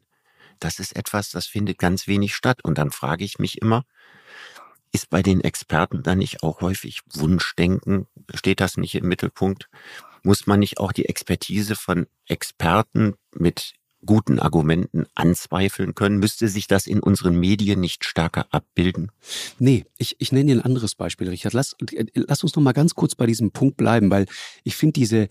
Das 0.60 0.78
ist 0.78 0.94
etwas, 0.94 1.30
das 1.30 1.46
findet 1.46 1.78
ganz 1.78 2.06
wenig 2.06 2.34
statt. 2.34 2.62
Und 2.62 2.76
dann 2.76 2.90
frage 2.90 3.24
ich 3.24 3.38
mich 3.38 3.62
immer, 3.62 3.86
ist 4.92 5.08
bei 5.08 5.22
den 5.22 5.40
Experten 5.40 6.02
dann 6.02 6.18
nicht 6.18 6.42
auch 6.42 6.60
häufig 6.60 7.00
Wunschdenken? 7.14 8.08
Steht 8.34 8.60
das 8.60 8.76
nicht 8.76 8.94
im 8.94 9.08
Mittelpunkt? 9.08 9.70
Muss 10.22 10.46
man 10.46 10.60
nicht 10.60 10.78
auch 10.80 10.92
die 10.92 11.06
Expertise 11.06 11.76
von 11.76 12.08
Experten 12.26 13.14
mit 13.32 13.72
guten 14.04 14.38
Argumenten 14.38 15.06
anzweifeln 15.14 15.94
können? 15.94 16.18
Müsste 16.18 16.48
sich 16.48 16.66
das 16.66 16.86
in 16.86 17.00
unseren 17.00 17.38
Medien 17.38 17.80
nicht 17.80 18.04
stärker 18.04 18.46
abbilden? 18.50 19.10
Nee, 19.58 19.84
ich, 19.96 20.16
ich 20.18 20.32
nenne 20.32 20.46
dir 20.46 20.56
ein 20.58 20.64
anderes 20.64 20.94
Beispiel, 20.94 21.28
Richard. 21.28 21.52
Lass, 21.52 21.76
lass 22.14 22.42
uns 22.42 22.54
noch 22.54 22.62
mal 22.62 22.72
ganz 22.72 22.94
kurz 22.94 23.14
bei 23.14 23.26
diesem 23.26 23.50
Punkt 23.50 23.76
bleiben, 23.76 24.10
weil 24.10 24.26
ich 24.64 24.76
finde 24.76 24.94
diese, 24.94 25.28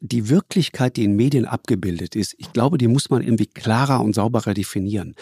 die 0.00 0.28
Wirklichkeit, 0.28 0.96
die 0.96 1.04
in 1.04 1.16
Medien 1.16 1.46
abgebildet 1.46 2.16
ist, 2.16 2.34
ich 2.38 2.52
glaube, 2.52 2.78
die 2.78 2.88
muss 2.88 3.10
man 3.10 3.22
irgendwie 3.22 3.46
klarer 3.46 4.00
und 4.00 4.14
sauberer 4.14 4.54
definieren. 4.54 5.14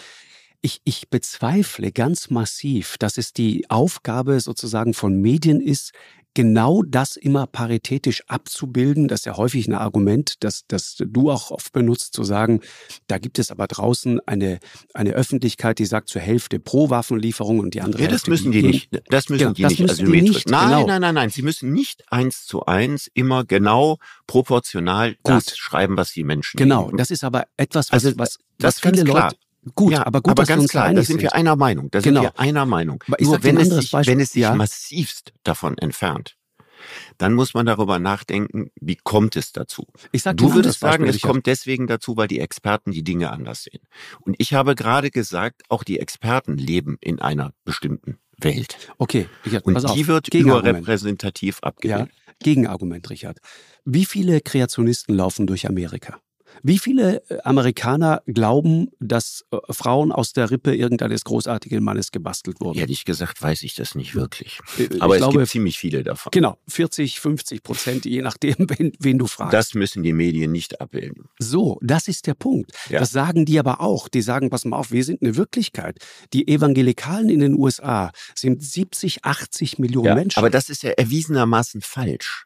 Ich, 0.61 0.81
ich 0.83 1.09
bezweifle 1.09 1.93
ganz 1.93 2.29
massiv, 2.29 2.97
dass 2.97 3.17
es 3.17 3.31
die 3.31 3.69
Aufgabe 3.69 4.41
sozusagen 4.41 4.93
von 4.93 5.21
Medien 5.21 5.61
ist, 5.61 5.93
genau 6.33 6.83
das 6.83 7.15
immer 7.15 7.47
paritätisch 7.47 8.23
abzubilden. 8.27 9.07
Das 9.07 9.21
ist 9.21 9.25
ja 9.25 9.37
häufig 9.37 9.67
ein 9.67 9.73
Argument, 9.73 10.35
das, 10.39 10.63
das 10.67 10.95
du 10.99 11.31
auch 11.31 11.51
oft 11.51 11.73
benutzt, 11.73 12.13
zu 12.13 12.23
sagen, 12.23 12.61
da 13.07 13.17
gibt 13.17 13.39
es 13.39 13.51
aber 13.51 13.67
draußen 13.67 14.19
eine, 14.25 14.59
eine 14.93 15.11
Öffentlichkeit, 15.11 15.79
die 15.79 15.85
sagt 15.85 16.09
zur 16.09 16.21
Hälfte 16.21 16.59
pro 16.59 16.89
Waffenlieferung 16.89 17.59
und 17.59 17.73
die 17.73 17.81
andere 17.81 18.03
ja, 18.03 18.07
das 18.07 18.21
Hälfte. 18.21 18.31
Müssen 18.31 18.51
die, 18.51 18.61
nicht. 18.63 18.89
Das 19.09 19.29
müssen 19.29 19.39
genau, 19.39 19.53
die 19.53 19.61
das 19.63 19.71
nicht 19.71 19.81
müssen 19.81 20.11
die 20.11 20.21
nicht. 20.21 20.49
Nein, 20.49 20.69
genau. 20.69 20.87
nein, 20.87 21.01
nein, 21.01 21.15
nein. 21.15 21.29
Sie 21.29 21.41
müssen 21.41 21.73
nicht 21.73 22.11
eins 22.11 22.45
zu 22.45 22.65
eins 22.65 23.09
immer 23.13 23.43
genau 23.43 23.97
proportional 24.27 25.15
Gut. 25.15 25.19
das 25.25 25.57
schreiben, 25.57 25.97
was 25.97 26.11
die 26.11 26.23
Menschen 26.23 26.57
Genau, 26.57 26.83
denken. 26.83 26.97
das 26.97 27.11
ist 27.11 27.23
aber 27.23 27.47
etwas, 27.57 27.91
was, 27.91 28.05
also, 28.05 28.17
was, 28.17 28.37
das 28.57 28.83
was 28.83 28.91
viele 28.91 29.03
klar. 29.03 29.23
Leute 29.31 29.37
Gut, 29.75 29.91
ja, 29.91 30.05
aber 30.05 30.21
gut, 30.21 30.31
aber 30.31 30.45
ganz 30.45 30.69
klar, 30.69 30.93
da 30.93 31.03
sind 31.03 31.21
wir 31.21 31.35
einer 31.35 31.55
Meinung. 31.55 31.91
Da 31.91 31.99
genau. 31.99 32.21
sind 32.21 32.31
wir 32.31 32.39
einer 32.39 32.65
Meinung. 32.65 33.03
Aber 33.07 33.17
Nur 33.19 33.43
wenn 33.43 33.57
es, 33.57 33.69
sich, 33.69 33.93
wenn 33.93 34.19
es 34.19 34.31
sich 34.31 34.43
ja. 34.43 34.55
massivst 34.55 35.33
davon 35.43 35.77
entfernt, 35.77 36.37
dann 37.17 37.33
muss 37.33 37.53
man 37.53 37.65
darüber 37.65 37.99
nachdenken, 37.99 38.71
wie 38.79 38.95
kommt 38.95 39.35
es 39.35 39.51
dazu? 39.51 39.87
Ich 40.13 40.23
sag 40.23 40.37
du 40.37 40.53
würdest 40.53 40.79
sagen, 40.79 41.03
Beispiel, 41.03 41.15
es 41.15 41.21
kommt 41.21 41.45
deswegen 41.45 41.87
dazu, 41.87 42.15
weil 42.15 42.27
die 42.27 42.39
Experten 42.39 42.91
die 42.91 43.03
Dinge 43.03 43.31
anders 43.31 43.63
sehen. 43.63 43.81
Und 44.21 44.35
ich 44.39 44.53
habe 44.53 44.75
gerade 44.75 45.11
gesagt, 45.11 45.63
auch 45.67 45.83
die 45.83 45.99
Experten 45.99 46.57
leben 46.57 46.97
in 47.01 47.19
einer 47.19 47.53
bestimmten 47.65 48.17
Welt. 48.37 48.77
Okay, 48.97 49.27
Richard, 49.45 49.65
Und 49.65 49.73
pass 49.73 49.85
auf. 49.85 49.95
die 49.95 50.07
wird 50.07 50.33
überrepräsentativ 50.33 51.59
abgebildet. 51.61 52.09
Ja, 52.09 52.33
Gegenargument, 52.41 53.09
Richard. 53.09 53.39
Wie 53.83 54.05
viele 54.05 54.39
Kreationisten 54.39 55.13
laufen 55.13 55.45
durch 55.45 55.67
Amerika? 55.67 56.21
Wie 56.63 56.79
viele 56.79 57.21
äh, 57.29 57.39
Amerikaner 57.43 58.21
glauben, 58.27 58.89
dass 58.99 59.45
äh, 59.51 59.57
Frauen 59.71 60.11
aus 60.11 60.33
der 60.33 60.51
Rippe 60.51 60.75
irgendeines 60.75 61.23
großartigen 61.23 61.83
Mannes 61.83 62.11
gebastelt 62.11 62.59
wurden? 62.59 62.79
Ehrlich 62.79 63.05
gesagt 63.05 63.41
weiß 63.41 63.63
ich 63.63 63.75
das 63.75 63.95
nicht 63.95 64.15
wirklich. 64.15 64.59
Äh, 64.77 64.99
Aber 64.99 65.15
ich 65.15 65.21
es 65.21 65.25
glaube, 65.25 65.39
gibt 65.39 65.49
ziemlich 65.49 65.77
viele 65.79 66.03
davon. 66.03 66.31
Genau, 66.31 66.57
40, 66.67 67.19
50 67.19 67.63
Prozent, 67.63 68.05
je 68.05 68.21
nachdem, 68.21 68.55
wen, 68.77 68.91
wen 68.99 69.17
du 69.17 69.27
fragst. 69.27 69.53
Das 69.53 69.73
müssen 69.73 70.03
die 70.03 70.13
Medien 70.13 70.51
nicht 70.51 70.81
abbilden. 70.81 71.29
So, 71.39 71.79
das 71.81 72.07
ist 72.07 72.27
der 72.27 72.33
Punkt. 72.33 72.71
Ja. 72.89 72.99
Das 72.99 73.11
sagen 73.11 73.45
die 73.45 73.59
aber 73.59 73.81
auch. 73.81 74.07
Die 74.09 74.21
sagen, 74.21 74.49
pass 74.49 74.65
mal 74.65 74.77
auf, 74.77 74.91
wir 74.91 75.03
sind 75.03 75.21
eine 75.21 75.35
Wirklichkeit. 75.35 75.99
Die 76.33 76.47
Evangelikalen 76.47 77.29
in 77.29 77.39
den 77.39 77.53
USA 77.53 78.11
sind 78.35 78.63
70, 78.63 79.23
80 79.25 79.79
Millionen 79.79 80.07
Ja, 80.07 80.15
Menschen. 80.15 80.37
aber 80.39 80.49
das 80.49 80.69
ist 80.69 80.83
ja 80.83 80.91
erwiesenermaßen 80.91 81.81
falsch. 81.81 82.45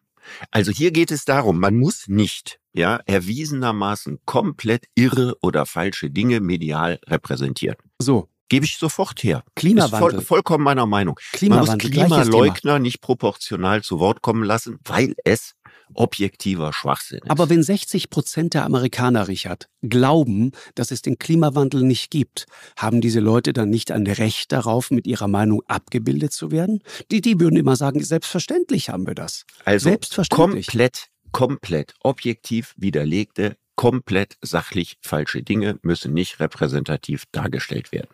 Also 0.51 0.71
hier 0.71 0.91
geht 0.91 1.11
es 1.11 1.25
darum, 1.25 1.59
man 1.59 1.75
muss 1.75 2.07
nicht, 2.07 2.59
ja, 2.73 2.99
erwiesenermaßen 3.05 4.19
komplett 4.25 4.85
irre 4.95 5.35
oder 5.41 5.65
falsche 5.65 6.09
Dinge 6.09 6.39
medial 6.39 6.99
repräsentieren. 7.07 7.77
so, 7.99 8.29
Gebe 8.49 8.65
ich 8.65 8.77
sofort 8.77 9.23
her. 9.23 9.43
Klimawandel. 9.55 9.99
voll, 9.99 10.21
vollkommen 10.21 10.63
meiner 10.63 10.85
Meinung. 10.85 11.15
Man 11.15 11.31
muss 11.31 11.37
Klimawandel, 11.39 11.89
gleiches 11.89 12.09
Thema. 12.11 12.23
Klimaleugner 12.23 12.77
nicht 12.77 13.01
proportional 13.01 13.81
zu 13.81 13.99
Wort 13.99 14.21
kommen 14.21 14.43
lassen, 14.43 14.79
weil 14.83 15.15
es 15.23 15.55
objektiver 15.95 16.73
Schwachsinn 16.73 17.19
ist. 17.19 17.29
Aber 17.29 17.49
wenn 17.49 17.63
60 17.63 18.09
Prozent 18.09 18.53
der 18.53 18.65
Amerikaner, 18.65 19.27
Richard, 19.27 19.69
glauben, 19.81 20.51
dass 20.75 20.91
es 20.91 21.01
den 21.01 21.17
Klimawandel 21.17 21.83
nicht 21.83 22.11
gibt, 22.11 22.45
haben 22.77 23.01
diese 23.01 23.19
Leute 23.19 23.53
dann 23.53 23.69
nicht 23.69 23.91
ein 23.91 24.07
Recht 24.07 24.51
darauf, 24.51 24.91
mit 24.91 25.07
ihrer 25.07 25.27
Meinung 25.27 25.61
abgebildet 25.67 26.33
zu 26.33 26.51
werden? 26.51 26.81
Die, 27.11 27.21
die 27.21 27.39
würden 27.39 27.57
immer 27.57 27.75
sagen, 27.75 28.03
selbstverständlich 28.03 28.89
haben 28.89 29.07
wir 29.07 29.15
das. 29.15 29.45
also 29.65 29.89
selbstverständlich. 29.89 30.67
komplett, 30.67 31.07
komplett 31.31 31.93
objektiv 32.01 32.73
widerlegte, 32.77 33.57
komplett 33.75 34.37
sachlich 34.41 34.97
falsche 35.01 35.43
Dinge 35.43 35.79
müssen 35.81 36.13
nicht 36.13 36.39
repräsentativ 36.39 37.23
dargestellt 37.31 37.91
werden. 37.91 38.09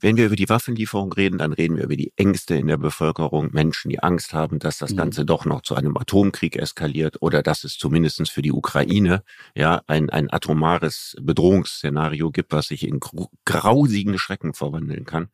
Wenn 0.00 0.16
wir 0.16 0.26
über 0.26 0.36
die 0.36 0.48
Waffenlieferung 0.48 1.12
reden, 1.12 1.38
dann 1.38 1.52
reden 1.52 1.76
wir 1.76 1.84
über 1.84 1.96
die 1.96 2.12
Ängste 2.16 2.54
in 2.54 2.66
der 2.68 2.78
Bevölkerung, 2.78 3.50
Menschen, 3.52 3.90
die 3.90 4.02
Angst 4.02 4.32
haben, 4.32 4.58
dass 4.58 4.78
das 4.78 4.92
Mhm. 4.92 4.96
Ganze 4.96 5.24
doch 5.26 5.44
noch 5.44 5.60
zu 5.62 5.74
einem 5.74 5.96
Atomkrieg 5.96 6.56
eskaliert 6.56 7.18
oder 7.20 7.42
dass 7.42 7.64
es 7.64 7.76
zumindestens 7.76 8.30
für 8.30 8.42
die 8.42 8.52
Ukraine 8.52 9.22
ja 9.54 9.82
ein, 9.86 10.08
ein 10.10 10.32
atomares 10.32 11.16
Bedrohungsszenario 11.20 12.30
gibt, 12.30 12.52
was 12.52 12.68
sich 12.68 12.86
in 12.86 12.98
grausigen 13.44 14.18
Schrecken 14.18 14.54
verwandeln 14.54 15.04
kann. 15.04 15.28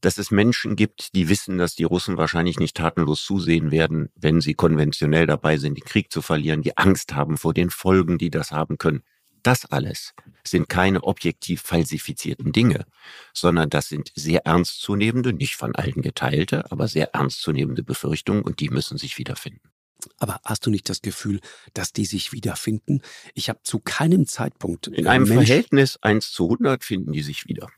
Dass 0.00 0.18
es 0.18 0.30
Menschen 0.30 0.74
gibt, 0.74 1.14
die 1.14 1.28
wissen, 1.28 1.58
dass 1.58 1.76
die 1.76 1.84
Russen 1.84 2.16
wahrscheinlich 2.16 2.58
nicht 2.58 2.76
tatenlos 2.76 3.24
zusehen 3.24 3.70
werden, 3.70 4.08
wenn 4.16 4.40
sie 4.40 4.54
konventionell 4.54 5.26
dabei 5.26 5.58
sind, 5.58 5.76
den 5.76 5.84
Krieg 5.84 6.10
zu 6.12 6.22
verlieren, 6.22 6.62
die 6.62 6.76
Angst 6.76 7.14
haben 7.14 7.36
vor 7.36 7.54
den 7.54 7.70
Folgen, 7.70 8.18
die 8.18 8.30
das 8.30 8.50
haben 8.50 8.78
können. 8.78 9.02
Das 9.42 9.66
alles 9.66 10.14
sind 10.44 10.68
keine 10.68 11.02
objektiv 11.02 11.62
falsifizierten 11.62 12.52
Dinge, 12.52 12.86
sondern 13.32 13.70
das 13.70 13.88
sind 13.88 14.12
sehr 14.14 14.46
ernstzunehmende, 14.46 15.32
nicht 15.32 15.56
von 15.56 15.74
allen 15.74 16.02
geteilte, 16.02 16.70
aber 16.70 16.88
sehr 16.88 17.14
ernstzunehmende 17.14 17.82
Befürchtungen 17.82 18.42
und 18.42 18.60
die 18.60 18.68
müssen 18.68 18.98
sich 18.98 19.18
wiederfinden. 19.18 19.72
Aber 20.18 20.40
hast 20.44 20.66
du 20.66 20.70
nicht 20.70 20.88
das 20.88 21.02
Gefühl, 21.02 21.40
dass 21.74 21.92
die 21.92 22.06
sich 22.06 22.32
wiederfinden? 22.32 23.02
Ich 23.34 23.48
habe 23.48 23.60
zu 23.62 23.78
keinem 23.78 24.26
Zeitpunkt 24.26 24.88
In 24.88 25.06
einem 25.06 25.28
Mensch, 25.28 25.46
Verhältnis 25.46 25.98
1 26.02 26.32
zu 26.32 26.44
100 26.44 26.84
finden 26.84 27.12
die 27.12 27.22
sich 27.22 27.46
wieder. 27.46 27.68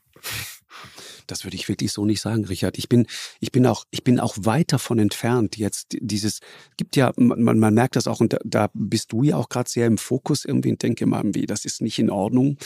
Das 1.27 1.43
würde 1.43 1.55
ich 1.55 1.69
wirklich 1.69 1.91
so 1.91 2.05
nicht 2.05 2.21
sagen, 2.21 2.45
Richard. 2.45 2.77
Ich 2.77 2.89
bin, 2.89 3.07
ich 3.39 3.51
bin 3.51 3.65
auch, 3.65 3.85
ich 3.91 4.03
bin 4.03 4.19
auch 4.19 4.35
weit 4.39 4.73
davon 4.73 4.99
entfernt. 4.99 5.57
Jetzt 5.57 5.97
dieses 5.99 6.39
gibt 6.77 6.95
ja, 6.95 7.11
man, 7.17 7.59
man 7.59 7.73
merkt 7.73 7.95
das 7.95 8.07
auch 8.07 8.19
und 8.19 8.33
da, 8.33 8.37
da 8.43 8.69
bist 8.73 9.11
du 9.11 9.23
ja 9.23 9.37
auch 9.37 9.49
gerade 9.49 9.69
sehr 9.69 9.87
im 9.87 9.97
Fokus 9.97 10.45
irgendwie 10.45 10.71
und 10.71 10.81
denke 10.81 11.05
mal, 11.05 11.19
irgendwie, 11.19 11.45
das 11.45 11.65
ist 11.65 11.81
nicht 11.81 11.99
in 11.99 12.09
Ordnung. 12.09 12.57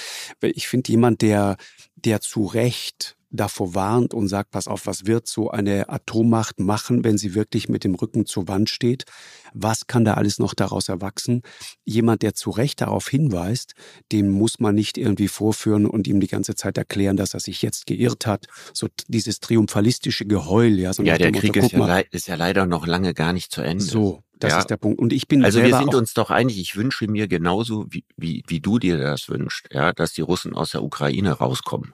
Ich 0.42 0.68
finde 0.68 0.92
jemand, 0.92 1.22
der, 1.22 1.58
der 1.96 2.22
zu 2.22 2.46
Recht 2.46 3.18
davor 3.32 3.76
warnt 3.76 4.14
und 4.14 4.28
sagt, 4.28 4.52
pass 4.52 4.68
auf, 4.68 4.88
was 4.88 5.06
wird 5.06 5.28
so 5.28 5.52
eine 5.52 5.90
Atommacht 5.90 6.60
machen, 6.60 7.04
wenn 7.04 7.18
sie 7.18 7.36
wirklich 7.36 7.70
mit 7.70 7.84
dem 7.84 7.96
Rücken 7.96 8.26
zur 8.26 8.48
Wand 8.48 8.70
steht? 8.70 9.06
Was 9.54 9.88
kann 9.88 10.06
da 10.06 10.16
alles 10.16 10.40
noch 10.40 10.54
daraus 10.54 10.90
erwachsen? 10.90 11.42
Jemand, 11.86 12.22
der 12.22 12.34
zu 12.34 12.50
Recht 12.50 12.82
darauf 12.82 13.08
hinweist, 13.08 13.74
dem 14.12 14.30
muss 14.30 14.60
man 14.60 14.76
nicht 14.76 14.98
irgendwie 14.98 15.28
vorführen 15.28 15.86
und 15.86 16.08
ihm 16.08 16.20
die 16.20 16.28
ganze 16.28 16.56
Zeit 16.56 16.78
erklären, 16.78 17.18
dass 17.18 17.34
er 17.34 17.40
sich 17.40 17.62
jetzt 17.62 17.86
geirrt 17.86 18.26
hat. 18.26 18.48
So 18.74 18.88
dieses 19.08 19.40
triumphalistische 19.40 20.26
Geheul, 20.26 20.80
ja. 20.80 20.94
So 20.94 21.04
Ja, 21.04 21.18
der 21.18 21.32
Krieg 21.32 21.56
Motto, 21.56 21.66
ist 21.66 21.72
ja, 21.74 21.80
mal, 21.80 22.06
ist 22.12 22.28
ja 22.28 22.36
leider 22.36 22.66
noch 22.66 22.88
lange 22.88 23.14
gar 23.14 23.34
nicht 23.34 23.52
zu 23.52 23.62
Ende. 23.62 23.84
so, 23.84 24.24
Das 24.40 24.54
ja. 24.54 24.60
ist 24.60 24.70
der 24.70 24.78
Punkt. 24.78 25.00
Und 25.00 25.14
ich 25.14 25.28
bin 25.28 25.44
also 25.44 25.62
wir 25.62 25.78
sind 25.78 25.94
uns 25.94 26.14
doch 26.14 26.32
einig. 26.32 26.60
Ich 26.60 26.76
wünsche 26.76 27.08
mir 27.08 27.28
genauso 27.28 27.86
wie, 27.90 28.06
wie 28.18 28.44
wie 28.48 28.60
du 28.60 28.80
dir 28.80 28.98
das 28.98 29.30
wünschst, 29.30 29.70
ja, 29.72 29.92
dass 29.94 30.14
die 30.14 30.22
Russen 30.22 30.54
aus 30.56 30.72
der 30.72 30.84
Ukraine 30.84 31.32
rauskommen. 31.34 31.94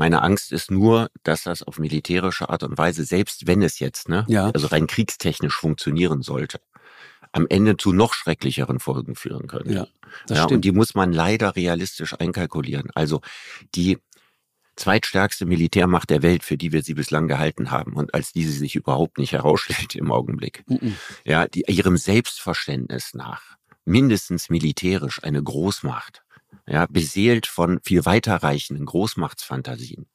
Meine 0.00 0.22
Angst 0.22 0.50
ist 0.50 0.70
nur, 0.70 1.10
dass 1.24 1.42
das 1.42 1.62
auf 1.62 1.78
militärische 1.78 2.48
Art 2.48 2.62
und 2.62 2.78
Weise, 2.78 3.04
selbst 3.04 3.46
wenn 3.46 3.60
es 3.60 3.80
jetzt, 3.80 4.08
ne, 4.08 4.24
ja. 4.28 4.50
also 4.50 4.68
rein 4.68 4.86
kriegstechnisch 4.86 5.54
funktionieren 5.54 6.22
sollte, 6.22 6.58
am 7.32 7.46
Ende 7.50 7.76
zu 7.76 7.92
noch 7.92 8.14
schrecklicheren 8.14 8.80
Folgen 8.80 9.14
führen 9.14 9.46
könnte. 9.46 9.74
Ja, 9.74 9.86
das 10.26 10.38
ja, 10.38 10.44
stimmt. 10.44 10.52
Und 10.56 10.64
die 10.64 10.72
muss 10.72 10.94
man 10.94 11.12
leider 11.12 11.54
realistisch 11.54 12.18
einkalkulieren. 12.18 12.88
Also 12.94 13.20
die 13.74 13.98
zweitstärkste 14.74 15.44
Militärmacht 15.44 16.08
der 16.08 16.22
Welt, 16.22 16.44
für 16.44 16.56
die 16.56 16.72
wir 16.72 16.82
sie 16.82 16.94
bislang 16.94 17.28
gehalten 17.28 17.70
haben 17.70 17.92
und 17.92 18.14
als 18.14 18.32
die 18.32 18.46
sie 18.46 18.56
sich 18.56 18.76
überhaupt 18.76 19.18
nicht 19.18 19.32
herausstellt 19.32 19.94
im 19.96 20.10
Augenblick. 20.10 20.64
Mhm. 20.66 20.96
Ja, 21.26 21.46
die 21.46 21.64
ihrem 21.68 21.98
Selbstverständnis 21.98 23.12
nach 23.12 23.58
mindestens 23.84 24.48
militärisch 24.48 25.22
eine 25.22 25.42
Großmacht, 25.42 26.22
ja, 26.66 26.86
beseelt 26.86 27.46
von 27.46 27.80
viel 27.82 28.04
weiterreichenden 28.04 28.86
Großmachtsfantasien. 28.86 30.06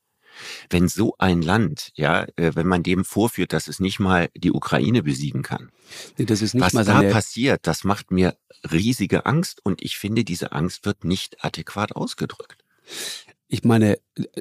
Wenn 0.69 0.87
so 0.89 1.15
ein 1.17 1.41
Land, 1.41 1.91
ja, 1.95 2.25
äh, 2.35 2.51
wenn 2.55 2.67
man 2.67 2.83
dem 2.83 3.05
vorführt, 3.05 3.53
dass 3.53 3.67
es 3.67 3.79
nicht 3.79 3.99
mal 3.99 4.29
die 4.35 4.51
Ukraine 4.51 5.01
besiegen 5.03 5.43
kann, 5.43 5.71
nee, 6.17 6.25
das 6.25 6.41
ist 6.41 6.55
nicht 6.55 6.73
was 6.73 6.85
da 6.85 7.01
passiert, 7.03 7.61
das 7.67 7.83
macht 7.85 8.11
mir 8.11 8.35
riesige 8.69 9.25
Angst 9.25 9.61
und 9.63 9.81
ich 9.81 9.97
finde, 9.97 10.25
diese 10.25 10.51
Angst 10.51 10.85
wird 10.85 11.05
nicht 11.05 11.43
adäquat 11.43 11.95
ausgedrückt. 11.95 12.65
Ich 13.47 13.63
meine, 13.63 13.99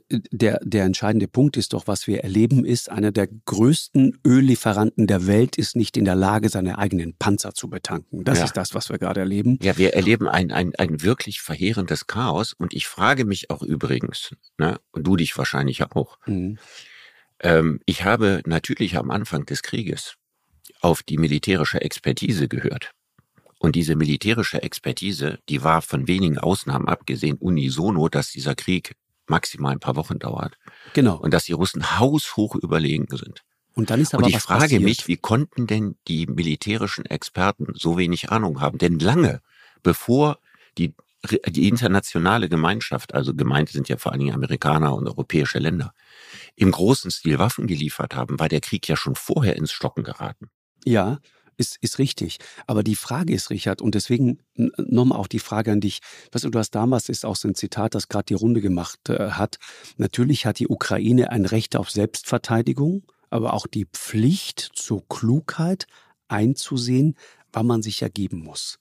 der, 0.09 0.61
der 0.63 0.85
entscheidende 0.85 1.29
Punkt 1.29 1.59
ist 1.59 1.75
doch, 1.75 1.87
was 1.87 2.07
wir 2.07 2.25
erleben, 2.25 2.65
ist, 2.65 2.91
einer 2.91 3.13
der 3.13 3.29
größten 3.29 4.19
Öllieferanten 4.27 5.07
der 5.07 5.27
Welt 5.27 5.57
ist 5.57 5.77
nicht 5.77 5.99
in 5.99 6.07
der 6.07 6.15
Lage, 6.15 6.49
seine 6.49 6.79
eigenen 6.79 7.15
Panzer 7.15 7.53
zu 7.53 7.69
betanken. 7.69 8.25
Das 8.25 8.39
ja. 8.39 8.45
ist 8.45 8.57
das, 8.57 8.75
was 8.75 8.89
wir 8.89 8.99
gerade 8.99 9.21
erleben. 9.21 9.59
Ja, 9.63 9.77
wir 9.77 9.93
erleben 9.93 10.27
ein, 10.27 10.51
ein, 10.51 10.75
ein 10.77 11.03
wirklich 11.03 11.43
verheerendes 11.43 12.07
Chaos. 12.07 12.55
Und 12.55 12.73
ich 12.73 12.87
frage 12.87 13.27
mich 13.27 13.51
auch 13.51 13.63
übrigens, 13.63 14.35
ne, 14.57 14.81
und 14.93 15.07
du 15.07 15.17
dich 15.17 15.37
wahrscheinlich 15.37 15.83
auch, 15.83 16.19
mhm. 16.27 16.59
ähm, 17.41 17.81
ich 17.85 18.05
habe 18.05 18.41
natürlich 18.47 18.97
am 18.97 19.11
Anfang 19.11 19.45
des 19.45 19.63
Krieges 19.63 20.15
auf 20.81 21.03
die 21.03 21.19
militärische 21.19 21.83
Expertise 21.83 22.49
gehört. 22.49 22.93
Und 23.65 23.75
diese 23.75 23.97
militärische 23.97 24.63
Expertise, 24.63 25.39
die 25.49 25.63
war 25.65 25.83
von 25.83 26.07
wenigen 26.07 26.39
Ausnahmen 26.39 26.89
abgesehen 26.89 27.37
unisono, 27.39 28.09
dass 28.09 28.31
dieser 28.31 28.55
Krieg 28.55 28.95
maximal 29.27 29.73
ein 29.73 29.81
paar 29.81 29.97
Wochen 29.97 30.19
dauert. 30.19 30.59
Genau. 30.93 31.17
Und 31.17 31.33
dass 31.33 31.45
die 31.45 31.53
Russen 31.53 31.99
haushoch 31.99 32.55
überlegen 32.57 33.07
sind. 33.17 33.43
Und 33.75 33.91
dann 33.91 34.01
ist 34.01 34.15
aber 34.15 34.25
Und 34.25 34.31
ich 34.31 34.39
frage 34.39 34.63
passiert. 34.63 34.83
mich, 34.83 35.09
wie 35.09 35.17
konnten 35.17 35.67
denn 35.67 35.97
die 36.07 36.27
militärischen 36.27 37.07
Experten 37.07 37.69
so 37.75 37.97
wenig 37.99 38.31
Ahnung 38.31 38.61
haben? 38.61 38.79
Denn 38.79 38.99
lange 38.99 39.41
bevor 39.85 40.39
die, 40.77 40.95
die 41.49 41.69
internationale 41.69 42.49
Gemeinschaft, 42.49 43.15
also 43.15 43.35
gemeint 43.35 43.69
sind 43.69 43.89
ja 43.89 43.97
vor 43.97 44.11
allen 44.11 44.21
Dingen 44.21 44.35
Amerikaner 44.35 44.95
und 44.95 45.07
europäische 45.07 45.61
Länder, 45.61 45.95
im 46.57 46.73
großen 46.73 47.13
Stil 47.13 47.39
Waffen 47.39 47.69
geliefert 47.69 48.17
haben, 48.17 48.41
war 48.41 48.49
der 48.49 48.61
Krieg 48.61 48.89
ja 48.89 48.97
schon 48.97 49.15
vorher 49.15 49.55
ins 49.55 49.71
Stocken 49.71 50.03
geraten. 50.03 50.51
Ja, 50.85 51.19
ist, 51.57 51.79
ist 51.81 51.99
richtig. 51.99 52.39
Aber 52.67 52.83
die 52.83 52.97
Frage 52.97 53.33
ist, 53.33 53.51
Richard, 53.51 53.83
und 53.83 53.95
deswegen 53.95 54.39
nochmal 54.55 55.19
auch 55.19 55.27
die 55.27 55.39
Frage 55.39 55.73
an 55.73 55.81
dich. 55.81 56.01
Weißt 56.33 56.45
du, 56.45 56.51
du 56.51 56.59
hast 56.59 56.71
damals, 56.71 57.09
ist 57.09 57.25
auch 57.25 57.37
so 57.37 57.49
ein 57.49 57.55
Zitat, 57.55 57.95
das 57.95 58.09
gerade 58.09 58.27
die 58.27 58.35
Runde 58.35 58.61
gemacht 58.61 59.09
äh, 59.09 59.31
hat. 59.31 59.59
Natürlich 59.97 60.47
hat 60.47 60.59
die 60.59 60.69
Ukraine 60.69 61.31
ein 61.31 61.47
Recht 61.47 61.77
auf 61.77 61.91
Selbstverteidigung, 61.91 63.03
aber 63.31 63.55
auch 63.55 63.67
die 63.67 63.87
Pflicht 63.87 64.61
zur 64.75 65.07
Klugheit 65.09 65.87
einzusehen, 66.29 67.17
wann 67.53 67.67
man 67.67 67.83
sich 67.83 68.03
ergeben 68.03 68.43
muss. 68.43 68.79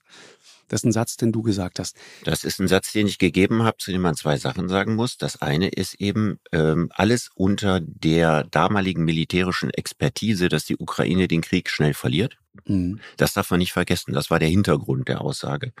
Das 0.68 0.80
ist 0.80 0.84
ein 0.84 0.92
Satz, 0.92 1.16
den 1.16 1.32
du 1.32 1.42
gesagt 1.42 1.78
hast. 1.78 1.96
Das 2.24 2.44
ist 2.44 2.58
ein 2.60 2.68
Satz, 2.68 2.92
den 2.92 3.06
ich 3.06 3.18
gegeben 3.18 3.62
habe, 3.62 3.76
zu 3.78 3.92
dem 3.92 4.02
man 4.02 4.14
zwei 4.14 4.36
Sachen 4.36 4.68
sagen 4.68 4.94
muss. 4.94 5.18
Das 5.18 5.42
eine 5.42 5.68
ist 5.68 5.94
eben 5.94 6.38
ähm, 6.52 6.90
alles 6.94 7.30
unter 7.34 7.80
der 7.80 8.44
damaligen 8.44 9.04
militärischen 9.04 9.70
Expertise, 9.70 10.48
dass 10.48 10.64
die 10.64 10.76
Ukraine 10.76 11.28
den 11.28 11.42
Krieg 11.42 11.68
schnell 11.68 11.94
verliert. 11.94 12.36
Mhm. 12.66 13.00
Das 13.16 13.32
darf 13.34 13.50
man 13.50 13.58
nicht 13.58 13.72
vergessen. 13.72 14.12
Das 14.12 14.30
war 14.30 14.38
der 14.38 14.48
Hintergrund 14.48 15.08
der 15.08 15.20
Aussage. 15.20 15.72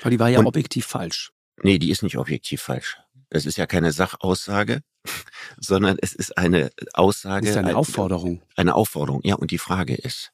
Aber 0.00 0.10
die 0.10 0.18
war 0.18 0.28
ja 0.28 0.38
Und, 0.38 0.46
objektiv 0.46 0.86
falsch. 0.86 1.32
Nee, 1.62 1.78
die 1.78 1.90
ist 1.90 2.02
nicht 2.02 2.18
objektiv 2.18 2.62
falsch. 2.62 2.98
Das 3.30 3.46
ist 3.46 3.58
ja 3.58 3.66
keine 3.66 3.92
Sachaussage, 3.92 4.82
sondern 5.58 5.96
es 6.00 6.14
ist 6.14 6.38
eine 6.38 6.70
Aussage. 6.92 7.46
Das 7.46 7.56
ist 7.56 7.62
eine 7.62 7.76
Aufforderung. 7.76 8.42
Eine 8.56 8.74
Aufforderung, 8.74 9.20
ja. 9.24 9.34
Und 9.34 9.50
die 9.50 9.58
Frage 9.58 9.94
ist, 9.94 10.30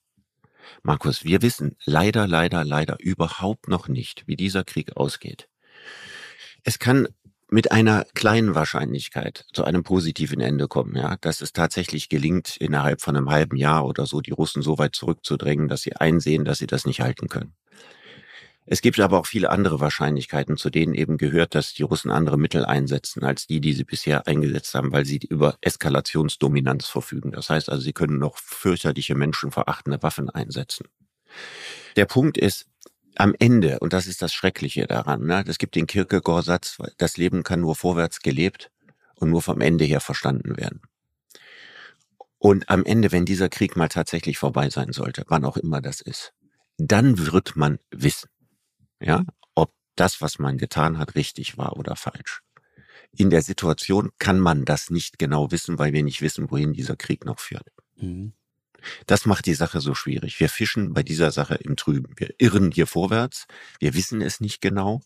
Markus, 0.82 1.24
wir 1.24 1.42
wissen 1.42 1.76
leider, 1.84 2.26
leider, 2.26 2.64
leider 2.64 2.96
überhaupt 3.00 3.68
noch 3.68 3.88
nicht, 3.88 4.24
wie 4.26 4.36
dieser 4.36 4.64
Krieg 4.64 4.96
ausgeht. 4.96 5.48
Es 6.64 6.78
kann 6.78 7.08
mit 7.50 7.72
einer 7.72 8.04
kleinen 8.14 8.54
Wahrscheinlichkeit 8.54 9.44
zu 9.52 9.64
einem 9.64 9.82
positiven 9.82 10.40
Ende 10.40 10.68
kommen, 10.68 10.94
ja, 10.96 11.16
dass 11.20 11.40
es 11.40 11.52
tatsächlich 11.52 12.08
gelingt, 12.08 12.56
innerhalb 12.56 13.00
von 13.00 13.16
einem 13.16 13.28
halben 13.28 13.56
Jahr 13.56 13.86
oder 13.86 14.06
so 14.06 14.20
die 14.20 14.30
Russen 14.30 14.62
so 14.62 14.78
weit 14.78 14.94
zurückzudrängen, 14.94 15.68
dass 15.68 15.82
sie 15.82 15.96
einsehen, 15.96 16.44
dass 16.44 16.58
sie 16.58 16.68
das 16.68 16.86
nicht 16.86 17.00
halten 17.00 17.28
können. 17.28 17.54
Es 18.72 18.82
gibt 18.82 19.00
aber 19.00 19.18
auch 19.18 19.26
viele 19.26 19.50
andere 19.50 19.80
Wahrscheinlichkeiten, 19.80 20.56
zu 20.56 20.70
denen 20.70 20.94
eben 20.94 21.18
gehört, 21.18 21.56
dass 21.56 21.74
die 21.74 21.82
Russen 21.82 22.12
andere 22.12 22.38
Mittel 22.38 22.64
einsetzen 22.64 23.24
als 23.24 23.48
die, 23.48 23.60
die 23.60 23.72
sie 23.72 23.82
bisher 23.82 24.28
eingesetzt 24.28 24.76
haben, 24.76 24.92
weil 24.92 25.04
sie 25.04 25.18
über 25.28 25.58
Eskalationsdominanz 25.60 26.86
verfügen. 26.86 27.32
Das 27.32 27.50
heißt 27.50 27.68
also, 27.68 27.82
sie 27.82 27.92
können 27.92 28.20
noch 28.20 28.38
fürchterliche 28.38 29.16
menschenverachtende 29.16 30.00
Waffen 30.04 30.30
einsetzen. 30.30 30.86
Der 31.96 32.04
Punkt 32.04 32.38
ist, 32.38 32.68
am 33.16 33.34
Ende, 33.40 33.80
und 33.80 33.92
das 33.92 34.06
ist 34.06 34.22
das 34.22 34.32
Schreckliche 34.32 34.86
daran, 34.86 35.26
ne, 35.26 35.42
es 35.48 35.58
gibt 35.58 35.74
den 35.74 35.88
Kierkegaard-Satz, 35.88 36.78
das 36.96 37.16
Leben 37.16 37.42
kann 37.42 37.60
nur 37.60 37.74
vorwärts 37.74 38.20
gelebt 38.20 38.70
und 39.16 39.30
nur 39.30 39.42
vom 39.42 39.60
Ende 39.60 39.84
her 39.84 40.00
verstanden 40.00 40.56
werden. 40.56 40.80
Und 42.38 42.70
am 42.70 42.84
Ende, 42.84 43.10
wenn 43.10 43.24
dieser 43.24 43.48
Krieg 43.48 43.74
mal 43.74 43.88
tatsächlich 43.88 44.38
vorbei 44.38 44.70
sein 44.70 44.92
sollte, 44.92 45.24
wann 45.26 45.44
auch 45.44 45.56
immer 45.56 45.80
das 45.80 46.00
ist, 46.00 46.34
dann 46.78 47.18
wird 47.18 47.56
man 47.56 47.80
wissen, 47.90 48.30
ja, 49.00 49.24
ob 49.54 49.72
das, 49.96 50.20
was 50.20 50.38
man 50.38 50.58
getan 50.58 50.98
hat, 50.98 51.14
richtig 51.14 51.58
war 51.58 51.76
oder 51.76 51.96
falsch. 51.96 52.42
In 53.16 53.30
der 53.30 53.42
Situation 53.42 54.10
kann 54.18 54.38
man 54.38 54.64
das 54.64 54.90
nicht 54.90 55.18
genau 55.18 55.50
wissen, 55.50 55.78
weil 55.78 55.92
wir 55.92 56.02
nicht 56.02 56.22
wissen, 56.22 56.50
wohin 56.50 56.72
dieser 56.72 56.96
Krieg 56.96 57.24
noch 57.24 57.40
führt. 57.40 57.66
Mhm. 57.96 58.34
Das 59.06 59.26
macht 59.26 59.46
die 59.46 59.54
Sache 59.54 59.80
so 59.80 59.94
schwierig. 59.94 60.40
Wir 60.40 60.48
fischen 60.48 60.94
bei 60.94 61.02
dieser 61.02 61.30
Sache 61.30 61.56
im 61.56 61.76
Trüben. 61.76 62.14
Wir 62.16 62.34
irren 62.38 62.70
hier 62.70 62.86
vorwärts. 62.86 63.46
Wir 63.78 63.94
wissen 63.94 64.22
es 64.22 64.40
nicht 64.40 64.60
genau. 64.60 65.00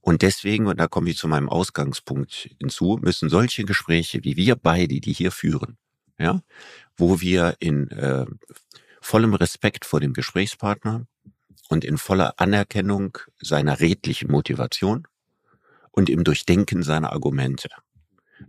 Und 0.00 0.22
deswegen, 0.22 0.66
und 0.66 0.78
da 0.78 0.86
komme 0.86 1.10
ich 1.10 1.18
zu 1.18 1.28
meinem 1.28 1.48
Ausgangspunkt 1.48 2.50
hinzu, 2.58 2.98
müssen 3.02 3.28
solche 3.28 3.64
Gespräche 3.64 4.24
wie 4.24 4.36
wir 4.36 4.56
beide, 4.56 5.00
die 5.00 5.12
hier 5.12 5.30
führen, 5.30 5.76
ja, 6.18 6.42
wo 6.96 7.20
wir 7.20 7.56
in 7.58 7.90
äh, 7.90 8.24
vollem 9.00 9.34
Respekt 9.34 9.84
vor 9.84 10.00
dem 10.00 10.14
Gesprächspartner 10.14 11.06
und 11.68 11.84
in 11.84 11.98
voller 11.98 12.34
Anerkennung 12.38 13.18
seiner 13.40 13.80
redlichen 13.80 14.30
Motivation 14.30 15.06
und 15.90 16.08
im 16.08 16.24
Durchdenken 16.24 16.82
seiner 16.82 17.12
Argumente 17.12 17.68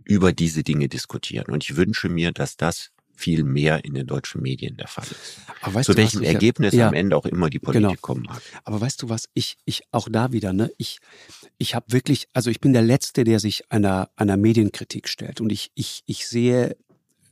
über 0.04 0.32
diese 0.32 0.62
Dinge 0.62 0.88
diskutieren. 0.88 1.46
Und 1.52 1.64
ich 1.64 1.76
wünsche 1.76 2.08
mir, 2.08 2.32
dass 2.32 2.56
das 2.56 2.90
viel 3.20 3.44
mehr 3.44 3.84
in 3.84 3.94
den 3.94 4.06
deutschen 4.06 4.40
Medien 4.40 4.76
der 4.76 4.88
Fall 4.88 5.04
ist. 5.04 5.40
Aber 5.60 5.74
weißt 5.74 5.86
Zu 5.86 5.96
welchem 5.96 6.22
Ergebnis 6.22 6.72
ja, 6.72 6.88
am 6.88 6.94
Ende 6.94 7.16
auch 7.16 7.26
immer 7.26 7.50
die 7.50 7.58
Politik 7.58 7.88
genau. 7.88 8.00
kommen 8.00 8.22
mag. 8.22 8.40
Aber 8.64 8.80
weißt 8.80 9.02
du 9.02 9.08
was, 9.10 9.28
ich, 9.34 9.58
ich 9.66 9.82
auch 9.90 10.08
da 10.10 10.32
wieder, 10.32 10.54
ne, 10.54 10.72
ich, 10.78 11.00
ich 11.58 11.74
habe 11.74 11.92
wirklich, 11.92 12.28
also 12.32 12.50
ich 12.50 12.60
bin 12.60 12.72
der 12.72 12.82
Letzte, 12.82 13.24
der 13.24 13.38
sich 13.38 13.70
einer, 13.70 14.10
einer 14.16 14.38
Medienkritik 14.38 15.06
stellt. 15.06 15.40
Und 15.40 15.52
ich, 15.52 15.70
ich, 15.74 16.02
ich 16.06 16.26
sehe 16.26 16.76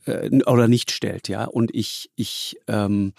äh, 0.05 0.29
oder 0.45 0.67
nicht 0.67 0.91
stellt, 0.91 1.27
ja. 1.27 1.45
Und 1.45 1.73
ich, 1.73 2.11
ich 2.15 2.57
ähm, 2.67 3.13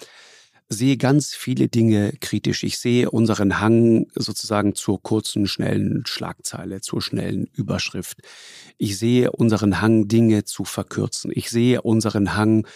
sehe 0.73 0.97
ganz 0.97 1.35
viele 1.35 1.69
Dinge 1.69 2.13
kritisch. 2.21 2.63
Ich 2.63 2.79
sehe 2.79 3.11
unseren 3.11 3.61
Hang 3.61 4.07
sozusagen 4.15 4.77
zur 4.77 5.03
kurzen, 5.03 5.49
schnellen 5.49 6.05
Schlagzeile, 6.07 6.81
zur 6.81 7.03
schnellen 7.03 7.49
Überschrift. 7.53 8.19
Ich 8.79 8.97
sehe 8.97 9.33
unseren 9.33 9.81
Hang, 9.81 10.07
Dinge 10.07 10.45
zu 10.45 10.65
verkürzen. 10.65 11.33
Ich 11.35 11.51
sehe 11.51 11.83
unseren 11.83 12.37
Hang, 12.37 12.67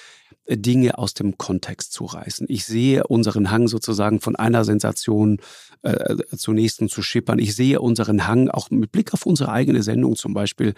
Dinge 0.48 0.98
aus 0.98 1.14
dem 1.14 1.38
Kontext 1.38 1.92
zu 1.92 2.04
reißen. 2.04 2.46
Ich 2.50 2.66
sehe 2.66 3.06
unseren 3.06 3.50
Hang 3.50 3.68
sozusagen 3.68 4.20
von 4.20 4.36
einer 4.36 4.64
Sensation 4.64 5.38
äh, 5.82 6.16
zur 6.36 6.54
nächsten 6.54 6.88
zu 6.88 7.02
schippern. 7.02 7.38
Ich 7.38 7.54
sehe 7.54 7.80
unseren 7.80 8.26
Hang 8.26 8.50
auch 8.50 8.70
mit 8.70 8.92
Blick 8.92 9.14
auf 9.14 9.26
unsere 9.26 9.52
eigene 9.52 9.82
Sendung 9.82 10.16
zum 10.16 10.34
Beispiel, 10.34 10.74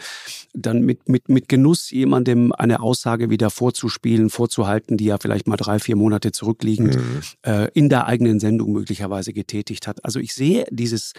dann 0.52 0.82
mit, 0.82 1.08
mit, 1.08 1.28
mit 1.28 1.48
Genuss 1.48 1.90
jemandem 1.90 2.52
eine 2.52 2.80
Aussage 2.80 3.30
wieder 3.30 3.50
vorzuspielen, 3.50 4.30
vorzuhalten, 4.30 4.96
die 4.96 5.06
ja 5.06 5.18
vielleicht 5.18 5.46
mal 5.46 5.56
drei, 5.56 5.78
vier 5.78 5.96
Monate 5.96 6.32
zurückliegend 6.32 6.96
mhm. 6.96 7.22
äh, 7.42 7.68
in 7.72 7.88
der 7.88 8.06
eigenen 8.06 8.40
Sendung 8.40 8.72
möglicherweise 8.72 9.32
getätigt 9.32 9.86
hat. 9.86 10.04
Also 10.04 10.20
ich 10.20 10.34
sehe 10.34 10.66
dieses 10.70 11.12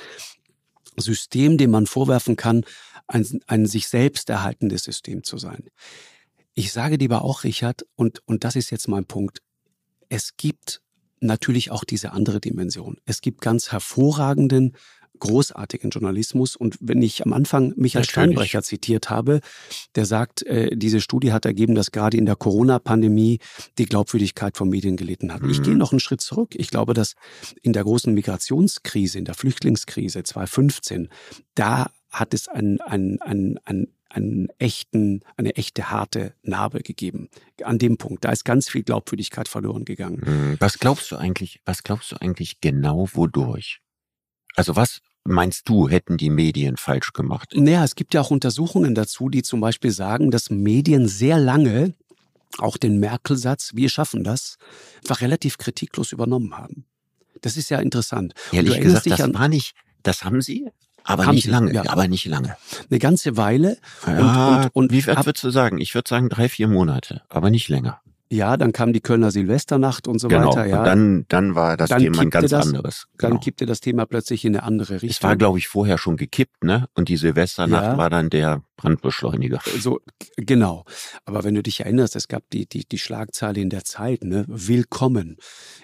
System, 0.96 1.58
dem 1.58 1.72
man 1.72 1.86
vorwerfen 1.86 2.36
kann, 2.36 2.64
ein, 3.08 3.26
ein 3.48 3.66
sich 3.66 3.88
selbst 3.88 4.30
erhaltendes 4.30 4.84
System 4.84 5.24
zu 5.24 5.38
sein. 5.38 5.64
Ich 6.58 6.74
sage 6.74 6.98
dir 6.98 7.12
aber 7.12 7.24
auch, 7.24 7.44
Richard, 7.44 7.86
und, 7.96 8.24
und 8.26 8.44
das 8.44 8.56
ist 8.56 8.72
jetzt 8.72 8.88
mein 8.88 9.06
Punkt, 9.06 9.44
es 10.10 10.38
gibt 10.38 10.82
natürlich 11.20 11.70
auch 11.70 11.84
diese 11.84 12.14
andere 12.14 12.40
Dimension. 12.40 12.98
Es 13.06 13.22
gibt 13.22 13.42
ganz 13.42 13.72
hervorragenden 13.72 14.76
großartigen 15.20 15.92
Journalismus. 15.92 16.56
Und 16.56 16.78
wenn 16.82 17.04
ich 17.04 17.24
am 17.24 17.34
Anfang 17.34 17.74
Michael 17.76 18.02
Natürlich. 18.02 18.10
Steinbrecher 18.10 18.64
zitiert 18.64 19.12
habe, 19.12 19.42
der 19.94 20.08
sagt, 20.08 20.48
äh, 20.48 20.76
diese 20.76 21.00
Studie 21.00 21.32
hat 21.32 21.46
ergeben, 21.46 21.76
dass 21.76 21.92
gerade 21.92 22.18
in 22.18 22.26
der 22.26 22.36
Corona-Pandemie 22.36 23.38
die 23.78 23.86
Glaubwürdigkeit 23.86 24.58
von 24.58 24.68
Medien 24.68 24.98
gelitten 24.98 25.32
hat. 25.32 25.44
Mhm. 25.44 25.52
Ich 25.52 25.62
gehe 25.62 25.76
noch 25.76 25.92
einen 25.92 26.00
Schritt 26.00 26.22
zurück. 26.22 26.56
Ich 26.56 26.72
glaube, 26.72 26.96
dass 26.96 27.14
in 27.62 27.74
der 27.74 27.84
großen 27.84 28.12
Migrationskrise, 28.16 29.20
in 29.20 29.26
der 29.26 29.36
Flüchtlingskrise 29.36 30.24
2015, 30.24 31.10
da 31.54 31.92
hat 32.10 32.34
es 32.34 32.48
ein, 32.48 32.82
ein, 32.82 33.22
ein, 33.22 33.60
ein 33.64 33.88
einen 34.18 34.50
echten, 34.58 35.22
eine 35.38 35.56
echte 35.56 35.90
harte 35.90 36.34
Narbe 36.44 36.82
gegeben. 36.82 37.30
An 37.64 37.78
dem 37.78 37.98
Punkt, 37.98 38.26
da 38.26 38.32
ist 38.32 38.46
ganz 38.46 38.70
viel 38.70 38.84
Glaubwürdigkeit 38.84 39.48
verloren 39.48 39.86
gegangen. 39.86 40.22
Mhm. 40.26 40.58
Was 40.60 40.80
glaubst 40.80 41.12
du 41.12 41.16
eigentlich, 41.16 41.62
was 41.66 41.84
glaubst 41.84 42.12
du 42.12 42.22
eigentlich 42.22 42.60
genau 42.62 43.08
wodurch? 43.14 43.82
Also 44.56 44.76
was 44.76 45.02
meinst 45.24 45.70
du, 45.70 45.90
hätten 45.90 46.18
die 46.18 46.30
Medien 46.30 46.78
falsch 46.78 47.14
gemacht? 47.14 47.54
Naja, 47.56 47.84
es 47.84 47.96
gibt 47.96 48.14
ja 48.14 48.22
auch 48.22 48.32
Untersuchungen 48.32 48.96
dazu, 48.96 49.30
die 49.30 49.44
zum 49.44 49.60
Beispiel 49.60 49.92
sagen, 49.92 50.32
dass 50.32 50.50
Medien 50.50 51.08
sehr 51.08 51.38
lange 51.38 51.94
auch 52.58 52.78
den 52.78 53.00
Merkel-Satz, 53.00 53.72
wir 53.76 53.90
schaffen 53.90 54.24
das, 54.24 54.58
einfach 55.04 55.22
relativ 55.22 55.58
kritiklos 55.58 56.12
übernommen 56.12 56.58
haben. 56.58 56.86
Das 57.42 57.58
ist 57.58 57.70
ja 57.70 57.80
interessant. 57.80 58.34
Ehrlich 58.52 58.80
gesagt, 58.80 59.06
das 59.06 59.34
war 59.34 59.48
nicht, 59.48 59.76
das 60.02 60.24
haben 60.24 60.42
sie, 60.42 60.70
aber 61.08 61.26
haben 61.26 61.36
nicht 61.36 61.46
sie, 61.46 61.50
lange, 61.50 61.74
ja. 61.74 61.84
aber 61.88 62.08
nicht 62.08 62.26
lange. 62.26 62.56
Eine 62.90 63.00
ganze 63.00 63.38
Weile. 63.38 63.78
Ja, 64.06 64.58
und, 64.58 64.64
und, 64.64 64.76
und 64.76 64.92
wie 64.92 65.10
ab, 65.12 65.26
würdest 65.26 65.44
du 65.44 65.50
sagen? 65.50 65.80
Ich 65.80 65.96
würde 65.96 66.10
sagen 66.10 66.30
drei, 66.30 66.50
vier 66.50 66.68
Monate, 66.68 67.22
aber 67.30 67.50
nicht 67.50 67.70
länger. 67.70 68.02
Ja, 68.30 68.58
dann 68.58 68.74
kam 68.74 68.92
die 68.92 69.00
Kölner 69.00 69.32
Silvesternacht 69.32 70.08
und 70.08 70.20
so 70.20 70.28
genau. 70.28 70.50
weiter. 70.50 70.66
Ja. 70.66 70.80
Und 70.80 70.86
dann, 70.86 71.26
dann 71.30 71.56
war 71.56 71.78
das 71.78 71.90
dann 71.90 72.02
Thema 72.02 72.22
ein 72.22 72.30
ganz 72.30 72.50
das, 72.50 72.68
anderes. 72.68 73.08
Genau. 73.18 73.32
Dann 73.32 73.40
kippte 73.40 73.66
das 73.66 73.80
Thema 73.80 74.06
plötzlich 74.06 74.44
in 74.44 74.56
eine 74.56 74.64
andere 74.64 74.96
Richtung. 74.96 75.10
Es 75.10 75.24
war, 75.24 75.38
glaube 75.38 75.60
ich, 75.60 75.68
vorher 75.70 75.98
schon 75.98 76.18
gekippt, 76.18 76.64
ne? 76.64 76.90
Und 76.94 77.08
die 77.08 77.16
Silvesternacht 77.16 77.84
ja. 77.84 77.98
war 77.98 78.10
dann 78.10 78.30
der 78.30 78.62
Brandbeschleuniger. 78.78 79.60
So, 79.80 80.00
genau. 80.38 80.86
Aber 81.26 81.44
wenn 81.44 81.56
du 81.56 81.64
dich 81.64 81.82
erinnerst, 81.82 82.16
es 82.16 82.28
gab 82.28 82.50
die, 82.52 82.68
die, 82.68 82.88
die 82.88 83.00
Schlagzeile 83.00 83.60
in 83.60 83.70
der 83.70 83.84
Zeit, 83.84 84.24
ne? 84.24 84.46
Willkommen. 84.48 85.38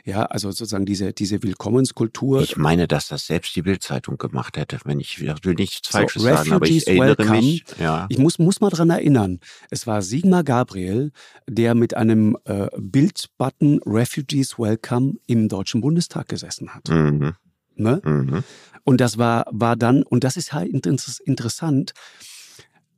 Ja, 0.06 0.26
also 0.26 0.52
sozusagen 0.52 0.86
diese, 0.86 1.12
diese 1.12 1.42
Willkommenskultur. 1.42 2.42
Ich 2.42 2.56
meine, 2.56 2.88
dass 2.88 3.08
das 3.08 3.26
selbst 3.26 3.56
die 3.56 3.64
Bildzeitung 3.64 4.18
gemacht 4.18 4.58
hätte, 4.58 4.78
wenn 4.86 5.00
ich, 5.00 5.20
ich 5.20 5.46
will 5.46 5.56
nichts 5.56 5.90
so, 5.92 5.98
Falsches 5.98 6.22
sagen, 6.22 6.54
aber 6.54 6.68
ich 6.68 6.88
erinnere 6.88 7.18
welcome. 7.18 7.42
mich. 7.42 7.66
Ja. 7.80 8.06
Ich 8.10 8.20
muss, 8.20 8.38
muss 8.38 8.62
mal 8.62 8.70
dran 8.70 8.92
erinnern. 8.92 9.40
Es 9.72 9.88
war 9.88 10.02
Sigmar 10.04 10.44
Gabriel, 10.44 11.12
der 11.50 11.74
mit 11.74 11.96
einem 11.96 12.38
äh, 12.46 12.68
Bildbutton 12.78 13.82
Refugees 13.86 14.60
Welcome 14.60 15.16
im 15.26 15.50
Deutschen 15.50 15.82
Bundestag 15.82 16.30
gesessen 16.30 16.76
hat. 16.76 16.90
Mhm. 16.90 17.34
Ne? 17.76 18.02
Mhm. 18.04 18.44
Und 18.84 19.02
das 19.02 19.18
war, 19.18 19.46
war 19.50 19.76
dann, 19.76 20.04
und 20.04 20.24
das 20.24 20.38
ist 20.38 20.54
halt 20.54 20.70
interessant, 20.70 21.94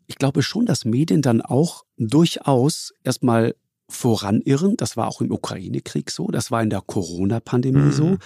ich 0.08 0.16
glaube 0.18 0.44
schon, 0.44 0.66
dass 0.66 0.86
Medien 0.86 1.22
dann 1.22 1.42
auch 1.42 1.84
durchaus 1.98 2.94
erstmal 3.04 3.56
voranirren. 3.90 4.78
Das 4.78 4.98
war 4.98 5.08
auch 5.08 5.22
im 5.22 5.32
Ukraine-Krieg 5.32 6.10
so, 6.10 6.28
das 6.28 6.52
war 6.52 6.62
in 6.64 6.70
der 6.70 6.82
Corona-Pandemie 6.82 7.80
mhm. 7.80 7.92
so. 7.92 8.18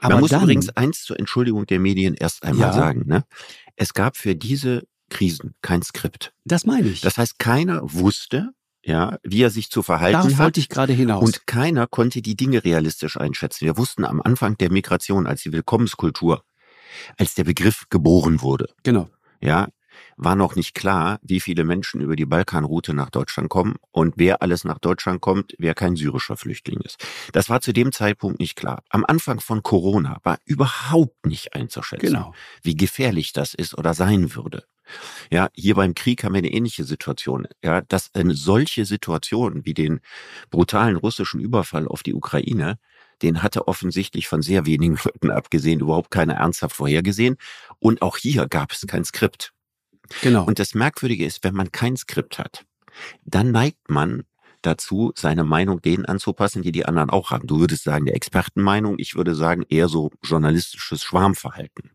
Aber 0.00 0.14
Man 0.14 0.20
muss 0.20 0.30
dann, 0.30 0.42
übrigens 0.42 0.70
eins 0.70 1.02
zur 1.02 1.18
Entschuldigung 1.18 1.66
der 1.66 1.78
Medien 1.78 2.14
erst 2.14 2.42
einmal 2.42 2.68
ja, 2.68 2.72
sagen. 2.72 3.04
Ne? 3.06 3.24
Es 3.76 3.94
gab 3.94 4.16
für 4.16 4.34
diese 4.34 4.84
Krisen 5.10 5.54
kein 5.62 5.82
Skript. 5.82 6.32
Das 6.44 6.64
meine 6.64 6.88
ich. 6.88 7.02
Das 7.02 7.18
heißt, 7.18 7.38
keiner 7.38 7.80
wusste, 7.82 8.50
ja, 8.84 9.18
wie 9.22 9.42
er 9.42 9.50
sich 9.50 9.70
zu 9.70 9.82
verhalten 9.82 10.14
Darauf 10.14 10.32
hat. 10.32 10.44
wollte 10.46 10.60
ich 10.60 10.68
gerade 10.68 10.92
hinaus. 10.92 11.22
Und 11.22 11.46
keiner 11.46 11.86
konnte 11.86 12.22
die 12.22 12.34
Dinge 12.34 12.64
realistisch 12.64 13.16
einschätzen. 13.16 13.64
Wir 13.66 13.76
wussten 13.76 14.04
am 14.04 14.20
Anfang 14.20 14.56
der 14.56 14.72
Migration, 14.72 15.26
als 15.26 15.42
die 15.42 15.52
Willkommenskultur, 15.52 16.44
als 17.16 17.34
der 17.34 17.44
Begriff 17.44 17.84
geboren 17.90 18.40
wurde. 18.40 18.68
Genau. 18.82 19.08
Ja, 19.40 19.68
war 20.16 20.36
noch 20.36 20.56
nicht 20.56 20.74
klar, 20.74 21.18
wie 21.22 21.40
viele 21.40 21.64
Menschen 21.64 22.00
über 22.00 22.16
die 22.16 22.26
Balkanroute 22.26 22.94
nach 22.94 23.10
Deutschland 23.10 23.48
kommen 23.48 23.76
und 23.90 24.14
wer 24.16 24.42
alles 24.42 24.64
nach 24.64 24.78
Deutschland 24.78 25.20
kommt, 25.20 25.54
wer 25.58 25.74
kein 25.74 25.96
syrischer 25.96 26.36
Flüchtling 26.36 26.80
ist. 26.80 27.04
Das 27.32 27.48
war 27.48 27.60
zu 27.60 27.72
dem 27.72 27.92
Zeitpunkt 27.92 28.40
nicht 28.40 28.56
klar. 28.56 28.82
Am 28.88 29.04
Anfang 29.04 29.40
von 29.40 29.62
Corona 29.62 30.18
war 30.22 30.38
überhaupt 30.44 31.26
nicht 31.26 31.54
einzuschätzen, 31.54 32.06
genau. 32.06 32.34
wie 32.62 32.76
gefährlich 32.76 33.32
das 33.32 33.54
ist 33.54 33.76
oder 33.76 33.94
sein 33.94 34.34
würde. 34.34 34.64
Ja, 35.30 35.48
hier 35.54 35.74
beim 35.74 35.94
Krieg 35.94 36.24
haben 36.24 36.34
wir 36.34 36.38
eine 36.38 36.52
ähnliche 36.52 36.84
Situation. 36.84 37.46
Ja, 37.62 37.80
dass 37.80 38.14
eine 38.14 38.34
solche 38.34 38.84
Situation 38.84 39.64
wie 39.64 39.74
den 39.74 40.00
brutalen 40.50 40.96
russischen 40.96 41.40
Überfall 41.40 41.88
auf 41.88 42.02
die 42.02 42.14
Ukraine, 42.14 42.78
den 43.22 43.42
hatte 43.42 43.68
offensichtlich 43.68 44.28
von 44.28 44.42
sehr 44.42 44.66
wenigen 44.66 44.96
Leuten 45.04 45.30
abgesehen 45.30 45.80
überhaupt 45.80 46.10
keiner 46.10 46.34
ernsthaft 46.34 46.76
vorhergesehen. 46.76 47.36
Und 47.78 48.02
auch 48.02 48.16
hier 48.16 48.46
gab 48.48 48.72
es 48.72 48.86
kein 48.86 49.04
Skript. 49.04 49.52
Genau. 50.20 50.44
Und 50.44 50.58
das 50.58 50.74
Merkwürdige 50.74 51.24
ist, 51.24 51.44
wenn 51.44 51.54
man 51.54 51.72
kein 51.72 51.96
Skript 51.96 52.38
hat, 52.38 52.64
dann 53.24 53.50
neigt 53.50 53.88
man 53.88 54.24
dazu, 54.62 55.12
seine 55.16 55.44
Meinung 55.44 55.82
denen 55.82 56.06
anzupassen, 56.06 56.62
die 56.62 56.72
die 56.72 56.86
anderen 56.86 57.10
auch 57.10 57.30
haben. 57.30 57.46
Du 57.46 57.60
würdest 57.60 57.84
sagen, 57.84 58.06
der 58.06 58.14
Expertenmeinung, 58.14 58.96
ich 58.98 59.14
würde 59.14 59.34
sagen, 59.34 59.64
eher 59.68 59.88
so 59.88 60.10
journalistisches 60.22 61.02
Schwarmverhalten. 61.02 61.90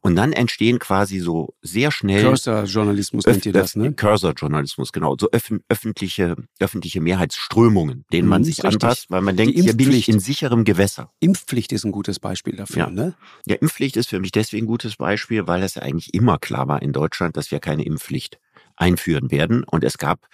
Und 0.00 0.16
dann 0.16 0.32
entstehen 0.32 0.78
quasi 0.78 1.18
so 1.18 1.54
sehr 1.62 1.90
schnell. 1.90 2.22
Cursor-Journalismus 2.22 3.26
nennt 3.26 3.46
ihr 3.46 3.52
das, 3.52 3.76
ne? 3.76 3.92
Cursor-Journalismus, 3.92 4.92
genau. 4.92 5.16
So 5.18 5.30
öff 5.32 5.52
öffentliche, 5.68 6.36
öffentliche 6.58 7.00
Mehrheitsströmungen, 7.00 8.04
denen 8.12 8.26
mhm, 8.26 8.30
man 8.30 8.44
sich 8.44 8.64
anpasst, 8.64 9.10
weil 9.10 9.22
man 9.22 9.36
denkt, 9.36 9.58
hier 9.58 9.76
bin 9.76 9.92
ich 9.92 10.08
in 10.08 10.20
sicherem 10.20 10.64
Gewässer. 10.64 11.12
Impfpflicht 11.20 11.72
ist 11.72 11.84
ein 11.84 11.92
gutes 11.92 12.20
Beispiel 12.20 12.56
dafür, 12.56 12.84
ja. 12.84 12.90
ne? 12.90 13.14
Ja, 13.46 13.56
Impfpflicht 13.56 13.96
ist 13.96 14.08
für 14.08 14.20
mich 14.20 14.32
deswegen 14.32 14.64
ein 14.64 14.68
gutes 14.68 14.96
Beispiel, 14.96 15.46
weil 15.46 15.62
es 15.62 15.74
ja 15.74 15.82
eigentlich 15.82 16.14
immer 16.14 16.38
klar 16.38 16.68
war 16.68 16.82
in 16.82 16.92
Deutschland, 16.92 17.36
dass 17.36 17.50
wir 17.50 17.60
keine 17.60 17.84
Impfpflicht 17.84 18.38
einführen 18.76 19.30
werden. 19.30 19.64
Und 19.64 19.84
es 19.84 19.98
gab 19.98 20.26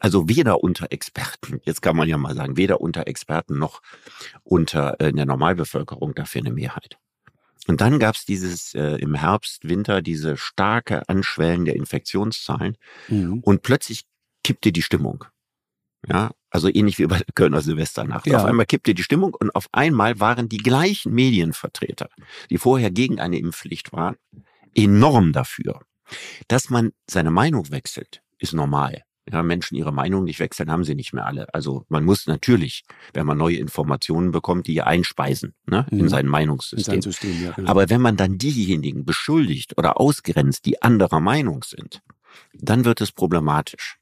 also 0.00 0.28
weder 0.28 0.62
unter 0.62 0.90
Experten, 0.90 1.60
jetzt 1.64 1.82
kann 1.82 1.96
man 1.96 2.08
ja 2.08 2.18
mal 2.18 2.34
sagen, 2.34 2.56
weder 2.56 2.80
unter 2.80 3.06
Experten 3.06 3.58
noch 3.58 3.80
unter 4.42 5.00
äh, 5.00 5.12
der 5.12 5.26
Normalbevölkerung 5.26 6.14
dafür 6.14 6.40
eine 6.40 6.52
Mehrheit. 6.52 6.98
Und 7.68 7.80
dann 7.80 7.98
gab 7.98 8.16
es 8.16 8.24
dieses 8.24 8.74
äh, 8.74 8.96
im 8.96 9.14
Herbst, 9.14 9.68
Winter 9.68 10.02
diese 10.02 10.36
starke 10.36 11.08
Anschwellen 11.08 11.64
der 11.64 11.76
Infektionszahlen 11.76 12.76
mhm. 13.08 13.40
und 13.40 13.62
plötzlich 13.62 14.04
kippte 14.42 14.72
die 14.72 14.82
Stimmung. 14.82 15.24
Ja, 16.08 16.32
also 16.50 16.68
ähnlich 16.68 16.98
wie 16.98 17.06
bei 17.06 17.18
der 17.18 17.32
Kölner 17.32 17.60
Silvesternacht. 17.60 18.26
Ja. 18.26 18.38
Auf 18.38 18.44
einmal 18.44 18.66
kippte 18.66 18.94
die 18.94 19.04
Stimmung 19.04 19.34
und 19.34 19.54
auf 19.54 19.68
einmal 19.70 20.18
waren 20.18 20.48
die 20.48 20.56
gleichen 20.56 21.14
Medienvertreter, 21.14 22.08
die 22.50 22.58
vorher 22.58 22.90
gegen 22.90 23.20
eine 23.20 23.38
Impfpflicht 23.38 23.92
waren, 23.92 24.16
enorm 24.74 25.32
dafür. 25.32 25.80
Dass 26.48 26.70
man 26.70 26.90
seine 27.08 27.30
Meinung 27.30 27.70
wechselt, 27.70 28.22
ist 28.38 28.52
normal 28.52 29.04
ja, 29.30 29.42
Menschen 29.42 29.76
ihre 29.76 29.92
Meinung 29.92 30.24
nicht 30.24 30.40
wechseln, 30.40 30.70
haben 30.70 30.84
sie 30.84 30.94
nicht 30.94 31.12
mehr 31.12 31.26
alle. 31.26 31.52
Also 31.54 31.84
man 31.88 32.04
muss 32.04 32.26
natürlich, 32.26 32.84
wenn 33.14 33.26
man 33.26 33.38
neue 33.38 33.56
Informationen 33.56 34.32
bekommt, 34.32 34.66
die 34.66 34.82
einspeisen 34.82 35.54
ne, 35.66 35.86
in 35.90 35.98
mhm. 35.98 36.08
sein 36.08 36.26
Meinungssystem. 36.26 36.94
In 36.94 37.02
sein 37.02 37.12
System, 37.12 37.42
ja, 37.42 37.52
genau. 37.52 37.70
Aber 37.70 37.88
wenn 37.88 38.00
man 38.00 38.16
dann 38.16 38.38
diejenigen 38.38 39.04
beschuldigt 39.04 39.78
oder 39.78 40.00
ausgrenzt, 40.00 40.66
die 40.66 40.82
anderer 40.82 41.20
Meinung 41.20 41.62
sind, 41.64 42.02
dann 42.54 42.84
wird 42.84 43.00
es 43.00 43.12
problematisch. 43.12 43.98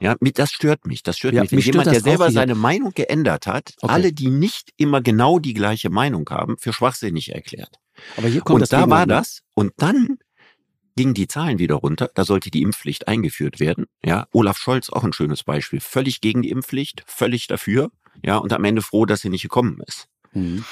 Ja, 0.00 0.16
das 0.20 0.50
stört 0.50 0.86
mich. 0.86 1.02
Das 1.02 1.18
stört 1.18 1.34
ja, 1.34 1.42
mich. 1.42 1.50
Wenn 1.50 1.56
mich 1.56 1.66
jemand, 1.66 1.86
der 1.86 2.00
selber 2.00 2.30
seine 2.30 2.54
Meinung 2.54 2.92
geändert 2.94 3.46
hat, 3.46 3.74
okay. 3.80 3.92
alle, 3.92 4.12
die 4.12 4.30
nicht 4.30 4.72
immer 4.76 5.02
genau 5.02 5.38
die 5.38 5.54
gleiche 5.54 5.90
Meinung 5.90 6.28
haben, 6.30 6.56
für 6.58 6.72
schwachsinnig 6.72 7.34
erklärt. 7.34 7.78
Aber 8.16 8.28
hier 8.28 8.40
kommt 8.40 8.56
und 8.56 8.60
das 8.62 8.68
da 8.68 8.88
war 8.88 9.06
ne? 9.06 9.14
das. 9.14 9.42
Und 9.54 9.72
dann 9.76 10.18
gingen 10.98 11.14
die 11.14 11.28
Zahlen 11.28 11.60
wieder 11.60 11.76
runter. 11.76 12.10
Da 12.14 12.24
sollte 12.24 12.50
die 12.50 12.62
Impfpflicht 12.62 13.06
eingeführt 13.06 13.60
werden. 13.60 13.86
Ja, 14.04 14.26
Olaf 14.32 14.58
Scholz 14.58 14.90
auch 14.90 15.04
ein 15.04 15.12
schönes 15.12 15.44
Beispiel. 15.44 15.78
Völlig 15.78 16.20
gegen 16.20 16.42
die 16.42 16.50
Impfpflicht, 16.50 17.04
völlig 17.06 17.46
dafür. 17.46 17.92
Ja, 18.24 18.38
und 18.38 18.52
am 18.52 18.64
Ende 18.64 18.82
froh, 18.82 19.06
dass 19.06 19.20
sie 19.20 19.28
nicht 19.28 19.42
gekommen 19.42 19.80
ist. 19.86 20.08
Mhm. 20.32 20.64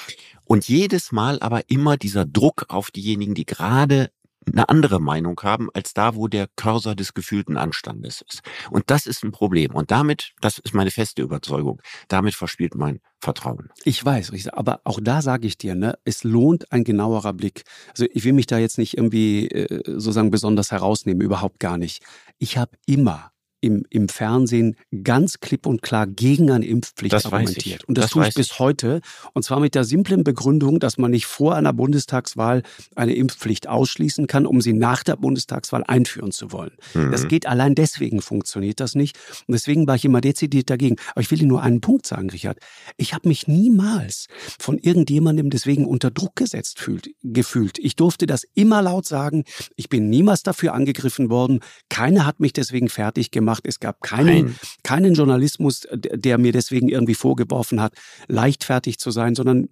Und 0.44 0.68
jedes 0.68 1.12
Mal 1.12 1.38
aber 1.38 1.70
immer 1.70 1.96
dieser 1.96 2.26
Druck 2.26 2.66
auf 2.68 2.90
diejenigen, 2.90 3.34
die 3.34 3.46
gerade 3.46 4.10
eine 4.52 4.68
andere 4.68 5.00
Meinung 5.00 5.40
haben 5.42 5.68
als 5.74 5.94
da, 5.94 6.14
wo 6.14 6.28
der 6.28 6.48
Cursor 6.56 6.94
des 6.94 7.14
gefühlten 7.14 7.56
Anstandes 7.56 8.22
ist. 8.22 8.42
Und 8.70 8.90
das 8.90 9.06
ist 9.06 9.24
ein 9.24 9.32
Problem. 9.32 9.74
Und 9.74 9.90
damit, 9.90 10.34
das 10.40 10.58
ist 10.58 10.74
meine 10.74 10.90
feste 10.90 11.22
Überzeugung, 11.22 11.80
damit 12.08 12.34
verspielt 12.34 12.74
mein 12.74 13.00
Vertrauen. 13.20 13.70
Ich 13.84 14.04
weiß, 14.04 14.32
aber 14.52 14.80
auch 14.84 15.00
da 15.02 15.22
sage 15.22 15.46
ich 15.46 15.58
dir, 15.58 15.74
ne, 15.74 15.98
es 16.04 16.22
lohnt 16.22 16.70
ein 16.70 16.84
genauerer 16.84 17.32
Blick. 17.32 17.64
Also 17.90 18.06
ich 18.12 18.24
will 18.24 18.32
mich 18.32 18.46
da 18.46 18.58
jetzt 18.58 18.78
nicht 18.78 18.96
irgendwie 18.96 19.48
äh, 19.48 19.82
sozusagen 19.86 20.30
besonders 20.30 20.70
herausnehmen, 20.70 21.22
überhaupt 21.22 21.58
gar 21.58 21.78
nicht. 21.78 22.02
Ich 22.38 22.56
habe 22.56 22.72
immer 22.86 23.32
im, 23.60 23.84
im 23.90 24.08
Fernsehen 24.08 24.76
ganz 25.02 25.40
klipp 25.40 25.66
und 25.66 25.82
klar 25.82 26.06
gegen 26.06 26.50
eine 26.50 26.66
Impfpflicht 26.66 27.12
das 27.12 27.26
argumentiert. 27.26 27.84
Und 27.84 27.98
das, 27.98 28.06
das 28.06 28.10
tue 28.12 28.28
ich 28.28 28.34
bis 28.34 28.52
ich. 28.52 28.58
heute. 28.58 29.00
Und 29.32 29.44
zwar 29.44 29.60
mit 29.60 29.74
der 29.74 29.84
simplen 29.84 30.24
Begründung, 30.24 30.78
dass 30.78 30.98
man 30.98 31.10
nicht 31.10 31.26
vor 31.26 31.54
einer 31.56 31.72
Bundestagswahl 31.72 32.62
eine 32.94 33.14
Impfpflicht 33.14 33.68
ausschließen 33.68 34.26
kann, 34.26 34.46
um 34.46 34.60
sie 34.60 34.72
nach 34.72 35.02
der 35.02 35.16
Bundestagswahl 35.16 35.84
einführen 35.84 36.32
zu 36.32 36.52
wollen. 36.52 36.72
Mhm. 36.94 37.10
Das 37.10 37.28
geht 37.28 37.46
allein 37.46 37.74
deswegen 37.74 38.20
funktioniert 38.20 38.80
das 38.80 38.94
nicht. 38.94 39.18
Und 39.46 39.52
deswegen 39.52 39.86
war 39.86 39.96
ich 39.96 40.04
immer 40.04 40.20
dezidiert 40.20 40.70
dagegen. 40.70 40.96
Aber 41.12 41.20
ich 41.22 41.30
will 41.30 41.40
Ihnen 41.40 41.48
nur 41.48 41.62
einen 41.62 41.80
Punkt 41.80 42.06
sagen, 42.06 42.30
Richard. 42.30 42.58
Ich 42.96 43.14
habe 43.14 43.28
mich 43.28 43.48
niemals 43.48 44.26
von 44.58 44.78
irgendjemandem 44.78 45.50
deswegen 45.50 45.86
unter 45.86 46.10
Druck 46.10 46.36
gesetzt 46.36 46.78
fühlt, 46.78 47.10
gefühlt. 47.22 47.78
Ich 47.78 47.96
durfte 47.96 48.26
das 48.26 48.44
immer 48.54 48.82
laut 48.82 49.06
sagen. 49.06 49.44
Ich 49.76 49.88
bin 49.88 50.10
niemals 50.10 50.42
dafür 50.42 50.74
angegriffen 50.74 51.30
worden. 51.30 51.60
Keiner 51.88 52.26
hat 52.26 52.40
mich 52.40 52.52
deswegen 52.52 52.88
fertig 52.88 53.30
gemacht 53.30 53.45
gemacht. 53.46 53.64
Es 53.66 53.78
gab 53.78 54.02
keinen, 54.02 54.56
keinen 54.82 55.14
Journalismus, 55.14 55.86
der 55.92 56.38
mir 56.38 56.52
deswegen 56.52 56.88
irgendwie 56.88 57.14
vorgeworfen 57.14 57.80
hat, 57.80 57.94
leichtfertig 58.26 58.98
zu 58.98 59.10
sein, 59.12 59.34
sondern 59.34 59.68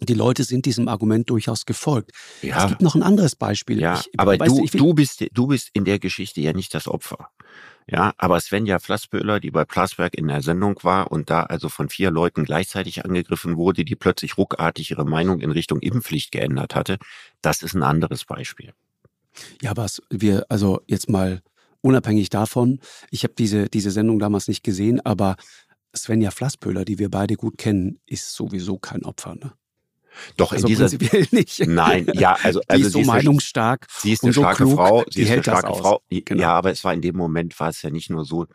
die 0.00 0.14
Leute 0.14 0.44
sind 0.44 0.64
diesem 0.64 0.86
Argument 0.86 1.28
durchaus 1.28 1.66
gefolgt. 1.66 2.12
Ja. 2.42 2.62
Es 2.62 2.68
gibt 2.68 2.82
noch 2.82 2.94
ein 2.94 3.02
anderes 3.02 3.34
Beispiel. 3.34 3.80
Ja, 3.80 3.98
ich, 3.98 4.20
aber 4.20 4.38
du, 4.38 4.64
du, 4.66 4.78
du, 4.78 4.94
bist, 4.94 5.24
du 5.32 5.46
bist 5.48 5.70
in 5.72 5.84
der 5.84 5.98
Geschichte 5.98 6.40
ja 6.40 6.52
nicht 6.52 6.72
das 6.72 6.86
Opfer. 6.86 7.30
Ja, 7.90 8.12
aber 8.18 8.38
Svenja 8.38 8.78
Flassböhler, 8.78 9.40
die 9.40 9.50
bei 9.50 9.64
Plasberg 9.64 10.14
in 10.14 10.28
der 10.28 10.42
Sendung 10.42 10.78
war 10.82 11.10
und 11.10 11.30
da 11.30 11.44
also 11.44 11.68
von 11.68 11.88
vier 11.88 12.10
Leuten 12.10 12.44
gleichzeitig 12.44 13.04
angegriffen 13.04 13.56
wurde, 13.56 13.84
die 13.84 13.96
plötzlich 13.96 14.36
ruckartig 14.36 14.90
ihre 14.90 15.06
Meinung 15.06 15.40
in 15.40 15.50
Richtung 15.50 15.80
Impfpflicht 15.80 16.30
geändert 16.30 16.74
hatte, 16.74 16.98
das 17.40 17.62
ist 17.62 17.74
ein 17.74 17.82
anderes 17.82 18.26
Beispiel. 18.26 18.74
Ja, 19.62 19.76
was 19.76 20.02
wir, 20.10 20.44
also 20.48 20.82
jetzt 20.86 21.08
mal 21.08 21.42
unabhängig 21.80 22.30
davon, 22.30 22.80
ich 23.10 23.24
habe 23.24 23.34
diese, 23.36 23.68
diese 23.68 23.90
Sendung 23.90 24.18
damals 24.18 24.48
nicht 24.48 24.62
gesehen, 24.62 25.00
aber 25.04 25.36
Svenja 25.96 26.30
Flasspöhler, 26.30 26.84
die 26.84 26.98
wir 26.98 27.10
beide 27.10 27.34
gut 27.34 27.58
kennen, 27.58 28.00
ist 28.06 28.32
sowieso 28.34 28.78
kein 28.78 29.04
Opfer, 29.04 29.34
ne? 29.34 29.52
Doch 30.36 30.52
also 30.52 30.66
in 30.66 30.74
dieser 30.74 30.88
prinzipiell 30.88 31.26
nicht. 31.30 31.60
Nein, 31.66 32.10
ja, 32.14 32.36
also, 32.42 32.60
also 32.66 32.82
die 32.82 32.86
ist 32.86 32.92
so 32.92 33.02
meinungsstark. 33.02 33.86
Sie 33.98 34.12
ist 34.12 34.24
eine 34.24 34.32
so 34.32 34.40
starke 34.40 34.64
klug, 34.64 34.74
Frau. 34.74 35.04
Sie 35.10 35.22
ist 35.22 35.30
eine 35.30 35.42
starke 35.42 35.74
Frau. 35.74 36.02
Genau. 36.10 36.40
Ja, 36.40 36.52
aber 36.54 36.70
es 36.70 36.82
war 36.84 36.92
in 36.92 37.02
dem 37.02 37.16
Moment 37.16 37.58
war 37.60 37.68
es 37.68 37.82
ja 37.82 37.90
nicht 37.90 38.10
nur 38.10 38.24
so, 38.24 38.46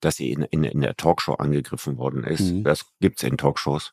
dass 0.00 0.16
sie 0.16 0.32
in, 0.32 0.42
in, 0.42 0.64
in 0.64 0.80
der 0.80 0.96
Talkshow 0.96 1.34
angegriffen 1.34 1.98
worden 1.98 2.24
ist. 2.24 2.52
Mhm. 2.52 2.64
Das 2.64 2.86
gibt's 3.00 3.22
in 3.22 3.36
Talkshows. 3.36 3.92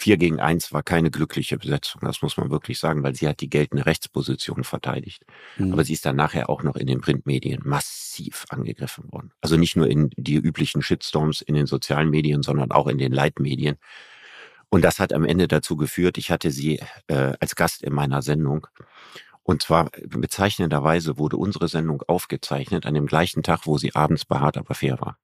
Vier 0.00 0.16
gegen 0.16 0.38
eins 0.38 0.72
war 0.72 0.84
keine 0.84 1.10
glückliche 1.10 1.58
Besetzung, 1.58 2.02
das 2.04 2.22
muss 2.22 2.36
man 2.36 2.50
wirklich 2.50 2.78
sagen, 2.78 3.02
weil 3.02 3.16
sie 3.16 3.26
hat 3.26 3.40
die 3.40 3.50
geltende 3.50 3.84
Rechtsposition 3.84 4.62
verteidigt. 4.62 5.24
Mhm. 5.56 5.72
Aber 5.72 5.82
sie 5.82 5.94
ist 5.94 6.06
dann 6.06 6.14
nachher 6.14 6.48
auch 6.48 6.62
noch 6.62 6.76
in 6.76 6.86
den 6.86 7.00
Printmedien 7.00 7.62
massiv 7.64 8.44
angegriffen 8.48 9.10
worden. 9.10 9.32
Also 9.40 9.56
nicht 9.56 9.74
nur 9.74 9.88
in 9.88 10.10
die 10.16 10.36
üblichen 10.36 10.82
Shitstorms 10.82 11.40
in 11.40 11.56
den 11.56 11.66
sozialen 11.66 12.10
Medien, 12.10 12.44
sondern 12.44 12.70
auch 12.70 12.86
in 12.86 12.98
den 12.98 13.10
Leitmedien. 13.10 13.74
Und 14.68 14.82
das 14.82 15.00
hat 15.00 15.12
am 15.12 15.24
Ende 15.24 15.48
dazu 15.48 15.76
geführt, 15.76 16.16
ich 16.16 16.30
hatte 16.30 16.52
sie 16.52 16.80
äh, 17.08 17.32
als 17.40 17.56
Gast 17.56 17.82
in 17.82 17.92
meiner 17.92 18.22
Sendung. 18.22 18.68
Und 19.42 19.62
zwar 19.62 19.90
bezeichnenderweise 20.06 21.18
wurde 21.18 21.38
unsere 21.38 21.66
Sendung 21.66 22.02
aufgezeichnet 22.02 22.86
an 22.86 22.94
dem 22.94 23.06
gleichen 23.06 23.42
Tag, 23.42 23.66
wo 23.66 23.78
sie 23.78 23.96
abends 23.96 24.24
behaart, 24.24 24.58
aber 24.58 24.76
fair 24.76 25.00
war. 25.00 25.18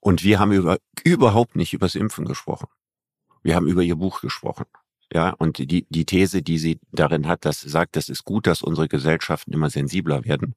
Und 0.00 0.24
wir 0.24 0.38
haben 0.38 0.52
über, 0.52 0.78
überhaupt 1.04 1.56
nicht 1.56 1.74
übers 1.74 1.94
Impfen 1.94 2.24
gesprochen. 2.24 2.68
Wir 3.42 3.54
haben 3.56 3.66
über 3.66 3.82
ihr 3.82 3.96
Buch 3.96 4.20
gesprochen. 4.20 4.66
Ja, 5.12 5.30
und 5.30 5.58
die, 5.58 5.86
die 5.88 6.04
These, 6.04 6.42
die 6.42 6.58
sie 6.58 6.78
darin 6.92 7.26
hat, 7.26 7.44
dass 7.44 7.60
sie 7.60 7.68
sagt, 7.68 7.96
das 7.96 8.08
ist 8.08 8.24
gut, 8.24 8.46
dass 8.46 8.62
unsere 8.62 8.86
Gesellschaften 8.86 9.52
immer 9.52 9.68
sensibler 9.68 10.24
werden. 10.24 10.54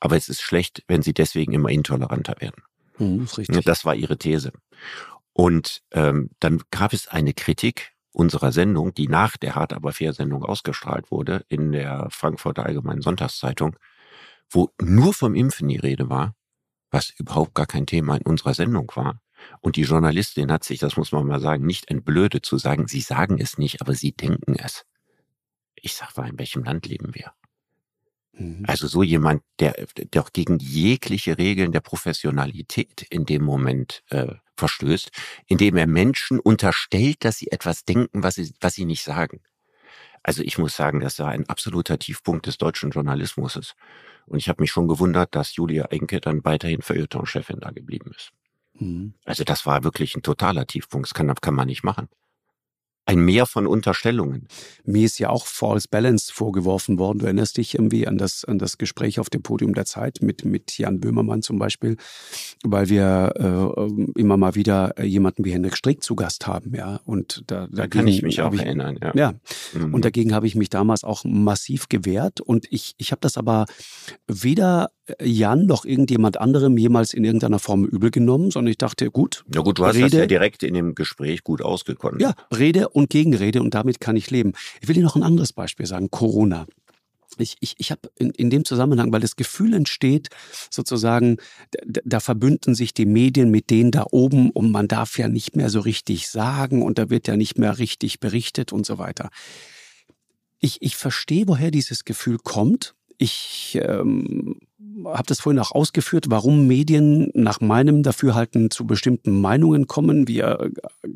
Aber 0.00 0.16
es 0.16 0.28
ist 0.28 0.40
schlecht, 0.40 0.82
wenn 0.88 1.02
sie 1.02 1.12
deswegen 1.12 1.52
immer 1.52 1.68
intoleranter 1.68 2.36
werden. 2.40 2.62
Mhm, 2.98 3.24
ist 3.24 3.38
richtig. 3.38 3.64
Das 3.64 3.84
war 3.84 3.94
ihre 3.94 4.16
These. 4.16 4.52
Und 5.32 5.82
ähm, 5.90 6.30
dann 6.40 6.62
gab 6.70 6.92
es 6.92 7.08
eine 7.08 7.34
Kritik 7.34 7.92
unserer 8.12 8.52
Sendung, 8.52 8.94
die 8.94 9.08
nach 9.08 9.36
der 9.36 9.54
Hart 9.54 9.72
aber 9.72 9.92
fair 9.92 10.12
Sendung 10.12 10.44
ausgestrahlt 10.44 11.10
wurde 11.10 11.44
in 11.48 11.72
der 11.72 12.06
Frankfurter 12.10 12.64
Allgemeinen 12.64 13.02
Sonntagszeitung, 13.02 13.76
wo 14.48 14.70
nur 14.80 15.12
vom 15.12 15.34
Impfen 15.34 15.68
die 15.68 15.76
Rede 15.76 16.08
war, 16.08 16.34
was 16.90 17.10
überhaupt 17.10 17.54
gar 17.54 17.66
kein 17.66 17.86
Thema 17.86 18.16
in 18.16 18.22
unserer 18.22 18.54
Sendung 18.54 18.90
war. 18.94 19.20
Und 19.60 19.76
die 19.76 19.82
Journalistin 19.82 20.52
hat 20.52 20.64
sich, 20.64 20.78
das 20.78 20.96
muss 20.96 21.12
man 21.12 21.26
mal 21.26 21.40
sagen, 21.40 21.64
nicht 21.64 21.90
entblödet 21.90 22.44
zu 22.44 22.58
sagen, 22.58 22.86
sie 22.86 23.00
sagen 23.00 23.38
es 23.38 23.58
nicht, 23.58 23.80
aber 23.80 23.94
sie 23.94 24.12
denken 24.12 24.56
es. 24.56 24.84
Ich 25.74 25.94
sag 25.94 26.16
mal, 26.16 26.28
in 26.28 26.38
welchem 26.38 26.64
Land 26.64 26.86
leben 26.86 27.14
wir? 27.14 27.32
Mhm. 28.32 28.64
Also 28.66 28.86
so 28.86 29.02
jemand, 29.02 29.42
der, 29.60 29.74
der 29.96 30.24
gegen 30.32 30.58
jegliche 30.58 31.38
Regeln 31.38 31.72
der 31.72 31.80
Professionalität 31.80 33.02
in 33.10 33.26
dem 33.26 33.42
Moment 33.42 34.02
äh, 34.10 34.34
verstößt, 34.56 35.10
indem 35.46 35.76
er 35.76 35.86
Menschen 35.86 36.40
unterstellt, 36.40 37.24
dass 37.24 37.38
sie 37.38 37.50
etwas 37.50 37.84
denken, 37.84 38.22
was 38.22 38.36
sie, 38.36 38.54
was 38.60 38.74
sie 38.74 38.84
nicht 38.84 39.02
sagen. 39.02 39.40
Also 40.22 40.42
ich 40.42 40.58
muss 40.58 40.74
sagen, 40.74 41.00
das 41.00 41.18
war 41.18 41.28
ein 41.28 41.48
absoluter 41.48 41.98
Tiefpunkt 41.98 42.46
des 42.46 42.56
deutschen 42.56 42.90
Journalismus. 42.90 43.74
Und 44.26 44.38
ich 44.38 44.48
habe 44.48 44.62
mich 44.62 44.70
schon 44.70 44.88
gewundert, 44.88 45.34
dass 45.34 45.54
Julia 45.54 45.84
Enke 45.86 46.20
dann 46.20 46.44
weiterhin 46.44 46.80
Feuilleton-Chefin 46.80 47.60
da 47.60 47.70
geblieben 47.70 48.10
ist. 48.16 48.32
Mhm. 48.78 49.14
Also 49.24 49.44
das 49.44 49.66
war 49.66 49.84
wirklich 49.84 50.14
ein 50.16 50.22
totaler 50.22 50.66
Tiefpunkt. 50.66 51.06
Das 51.08 51.14
kann, 51.14 51.32
kann 51.36 51.54
man 51.54 51.66
nicht 51.66 51.84
machen 51.84 52.08
ein 53.06 53.20
Meer 53.20 53.46
von 53.46 53.66
Unterstellungen. 53.66 54.48
Mir 54.84 55.04
ist 55.04 55.18
ja 55.18 55.28
auch 55.28 55.46
False 55.46 55.88
Balance 55.90 56.32
vorgeworfen 56.32 56.98
worden. 56.98 57.18
Du 57.18 57.26
erinnerst 57.26 57.58
dich 57.58 57.74
irgendwie 57.74 58.06
an 58.06 58.16
das, 58.16 58.44
an 58.44 58.58
das 58.58 58.78
Gespräch 58.78 59.20
auf 59.20 59.28
dem 59.28 59.42
Podium 59.42 59.74
der 59.74 59.84
Zeit 59.84 60.18
mit, 60.22 60.44
mit 60.44 60.78
Jan 60.78 61.00
Böhmermann 61.00 61.42
zum 61.42 61.58
Beispiel, 61.58 61.96
weil 62.62 62.88
wir 62.88 63.32
äh, 63.36 64.20
immer 64.20 64.36
mal 64.36 64.54
wieder 64.54 65.02
jemanden 65.02 65.44
wie 65.44 65.52
Henrik 65.52 65.76
Strick 65.76 66.02
zu 66.02 66.16
Gast 66.16 66.46
haben, 66.46 66.74
ja. 66.74 67.00
Und 67.04 67.44
da, 67.46 67.68
da 67.70 67.86
kann 67.86 68.06
ich 68.06 68.22
mich 68.22 68.40
auch 68.40 68.54
ich, 68.54 68.60
erinnern, 68.60 68.98
ja. 69.02 69.12
Ja. 69.14 69.34
Mhm. 69.74 69.94
Und 69.94 70.04
dagegen 70.04 70.34
habe 70.34 70.46
ich 70.46 70.54
mich 70.54 70.70
damals 70.70 71.04
auch 71.04 71.24
massiv 71.24 71.88
gewehrt. 71.88 72.40
Und 72.40 72.66
ich, 72.70 72.94
ich 72.96 73.12
habe 73.12 73.20
das 73.20 73.36
aber 73.36 73.66
weder 74.26 74.90
Jan 75.20 75.66
noch 75.66 75.84
irgendjemand 75.84 76.40
anderem 76.40 76.78
jemals 76.78 77.12
in 77.12 77.24
irgendeiner 77.24 77.58
Form 77.58 77.84
übel 77.84 78.10
genommen, 78.10 78.50
sondern 78.50 78.70
ich 78.70 78.78
dachte, 78.78 79.10
gut. 79.10 79.44
Ja 79.54 79.60
gut, 79.60 79.78
du 79.78 79.84
hast 79.84 79.96
Rede, 79.96 80.08
das 80.08 80.18
ja 80.20 80.26
direkt 80.26 80.62
in 80.62 80.72
dem 80.72 80.94
Gespräch 80.94 81.44
gut 81.44 81.60
ausgekonnt. 81.60 82.22
Ja, 82.22 82.32
Rede 82.56 82.93
und 82.94 83.10
Gegenrede 83.10 83.60
und 83.60 83.74
damit 83.74 84.00
kann 84.00 84.16
ich 84.16 84.30
leben. 84.30 84.52
Ich 84.80 84.88
will 84.88 84.94
dir 84.94 85.02
noch 85.02 85.16
ein 85.16 85.22
anderes 85.22 85.52
Beispiel 85.52 85.86
sagen, 85.86 86.10
Corona. 86.10 86.66
Ich, 87.38 87.56
ich, 87.58 87.74
ich 87.78 87.90
habe 87.90 88.08
in, 88.16 88.30
in 88.30 88.48
dem 88.48 88.64
Zusammenhang, 88.64 89.12
weil 89.12 89.20
das 89.20 89.34
Gefühl 89.34 89.74
entsteht, 89.74 90.28
sozusagen, 90.70 91.38
da, 91.84 92.00
da 92.04 92.20
verbünden 92.20 92.76
sich 92.76 92.94
die 92.94 93.06
Medien 93.06 93.50
mit 93.50 93.70
denen 93.70 93.90
da 93.90 94.06
oben 94.10 94.50
und 94.50 94.70
man 94.70 94.86
darf 94.86 95.18
ja 95.18 95.28
nicht 95.28 95.56
mehr 95.56 95.68
so 95.68 95.80
richtig 95.80 96.28
sagen 96.28 96.82
und 96.82 96.98
da 96.98 97.10
wird 97.10 97.26
ja 97.26 97.36
nicht 97.36 97.58
mehr 97.58 97.78
richtig 97.78 98.20
berichtet 98.20 98.72
und 98.72 98.86
so 98.86 98.98
weiter. 98.98 99.30
Ich, 100.60 100.80
ich 100.80 100.96
verstehe, 100.96 101.48
woher 101.48 101.72
dieses 101.72 102.04
Gefühl 102.04 102.38
kommt. 102.38 102.94
Ich 103.18 103.78
ähm, 103.82 104.56
habe 105.04 105.24
das 105.26 105.40
vorhin 105.40 105.60
auch 105.60 105.72
ausgeführt, 105.72 106.26
warum 106.28 106.66
Medien 106.66 107.30
nach 107.34 107.60
meinem 107.60 108.02
Dafürhalten 108.02 108.70
zu 108.70 108.86
bestimmten 108.86 109.40
Meinungen 109.40 109.86
kommen. 109.86 110.28
Wir 110.28 110.70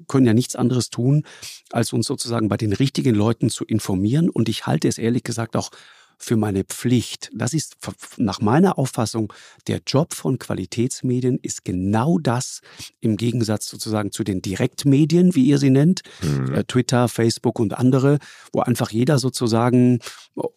können 0.07 0.27
ja 0.27 0.35
nichts 0.35 0.57
anderes 0.57 0.91
tun, 0.91 1.25
als 1.71 1.93
uns 1.93 2.07
sozusagen 2.07 2.49
bei 2.49 2.57
den 2.57 2.73
richtigen 2.73 3.15
Leuten 3.15 3.51
zu 3.51 3.65
informieren. 3.65 4.29
Und 4.29 4.49
ich 4.49 4.67
halte 4.67 4.89
es 4.89 4.99
ehrlich 4.99 5.23
gesagt 5.23 5.57
auch 5.57 5.71
für 6.19 6.37
meine 6.37 6.65
Pflicht. 6.65 7.31
Das 7.33 7.55
ist 7.55 7.77
nach 8.17 8.41
meiner 8.41 8.79
Auffassung 8.79 9.33
der 9.67 9.81
Job 9.87 10.15
von 10.15 10.39
Qualitätsmedien 10.39 11.39
ist 11.41 11.65
genau 11.65 12.19
das 12.19 12.61
im 13.01 13.17
Gegensatz 13.17 13.69
sozusagen 13.69 14.11
zu 14.11 14.25
den 14.25 14.43
Direktmedien, 14.43 15.35
wie 15.35 15.45
ihr 15.45 15.59
sie 15.59 15.71
nennt, 15.71 16.03
mhm. 16.23 16.55
Äh, 16.55 16.65
Twitter, 16.65 17.09
Facebook 17.09 17.61
und 17.61 17.79
andere, 17.79 18.19
wo 18.53 18.61
einfach 18.61 18.91
jeder 18.91 19.19
sozusagen 19.19 20.01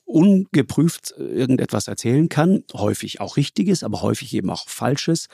ungeprüft 0.05 1.13
irgendetwas 1.17 1.87
erzählen 1.87 2.27
kann, 2.27 2.63
häufig 2.73 3.21
auch 3.21 3.37
richtiges, 3.37 3.83
aber 3.83 4.01
häufig 4.01 4.33
eben 4.33 4.49
auch 4.49 4.67
falsches. 4.67 5.27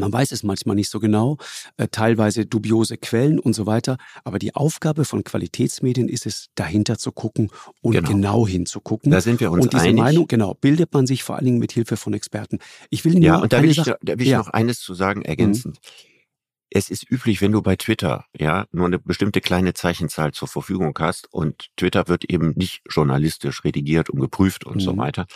Man 0.00 0.12
weiß 0.12 0.32
es 0.32 0.42
manchmal 0.42 0.76
nicht 0.76 0.90
so 0.90 1.00
genau, 1.00 1.38
äh, 1.76 1.88
teilweise 1.88 2.46
dubiose 2.46 2.96
Quellen 2.96 3.38
und 3.38 3.54
so 3.54 3.66
weiter. 3.66 3.96
Aber 4.24 4.38
die 4.38 4.54
Aufgabe 4.54 5.04
von 5.04 5.24
Qualitätsmedien 5.24 6.08
ist 6.08 6.26
es, 6.26 6.48
dahinter 6.54 6.98
zu 6.98 7.12
gucken 7.12 7.50
und 7.80 7.92
genau, 7.92 8.08
genau 8.08 8.46
hinzugucken. 8.46 9.10
Da 9.10 9.20
sind 9.20 9.40
wir 9.40 9.50
uns 9.50 9.64
Und 9.64 9.72
diese 9.72 9.84
einig. 9.84 10.00
Meinung, 10.00 10.26
genau, 10.26 10.54
bildet 10.54 10.92
man 10.92 11.06
sich 11.06 11.22
vor 11.22 11.36
allen 11.36 11.44
Dingen 11.44 11.58
mit 11.58 11.72
Hilfe 11.72 11.96
von 11.96 12.14
Experten. 12.14 12.58
Ich 12.90 13.04
will 13.04 13.14
nur 13.14 13.22
ja, 13.22 13.36
und 13.38 13.52
da 13.52 13.62
will 13.62 13.70
ich, 13.70 13.82
da 13.82 13.96
will 14.02 14.22
ich 14.22 14.28
ja. 14.28 14.38
noch 14.38 14.48
eines 14.48 14.80
zu 14.80 14.94
sagen, 14.94 15.22
ergänzend. 15.22 15.76
Mhm. 15.76 16.14
Es 16.70 16.90
ist 16.90 17.08
üblich, 17.08 17.40
wenn 17.40 17.52
du 17.52 17.62
bei 17.62 17.76
Twitter 17.76 18.24
ja 18.36 18.66
nur 18.72 18.86
eine 18.86 18.98
bestimmte 18.98 19.40
kleine 19.40 19.74
Zeichenzahl 19.74 20.32
zur 20.32 20.48
Verfügung 20.48 20.92
hast 20.98 21.32
und 21.32 21.68
Twitter 21.76 22.08
wird 22.08 22.24
eben 22.24 22.52
nicht 22.56 22.82
journalistisch 22.90 23.62
redigiert 23.62 24.10
und 24.10 24.18
geprüft 24.18 24.64
und 24.64 24.76
mhm. 24.76 24.80
so 24.80 24.96
weiter 24.96 25.26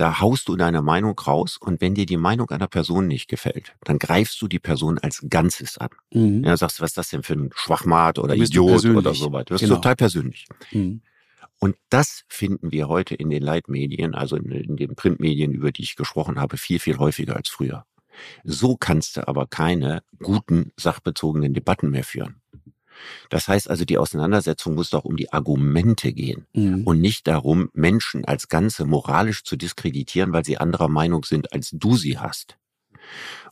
da 0.00 0.20
haust 0.20 0.48
du 0.48 0.56
deine 0.56 0.80
Meinung 0.80 1.18
raus 1.18 1.58
und 1.58 1.82
wenn 1.82 1.94
dir 1.94 2.06
die 2.06 2.16
Meinung 2.16 2.48
einer 2.50 2.68
Person 2.68 3.06
nicht 3.06 3.28
gefällt, 3.28 3.74
dann 3.84 3.98
greifst 3.98 4.40
du 4.40 4.48
die 4.48 4.58
Person 4.58 4.98
als 4.98 5.26
Ganzes 5.28 5.76
an. 5.76 5.90
Mhm. 6.12 6.42
Ja, 6.42 6.56
sagst, 6.56 6.80
was 6.80 6.92
ist 6.92 6.96
das 6.96 7.10
denn 7.10 7.22
für 7.22 7.34
ein 7.34 7.50
Schwachmat 7.54 8.18
oder 8.18 8.34
Idiot 8.34 8.86
oder 8.86 9.14
so 9.14 9.32
weiter. 9.32 9.54
Das 9.54 9.60
genau. 9.60 9.74
ist 9.74 9.78
total 9.78 9.96
persönlich. 9.96 10.46
Mhm. 10.72 11.02
Und 11.58 11.76
das 11.90 12.24
finden 12.28 12.72
wir 12.72 12.88
heute 12.88 13.14
in 13.14 13.28
den 13.28 13.42
Leitmedien, 13.42 14.14
also 14.14 14.36
in, 14.36 14.50
in 14.50 14.76
den 14.76 14.94
Printmedien, 14.94 15.52
über 15.52 15.70
die 15.70 15.82
ich 15.82 15.96
gesprochen 15.96 16.40
habe, 16.40 16.56
viel, 16.56 16.78
viel 16.78 16.96
häufiger 16.96 17.36
als 17.36 17.50
früher. 17.50 17.84
So 18.42 18.76
kannst 18.76 19.18
du 19.18 19.28
aber 19.28 19.46
keine 19.46 20.02
guten, 20.22 20.72
sachbezogenen 20.76 21.52
Debatten 21.52 21.90
mehr 21.90 22.04
führen. 22.04 22.40
Das 23.28 23.48
heißt 23.48 23.70
also, 23.70 23.84
die 23.84 23.98
Auseinandersetzung 23.98 24.74
muss 24.74 24.90
doch 24.90 25.04
um 25.04 25.16
die 25.16 25.32
Argumente 25.32 26.12
gehen 26.12 26.46
mhm. 26.52 26.84
und 26.84 27.00
nicht 27.00 27.26
darum, 27.26 27.70
Menschen 27.72 28.24
als 28.24 28.48
Ganze 28.48 28.84
moralisch 28.84 29.44
zu 29.44 29.56
diskreditieren, 29.56 30.32
weil 30.32 30.44
sie 30.44 30.58
anderer 30.58 30.88
Meinung 30.88 31.24
sind, 31.24 31.52
als 31.52 31.70
du 31.72 31.96
sie 31.96 32.18
hast. 32.18 32.56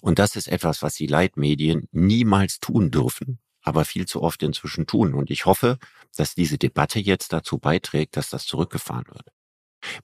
Und 0.00 0.18
das 0.18 0.36
ist 0.36 0.48
etwas, 0.48 0.82
was 0.82 0.94
die 0.94 1.06
Leitmedien 1.06 1.88
niemals 1.92 2.60
tun 2.60 2.90
dürfen, 2.90 3.38
aber 3.62 3.84
viel 3.84 4.06
zu 4.06 4.22
oft 4.22 4.42
inzwischen 4.42 4.86
tun. 4.86 5.14
Und 5.14 5.30
ich 5.30 5.46
hoffe, 5.46 5.78
dass 6.16 6.34
diese 6.34 6.58
Debatte 6.58 6.98
jetzt 7.00 7.32
dazu 7.32 7.58
beiträgt, 7.58 8.16
dass 8.16 8.30
das 8.30 8.46
zurückgefahren 8.46 9.06
wird. 9.08 9.26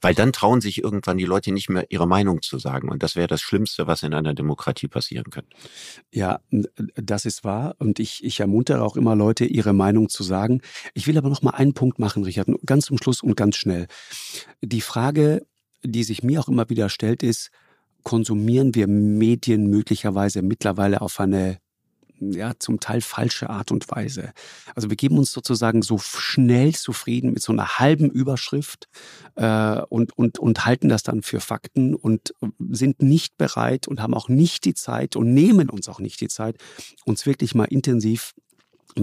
Weil 0.01 0.15
dann 0.15 0.33
trauen 0.33 0.61
sich 0.61 0.83
irgendwann 0.83 1.17
die 1.17 1.25
Leute 1.25 1.51
nicht 1.51 1.69
mehr 1.69 1.85
ihre 1.89 2.07
Meinung 2.07 2.41
zu 2.41 2.59
sagen. 2.59 2.89
Und 2.89 3.03
das 3.03 3.15
wäre 3.15 3.27
das 3.27 3.41
Schlimmste, 3.41 3.87
was 3.87 4.03
in 4.03 4.13
einer 4.13 4.33
Demokratie 4.33 4.87
passieren 4.87 5.29
könnte. 5.29 5.55
Ja, 6.11 6.39
das 6.95 7.25
ist 7.25 7.43
wahr. 7.43 7.75
Und 7.79 7.99
ich, 7.99 8.23
ich 8.23 8.39
ermuntere 8.39 8.81
auch 8.81 8.95
immer 8.95 9.15
Leute, 9.15 9.45
ihre 9.45 9.73
Meinung 9.73 10.09
zu 10.09 10.23
sagen. 10.23 10.61
Ich 10.93 11.07
will 11.07 11.17
aber 11.17 11.29
noch 11.29 11.41
mal 11.41 11.51
einen 11.51 11.73
Punkt 11.73 11.99
machen, 11.99 12.23
Richard, 12.23 12.49
ganz 12.65 12.85
zum 12.85 12.97
Schluss 12.97 13.21
und 13.21 13.35
ganz 13.35 13.57
schnell. 13.57 13.87
Die 14.61 14.81
Frage, 14.81 15.45
die 15.83 16.03
sich 16.03 16.23
mir 16.23 16.39
auch 16.39 16.47
immer 16.47 16.69
wieder 16.69 16.89
stellt, 16.89 17.23
ist, 17.23 17.51
konsumieren 18.03 18.75
wir 18.75 18.87
Medien 18.87 19.67
möglicherweise 19.67 20.41
mittlerweile 20.41 21.01
auf 21.01 21.19
eine 21.19 21.57
ja, 22.19 22.53
zum 22.59 22.79
Teil 22.79 23.01
falsche 23.01 23.49
Art 23.49 23.71
und 23.71 23.89
Weise. 23.89 24.33
Also 24.75 24.89
wir 24.89 24.95
geben 24.95 25.17
uns 25.17 25.31
sozusagen 25.31 25.81
so 25.81 25.97
schnell 25.97 26.73
zufrieden 26.73 27.31
mit 27.33 27.41
so 27.41 27.51
einer 27.51 27.79
halben 27.79 28.09
Überschrift 28.09 28.87
äh, 29.35 29.81
und, 29.89 30.17
und, 30.17 30.39
und 30.39 30.65
halten 30.65 30.89
das 30.89 31.03
dann 31.03 31.21
für 31.21 31.39
Fakten 31.39 31.95
und 31.95 32.33
sind 32.69 33.01
nicht 33.01 33.37
bereit 33.37 33.87
und 33.87 34.01
haben 34.01 34.13
auch 34.13 34.29
nicht 34.29 34.65
die 34.65 34.73
Zeit 34.73 35.15
und 35.15 35.33
nehmen 35.33 35.69
uns 35.69 35.89
auch 35.89 35.99
nicht 35.99 36.21
die 36.21 36.27
Zeit, 36.27 36.57
uns 37.05 37.25
wirklich 37.25 37.55
mal 37.55 37.65
intensiv 37.65 38.33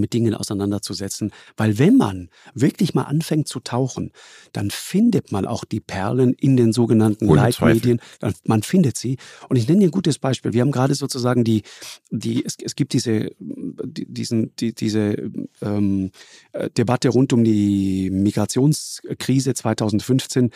mit 0.01 0.12
Dingen 0.12 0.34
auseinanderzusetzen. 0.34 1.32
Weil 1.57 1.78
wenn 1.78 1.97
man 1.97 2.28
wirklich 2.55 2.95
mal 2.95 3.05
anfängt 3.05 3.49
zu 3.49 3.61
tauchen, 3.61 4.12
dann 4.53 4.70
findet 4.70 5.32
man 5.32 5.47
auch 5.47 5.64
die 5.64 5.80
Perlen 5.80 6.32
in 6.34 6.57
den 6.57 6.72
sogenannten 6.72 7.28
Ohne 7.28 7.43
Leitmedien. 7.43 8.01
Dann, 8.20 8.34
man 8.45 8.62
findet 8.62 8.97
sie. 8.97 9.18
Und 9.49 9.57
ich 9.57 9.68
nenne 9.68 9.80
dir 9.80 9.88
ein 9.88 9.93
gutes 9.93 10.18
Beispiel. 10.18 10.53
Wir 10.53 10.62
haben 10.62 10.72
gerade 10.72 10.95
sozusagen 10.95 11.45
die, 11.45 11.62
die 12.11 12.45
es, 12.45 12.57
es 12.62 12.76
gibt 12.76 12.93
diese, 12.93 13.30
die, 13.38 14.07
diesen, 14.07 14.55
die, 14.57 14.74
diese 14.74 15.30
ähm, 15.61 16.11
äh, 16.53 16.70
Debatte 16.70 17.09
rund 17.09 17.32
um 17.32 17.45
die 17.45 18.11
Migrationskrise 18.11 19.55
2015 19.55 20.47
äh, 20.47 20.51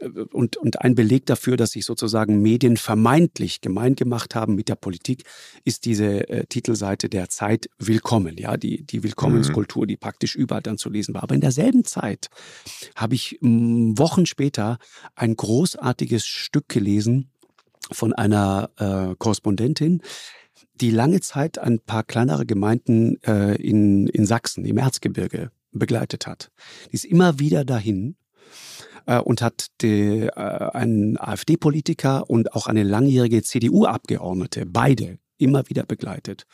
und, 0.00 0.56
und 0.56 0.80
ein 0.80 0.94
Beleg 0.94 1.26
dafür, 1.26 1.56
dass 1.56 1.70
sich 1.70 1.84
sozusagen 1.84 2.42
Medien 2.42 2.76
vermeintlich 2.76 3.60
gemein 3.60 3.94
gemacht 3.94 4.34
haben 4.34 4.54
mit 4.54 4.68
der 4.68 4.74
Politik, 4.74 5.24
ist 5.64 5.84
diese 5.84 6.28
äh, 6.28 6.46
Titelseite 6.46 7.08
der 7.08 7.28
Zeit 7.28 7.68
Willkommen. 7.78 8.36
Ja, 8.36 8.56
die 8.56 8.84
die, 8.84 9.02
Willkommenskultur, 9.02 9.86
die 9.86 9.96
praktisch 9.96 10.34
überall 10.34 10.62
dann 10.62 10.78
zu 10.78 10.90
lesen 10.90 11.14
war. 11.14 11.22
Aber 11.22 11.34
in 11.34 11.40
derselben 11.40 11.84
Zeit 11.84 12.28
habe 12.96 13.14
ich 13.14 13.38
hm, 13.40 13.98
Wochen 13.98 14.26
später 14.26 14.78
ein 15.14 15.36
großartiges 15.36 16.26
Stück 16.26 16.68
gelesen 16.68 17.30
von 17.92 18.12
einer 18.12 18.70
äh, 18.78 19.14
Korrespondentin, 19.18 20.02
die 20.80 20.90
lange 20.90 21.20
Zeit 21.20 21.58
ein 21.58 21.78
paar 21.78 22.02
kleinere 22.02 22.46
Gemeinden 22.46 23.22
äh, 23.22 23.54
in, 23.56 24.08
in 24.08 24.26
Sachsen, 24.26 24.64
im 24.64 24.78
Erzgebirge, 24.78 25.50
begleitet 25.72 26.26
hat. 26.26 26.50
Die 26.90 26.94
ist 26.94 27.04
immer 27.04 27.38
wieder 27.38 27.64
dahin 27.64 28.16
äh, 29.06 29.18
und 29.18 29.42
hat 29.42 29.68
die, 29.80 30.26
äh, 30.26 30.30
einen 30.30 31.18
AfD-Politiker 31.18 32.28
und 32.28 32.54
auch 32.54 32.66
eine 32.66 32.82
langjährige 32.82 33.42
CDU-Abgeordnete, 33.42 34.66
beide, 34.66 35.18
immer 35.38 35.68
wieder 35.68 35.84
begleitet. 35.84 36.46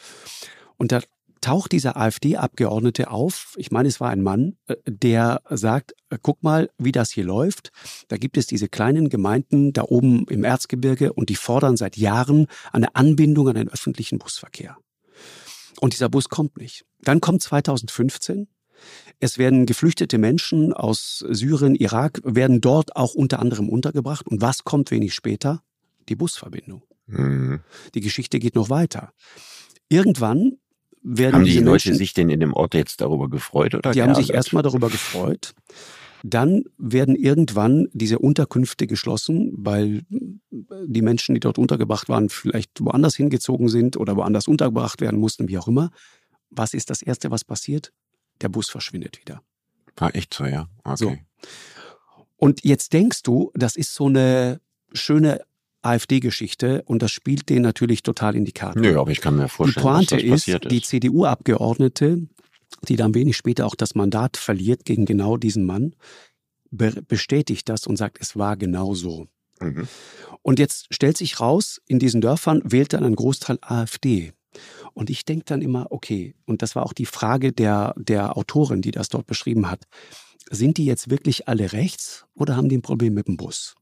Und 0.76 0.92
da 0.92 1.00
taucht 1.40 1.72
dieser 1.72 1.96
AfD-Abgeordnete 1.96 3.10
auf, 3.10 3.54
ich 3.56 3.70
meine, 3.70 3.88
es 3.88 4.00
war 4.00 4.10
ein 4.10 4.22
Mann, 4.22 4.56
äh, 4.66 4.76
der 4.86 5.42
sagt, 5.48 5.94
äh, 6.10 6.18
guck 6.20 6.42
mal, 6.42 6.70
wie 6.78 6.92
das 6.92 7.10
hier 7.10 7.24
läuft. 7.24 7.72
Da 8.08 8.16
gibt 8.16 8.36
es 8.36 8.46
diese 8.46 8.68
kleinen 8.68 9.08
Gemeinden 9.08 9.72
da 9.72 9.82
oben 9.82 10.26
im 10.28 10.44
Erzgebirge 10.44 11.12
und 11.12 11.28
die 11.28 11.36
fordern 11.36 11.76
seit 11.76 11.96
Jahren 11.96 12.46
eine 12.72 12.94
Anbindung 12.94 13.48
an 13.48 13.54
den 13.54 13.68
öffentlichen 13.68 14.18
Busverkehr. 14.18 14.76
Und 15.80 15.94
dieser 15.94 16.08
Bus 16.08 16.28
kommt 16.28 16.58
nicht. 16.58 16.84
Dann 17.02 17.20
kommt 17.20 17.42
2015. 17.42 18.48
Es 19.20 19.36
werden 19.36 19.66
geflüchtete 19.66 20.16
Menschen 20.16 20.72
aus 20.72 21.24
Syrien, 21.28 21.74
Irak, 21.74 22.20
werden 22.24 22.62
dort 22.62 22.96
auch 22.96 23.14
unter 23.14 23.38
anderem 23.38 23.68
untergebracht. 23.68 24.26
Und 24.26 24.40
was 24.40 24.64
kommt 24.64 24.90
wenig 24.90 25.14
später? 25.14 25.62
Die 26.08 26.16
Busverbindung. 26.16 26.82
Mhm. 27.06 27.60
Die 27.94 28.00
Geschichte 28.00 28.38
geht 28.38 28.54
noch 28.54 28.70
weiter. 28.70 29.12
Irgendwann 29.90 30.56
werden 31.02 31.34
haben 31.34 31.44
die 31.44 31.58
Leute 31.58 31.64
Menschen, 31.64 31.94
sich 31.94 32.14
denn 32.14 32.30
in 32.30 32.40
dem 32.40 32.54
Ort 32.54 32.74
jetzt 32.74 33.00
darüber 33.00 33.28
gefreut 33.28 33.74
oder? 33.74 33.92
Die 33.92 34.02
haben 34.02 34.14
sich 34.14 34.32
erstmal 34.32 34.62
darüber 34.62 34.88
gefreut. 34.88 35.54
Dann 36.22 36.64
werden 36.78 37.14
irgendwann 37.14 37.88
diese 37.92 38.18
Unterkünfte 38.18 38.86
geschlossen, 38.86 39.52
weil 39.56 40.02
die 40.50 41.02
Menschen, 41.02 41.34
die 41.34 41.40
dort 41.40 41.58
untergebracht 41.58 42.08
waren, 42.08 42.28
vielleicht 42.28 42.82
woanders 42.84 43.16
hingezogen 43.16 43.68
sind 43.68 43.96
oder 43.96 44.16
woanders 44.16 44.48
untergebracht 44.48 45.00
werden 45.00 45.18
mussten, 45.18 45.48
wie 45.48 45.58
auch 45.58 45.68
immer. 45.68 45.90
Was 46.50 46.74
ist 46.74 46.90
das 46.90 47.00
Erste, 47.00 47.30
was 47.30 47.44
passiert? 47.44 47.92
Der 48.40 48.48
Bus 48.48 48.70
verschwindet 48.70 49.20
wieder. 49.20 49.42
War 49.96 50.14
echt 50.14 50.32
so, 50.34 50.44
ja. 50.44 50.68
Okay. 50.84 50.96
So. 50.96 51.16
Und 52.36 52.64
jetzt 52.64 52.92
denkst 52.92 53.22
du, 53.22 53.50
das 53.54 53.76
ist 53.76 53.94
so 53.94 54.06
eine 54.06 54.60
schöne 54.92 55.42
AfD-Geschichte 55.82 56.82
und 56.86 57.02
das 57.02 57.12
spielt 57.12 57.48
denen 57.48 57.62
natürlich 57.62 58.02
total 58.02 58.36
in 58.36 58.44
die 58.44 58.52
Karten. 58.52 58.80
Nö, 58.80 58.98
aber 58.98 59.10
ich 59.10 59.20
kann 59.20 59.36
mir 59.36 59.48
vorstellen, 59.48 59.84
die 59.84 59.88
Pointe 59.88 60.20
ist, 60.20 60.48
ist, 60.48 60.70
die 60.70 60.82
CDU-Abgeordnete, 60.82 62.26
die 62.88 62.96
dann 62.96 63.14
wenig 63.14 63.36
später 63.36 63.66
auch 63.66 63.74
das 63.74 63.94
Mandat 63.94 64.36
verliert 64.36 64.84
gegen 64.84 65.04
genau 65.04 65.36
diesen 65.36 65.64
Mann, 65.64 65.94
be 66.70 67.02
bestätigt 67.06 67.68
das 67.68 67.86
und 67.86 67.96
sagt, 67.96 68.18
es 68.20 68.36
war 68.36 68.56
genau 68.56 68.94
so. 68.94 69.26
Mhm. 69.60 69.88
Und 70.42 70.58
jetzt 70.58 70.86
stellt 70.94 71.16
sich 71.16 71.40
raus, 71.40 71.80
in 71.86 71.98
diesen 71.98 72.20
Dörfern 72.20 72.62
wählt 72.64 72.92
dann 72.92 73.04
ein 73.04 73.16
Großteil 73.16 73.58
AfD. 73.60 74.32
Und 75.00 75.08
ich 75.08 75.24
denke 75.24 75.46
dann 75.46 75.62
immer, 75.62 75.86
okay, 75.88 76.34
und 76.44 76.60
das 76.60 76.76
war 76.76 76.84
auch 76.84 76.92
die 76.92 77.06
Frage 77.06 77.54
der, 77.54 77.94
der 77.96 78.36
Autorin, 78.36 78.82
die 78.82 78.90
das 78.90 79.08
dort 79.08 79.26
beschrieben 79.26 79.70
hat, 79.70 79.84
sind 80.50 80.76
die 80.76 80.84
jetzt 80.84 81.08
wirklich 81.08 81.48
alle 81.48 81.72
rechts 81.72 82.26
oder 82.34 82.54
haben 82.54 82.68
die 82.68 82.76
ein 82.76 82.82
Problem 82.82 83.14
mit 83.14 83.26
dem 83.26 83.38
Bus? 83.38 83.76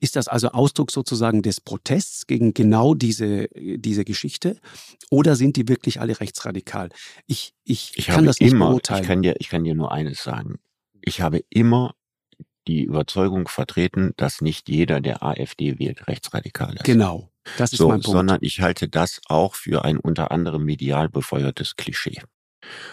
Ist 0.00 0.16
das 0.16 0.28
also 0.28 0.48
Ausdruck 0.48 0.90
sozusagen 0.90 1.40
des 1.40 1.62
Protests 1.62 2.26
gegen 2.26 2.52
genau 2.52 2.94
diese, 2.94 3.48
diese 3.54 4.04
Geschichte? 4.04 4.60
Oder 5.08 5.34
sind 5.34 5.56
die 5.56 5.66
wirklich 5.66 5.98
alle 5.98 6.20
rechtsradikal? 6.20 6.90
Ich, 7.26 7.54
ich, 7.64 7.94
ich 7.96 8.08
kann 8.08 8.26
das 8.26 8.40
nicht 8.40 8.52
immer, 8.52 8.68
beurteilen. 8.68 9.00
Ich 9.00 9.08
kann, 9.08 9.22
dir, 9.22 9.34
ich 9.38 9.48
kann 9.48 9.64
dir 9.64 9.74
nur 9.74 9.92
eines 9.92 10.22
sagen. 10.22 10.58
Ich 11.00 11.22
habe 11.22 11.42
immer 11.48 11.94
die 12.68 12.82
Überzeugung 12.82 13.48
vertreten, 13.48 14.12
dass 14.18 14.42
nicht 14.42 14.68
jeder, 14.68 15.00
der 15.00 15.22
AfD 15.22 15.78
wählt, 15.78 16.06
rechtsradikal 16.06 16.74
ist. 16.74 16.84
Genau. 16.84 17.30
Das 17.58 17.72
ist 17.72 17.78
so, 17.78 17.88
mein 17.88 18.00
Punkt. 18.00 18.16
Sondern 18.16 18.38
ich 18.40 18.60
halte 18.60 18.88
das 18.88 19.20
auch 19.26 19.54
für 19.54 19.84
ein 19.84 19.98
unter 19.98 20.30
anderem 20.30 20.64
medial 20.64 21.08
befeuertes 21.08 21.76
Klischee. 21.76 22.20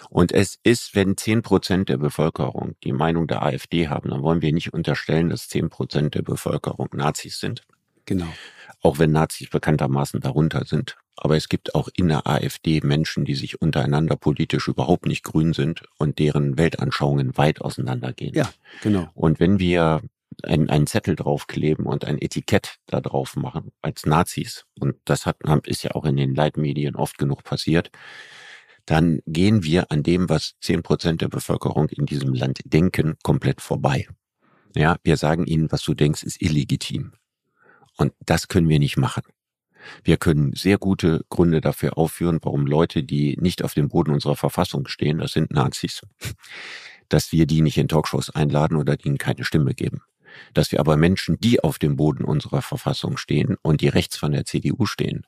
Und 0.09 0.31
es 0.31 0.59
ist, 0.63 0.95
wenn 0.95 1.17
zehn 1.17 1.41
Prozent 1.41 1.89
der 1.89 1.97
Bevölkerung 1.97 2.75
die 2.83 2.91
Meinung 2.91 3.27
der 3.27 3.43
AfD 3.43 3.87
haben, 3.87 4.09
dann 4.09 4.21
wollen 4.21 4.41
wir 4.41 4.51
nicht 4.51 4.73
unterstellen, 4.73 5.29
dass 5.29 5.47
zehn 5.47 5.69
Prozent 5.69 6.15
der 6.15 6.21
Bevölkerung 6.21 6.89
Nazis 6.93 7.39
sind. 7.39 7.63
Genau. 8.05 8.27
Auch 8.81 8.99
wenn 8.99 9.11
Nazis 9.11 9.49
bekanntermaßen 9.49 10.19
darunter 10.19 10.65
sind. 10.65 10.97
Aber 11.15 11.37
es 11.37 11.49
gibt 11.49 11.75
auch 11.75 11.87
in 11.95 12.07
der 12.07 12.27
AfD 12.27 12.81
Menschen, 12.81 13.25
die 13.25 13.35
sich 13.35 13.61
untereinander 13.61 14.15
politisch 14.15 14.67
überhaupt 14.67 15.05
nicht 15.05 15.23
grün 15.23 15.53
sind 15.53 15.83
und 15.97 16.19
deren 16.19 16.57
Weltanschauungen 16.57 17.37
weit 17.37 17.61
auseinandergehen. 17.61 18.33
Ja, 18.33 18.49
genau. 18.81 19.09
Und 19.13 19.39
wenn 19.39 19.59
wir 19.59 20.01
einen, 20.45 20.69
einen 20.69 20.87
Zettel 20.87 21.15
draufkleben 21.15 21.85
und 21.85 22.05
ein 22.05 22.21
Etikett 22.21 22.77
da 22.85 23.01
drauf 23.01 23.35
machen 23.35 23.71
als 23.81 24.05
Nazis, 24.05 24.65
und 24.79 24.95
das 25.05 25.25
hat, 25.25 25.37
ist 25.65 25.83
ja 25.83 25.91
auch 25.91 26.05
in 26.05 26.17
den 26.17 26.35
Leitmedien 26.35 26.95
oft 26.95 27.17
genug 27.17 27.43
passiert, 27.43 27.91
dann 28.85 29.21
gehen 29.25 29.63
wir 29.63 29.91
an 29.91 30.03
dem, 30.03 30.29
was 30.29 30.55
zehn 30.59 30.83
Prozent 30.83 31.21
der 31.21 31.29
Bevölkerung 31.29 31.89
in 31.89 32.05
diesem 32.05 32.33
Land 32.33 32.61
denken, 32.65 33.15
komplett 33.23 33.61
vorbei. 33.61 34.07
Ja, 34.75 34.97
wir 35.03 35.17
sagen 35.17 35.45
ihnen, 35.45 35.71
was 35.71 35.83
du 35.83 35.93
denkst, 35.93 36.23
ist 36.23 36.41
illegitim. 36.41 37.13
Und 37.97 38.13
das 38.25 38.47
können 38.47 38.69
wir 38.69 38.79
nicht 38.79 38.97
machen. 38.97 39.23
Wir 40.03 40.17
können 40.17 40.53
sehr 40.53 40.77
gute 40.77 41.25
Gründe 41.29 41.61
dafür 41.61 41.97
aufführen, 41.97 42.39
warum 42.41 42.65
Leute, 42.65 43.03
die 43.03 43.37
nicht 43.39 43.63
auf 43.63 43.73
dem 43.73 43.89
Boden 43.89 44.11
unserer 44.11 44.35
Verfassung 44.35 44.87
stehen, 44.87 45.17
das 45.17 45.31
sind 45.31 45.51
Nazis, 45.51 46.01
dass 47.09 47.31
wir 47.31 47.45
die 47.45 47.61
nicht 47.61 47.77
in 47.77 47.87
Talkshows 47.87 48.29
einladen 48.29 48.77
oder 48.77 49.03
ihnen 49.03 49.17
keine 49.17 49.43
Stimme 49.43 49.73
geben. 49.73 50.01
Dass 50.53 50.71
wir 50.71 50.79
aber 50.79 50.97
Menschen, 50.97 51.39
die 51.39 51.63
auf 51.63 51.79
dem 51.79 51.95
Boden 51.95 52.23
unserer 52.23 52.61
Verfassung 52.61 53.17
stehen 53.17 53.57
und 53.61 53.81
die 53.81 53.87
rechts 53.87 54.17
von 54.17 54.31
der 54.31 54.45
CDU 54.45 54.85
stehen, 54.85 55.25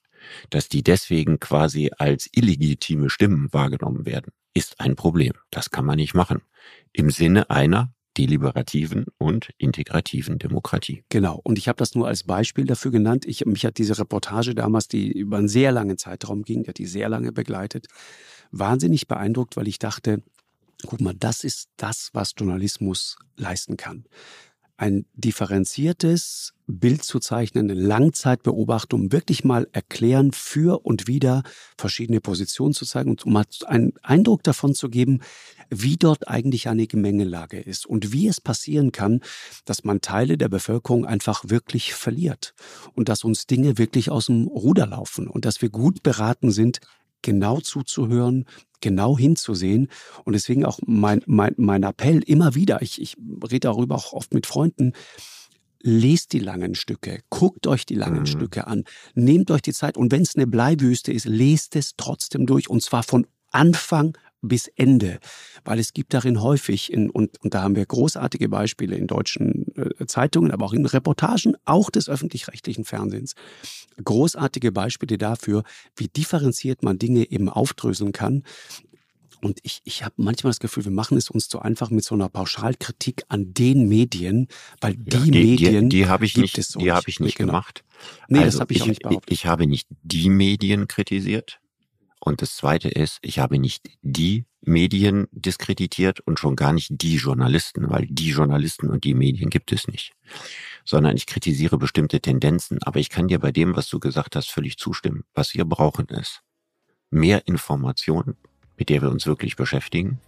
dass 0.49 0.69
die 0.69 0.83
deswegen 0.83 1.39
quasi 1.39 1.91
als 1.97 2.29
illegitime 2.31 3.09
Stimmen 3.09 3.51
wahrgenommen 3.51 4.05
werden, 4.05 4.31
ist 4.53 4.79
ein 4.79 4.95
Problem. 4.95 5.33
Das 5.51 5.71
kann 5.71 5.85
man 5.85 5.97
nicht 5.97 6.13
machen. 6.13 6.41
Im 6.91 7.09
Sinne 7.09 7.49
einer 7.49 7.93
deliberativen 8.17 9.05
und 9.17 9.49
integrativen 9.57 10.37
Demokratie. 10.37 11.03
Genau. 11.09 11.39
Und 11.43 11.57
ich 11.57 11.67
habe 11.67 11.77
das 11.77 11.95
nur 11.95 12.07
als 12.07 12.23
Beispiel 12.23 12.65
dafür 12.65 12.91
genannt. 12.91 13.25
Ich, 13.25 13.45
mich 13.45 13.65
hat 13.65 13.77
diese 13.79 13.97
Reportage 13.97 14.53
damals, 14.53 14.87
die 14.87 15.11
über 15.11 15.37
einen 15.37 15.47
sehr 15.47 15.71
langen 15.71 15.97
Zeitraum 15.97 16.43
ging, 16.43 16.63
die 16.63 16.69
hat 16.69 16.77
die 16.77 16.85
sehr 16.85 17.09
lange 17.09 17.31
begleitet, 17.31 17.87
wahnsinnig 18.51 19.07
beeindruckt, 19.07 19.57
weil 19.57 19.67
ich 19.67 19.79
dachte, 19.79 20.21
guck 20.85 21.01
mal, 21.01 21.15
das 21.15 21.43
ist 21.43 21.69
das, 21.77 22.09
was 22.13 22.33
Journalismus 22.37 23.17
leisten 23.35 23.77
kann 23.77 24.05
ein 24.77 25.05
differenziertes 25.13 26.53
Bild 26.65 27.03
zu 27.03 27.19
zeichnen, 27.19 27.69
eine 27.69 27.79
Langzeitbeobachtung, 27.79 29.11
wirklich 29.11 29.43
mal 29.43 29.67
erklären, 29.71 30.31
für 30.31 30.85
und 30.85 31.07
wieder 31.07 31.43
verschiedene 31.77 32.21
Positionen 32.21 32.73
zu 32.73 32.85
zeigen 32.85 33.11
und 33.11 33.25
um 33.25 33.33
mal 33.33 33.45
einen 33.65 33.93
Eindruck 34.01 34.43
davon 34.43 34.73
zu 34.73 34.89
geben, 34.89 35.21
wie 35.69 35.97
dort 35.97 36.27
eigentlich 36.27 36.69
eine 36.69 36.87
Gemengelage 36.87 37.59
ist 37.59 37.85
und 37.85 38.13
wie 38.13 38.27
es 38.27 38.41
passieren 38.41 38.91
kann, 38.91 39.21
dass 39.65 39.83
man 39.83 40.01
Teile 40.01 40.37
der 40.37 40.49
Bevölkerung 40.49 41.05
einfach 41.05 41.43
wirklich 41.47 41.93
verliert 41.93 42.53
und 42.93 43.09
dass 43.09 43.23
uns 43.23 43.45
Dinge 43.45 43.77
wirklich 43.77 44.09
aus 44.09 44.27
dem 44.27 44.47
Ruder 44.47 44.87
laufen 44.87 45.27
und 45.27 45.45
dass 45.45 45.61
wir 45.61 45.69
gut 45.69 46.01
beraten 46.01 46.51
sind, 46.51 46.79
genau 47.23 47.59
zuzuhören, 47.59 48.45
genau 48.81 49.17
hinzusehen. 49.17 49.87
Und 50.23 50.33
deswegen 50.33 50.65
auch 50.65 50.77
mein, 50.85 51.23
mein, 51.25 51.55
mein 51.57 51.81
Appell 51.81 52.21
immer 52.23 52.53
wieder, 52.53 52.83
ich, 52.83 53.01
ich 53.01 53.17
rede 53.43 53.61
darüber 53.61 53.95
auch 53.95 54.13
oft 54.13 54.35
mit 54.35 54.45
Freunden, 54.45 54.93
lest 55.81 56.33
die 56.33 56.39
langen 56.39 56.75
Stücke, 56.75 57.21
guckt 57.29 57.65
euch 57.67 57.85
die 57.85 57.95
langen 57.95 58.21
mhm. 58.21 58.25
Stücke 58.27 58.67
an, 58.67 58.83
nehmt 59.15 59.51
euch 59.51 59.61
die 59.61 59.73
Zeit 59.73 59.97
und 59.97 60.11
wenn 60.11 60.21
es 60.21 60.35
eine 60.35 60.47
Bleiwüste 60.47 61.11
ist, 61.11 61.25
lest 61.25 61.75
es 61.75 61.93
trotzdem 61.97 62.45
durch 62.45 62.69
und 62.69 62.81
zwar 62.81 63.03
von 63.03 63.27
Anfang 63.51 64.17
bis 64.43 64.67
Ende, 64.67 65.19
weil 65.63 65.79
es 65.79 65.93
gibt 65.93 66.13
darin 66.13 66.41
häufig, 66.41 66.91
in, 66.91 67.09
und, 67.09 67.41
und 67.41 67.53
da 67.53 67.63
haben 67.63 67.75
wir 67.75 67.85
großartige 67.85 68.49
Beispiele 68.49 68.95
in 68.95 69.07
deutschen 69.07 69.65
äh, 69.75 70.05
Zeitungen, 70.05 70.51
aber 70.51 70.65
auch 70.65 70.73
in 70.73 70.85
Reportagen, 70.85 71.55
auch 71.65 71.89
des 71.89 72.09
öffentlich-rechtlichen 72.09 72.85
Fernsehens, 72.85 73.33
großartige 74.03 74.71
Beispiele 74.71 75.17
dafür, 75.17 75.63
wie 75.95 76.09
differenziert 76.09 76.83
man 76.83 76.99
Dinge 76.99 77.31
eben 77.31 77.49
aufdröseln 77.49 78.11
kann. 78.11 78.43
Und 79.41 79.59
ich, 79.63 79.81
ich 79.83 80.03
habe 80.03 80.15
manchmal 80.17 80.51
das 80.51 80.59
Gefühl, 80.59 80.85
wir 80.85 80.91
machen 80.91 81.17
es 81.17 81.29
uns 81.29 81.49
zu 81.49 81.59
einfach 81.59 81.89
mit 81.89 82.03
so 82.03 82.15
einer 82.15 82.29
Pauschalkritik 82.29 83.23
an 83.27 83.53
den 83.53 83.89
Medien, 83.89 84.47
weil 84.79 84.95
die, 84.95 85.17
ja, 85.17 85.23
die 85.23 85.31
Medien. 85.31 85.89
Die, 85.89 85.97
die 85.97 86.07
habe 86.07 86.25
ich 86.25 86.37
nicht, 86.37 86.61
so 86.63 86.79
die 86.79 86.91
habe 86.91 87.09
ich 87.09 87.19
nicht 87.19 87.37
genau. 87.37 87.51
gemacht. 87.51 87.83
Nee, 88.29 88.39
also 88.39 88.59
das 88.59 88.61
habe 88.61 88.73
ich, 88.73 88.77
ich 88.77 88.83
auch 88.83 88.87
nicht 88.87 89.01
behauptet. 89.01 89.31
Ich, 89.31 89.39
ich 89.41 89.45
habe 89.45 89.67
nicht 89.67 89.87
die 90.03 90.29
Medien 90.29 90.87
kritisiert, 90.87 91.59
und 92.23 92.41
das 92.41 92.55
Zweite 92.55 92.89
ist, 92.89 93.19
ich 93.21 93.39
habe 93.39 93.59
nicht 93.59 93.89
die 94.01 94.45
Medien 94.61 95.27
diskreditiert 95.31 96.21
und 96.21 96.39
schon 96.39 96.55
gar 96.55 96.71
nicht 96.71 96.89
die 96.89 97.15
Journalisten, 97.15 97.89
weil 97.89 98.07
die 98.09 98.29
Journalisten 98.29 98.89
und 98.89 99.03
die 99.03 99.13
Medien 99.13 99.49
gibt 99.49 99.71
es 99.73 99.87
nicht, 99.87 100.13
sondern 100.85 101.17
ich 101.17 101.25
kritisiere 101.25 101.77
bestimmte 101.77 102.21
Tendenzen. 102.21 102.81
Aber 102.83 102.99
ich 102.99 103.09
kann 103.09 103.27
dir 103.27 103.39
bei 103.39 103.51
dem, 103.51 103.75
was 103.75 103.89
du 103.89 103.99
gesagt 103.99 104.37
hast, 104.37 104.49
völlig 104.49 104.77
zustimmen. 104.77 105.23
Was 105.33 105.53
wir 105.53 105.65
brauchen 105.65 106.07
ist 106.07 106.43
mehr 107.13 107.47
Information, 107.47 108.35
mit 108.77 108.89
der 108.89 109.01
wir 109.01 109.09
uns 109.09 109.25
wirklich 109.25 109.55
beschäftigen 109.55 110.19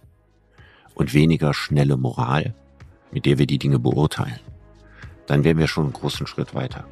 und 0.94 1.12
weniger 1.12 1.52
schnelle 1.52 1.96
Moral, 1.96 2.54
mit 3.10 3.26
der 3.26 3.38
wir 3.38 3.46
die 3.46 3.58
Dinge 3.58 3.78
beurteilen. 3.78 4.40
Dann 5.26 5.44
wären 5.44 5.58
wir 5.58 5.66
schon 5.66 5.84
einen 5.84 5.92
großen 5.92 6.26
Schritt 6.26 6.54
weiter. 6.54 6.86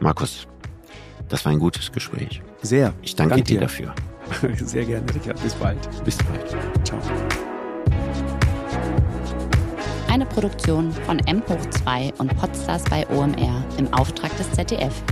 Markus, 0.00 0.48
das 1.28 1.44
war 1.44 1.52
ein 1.52 1.60
gutes 1.60 1.92
Gespräch. 1.92 2.42
Sehr. 2.62 2.92
Ich 3.02 3.14
danke, 3.14 3.36
danke 3.36 3.44
dir 3.44 3.60
dafür. 3.60 3.94
Sehr 4.64 4.84
gerne, 4.84 5.06
Richard. 5.14 5.42
Bis 5.42 5.54
bald. 5.54 5.78
Bis 6.04 6.18
bald. 6.18 6.56
Ciao. 6.86 6.98
Eine 10.08 10.26
Produktion 10.26 10.92
von 10.92 11.20
M2 11.22 12.16
und 12.18 12.36
Podstars 12.36 12.84
bei 12.84 13.06
OMR 13.08 13.64
im 13.78 13.92
Auftrag 13.92 14.36
des 14.36 14.50
ZDF. 14.52 15.02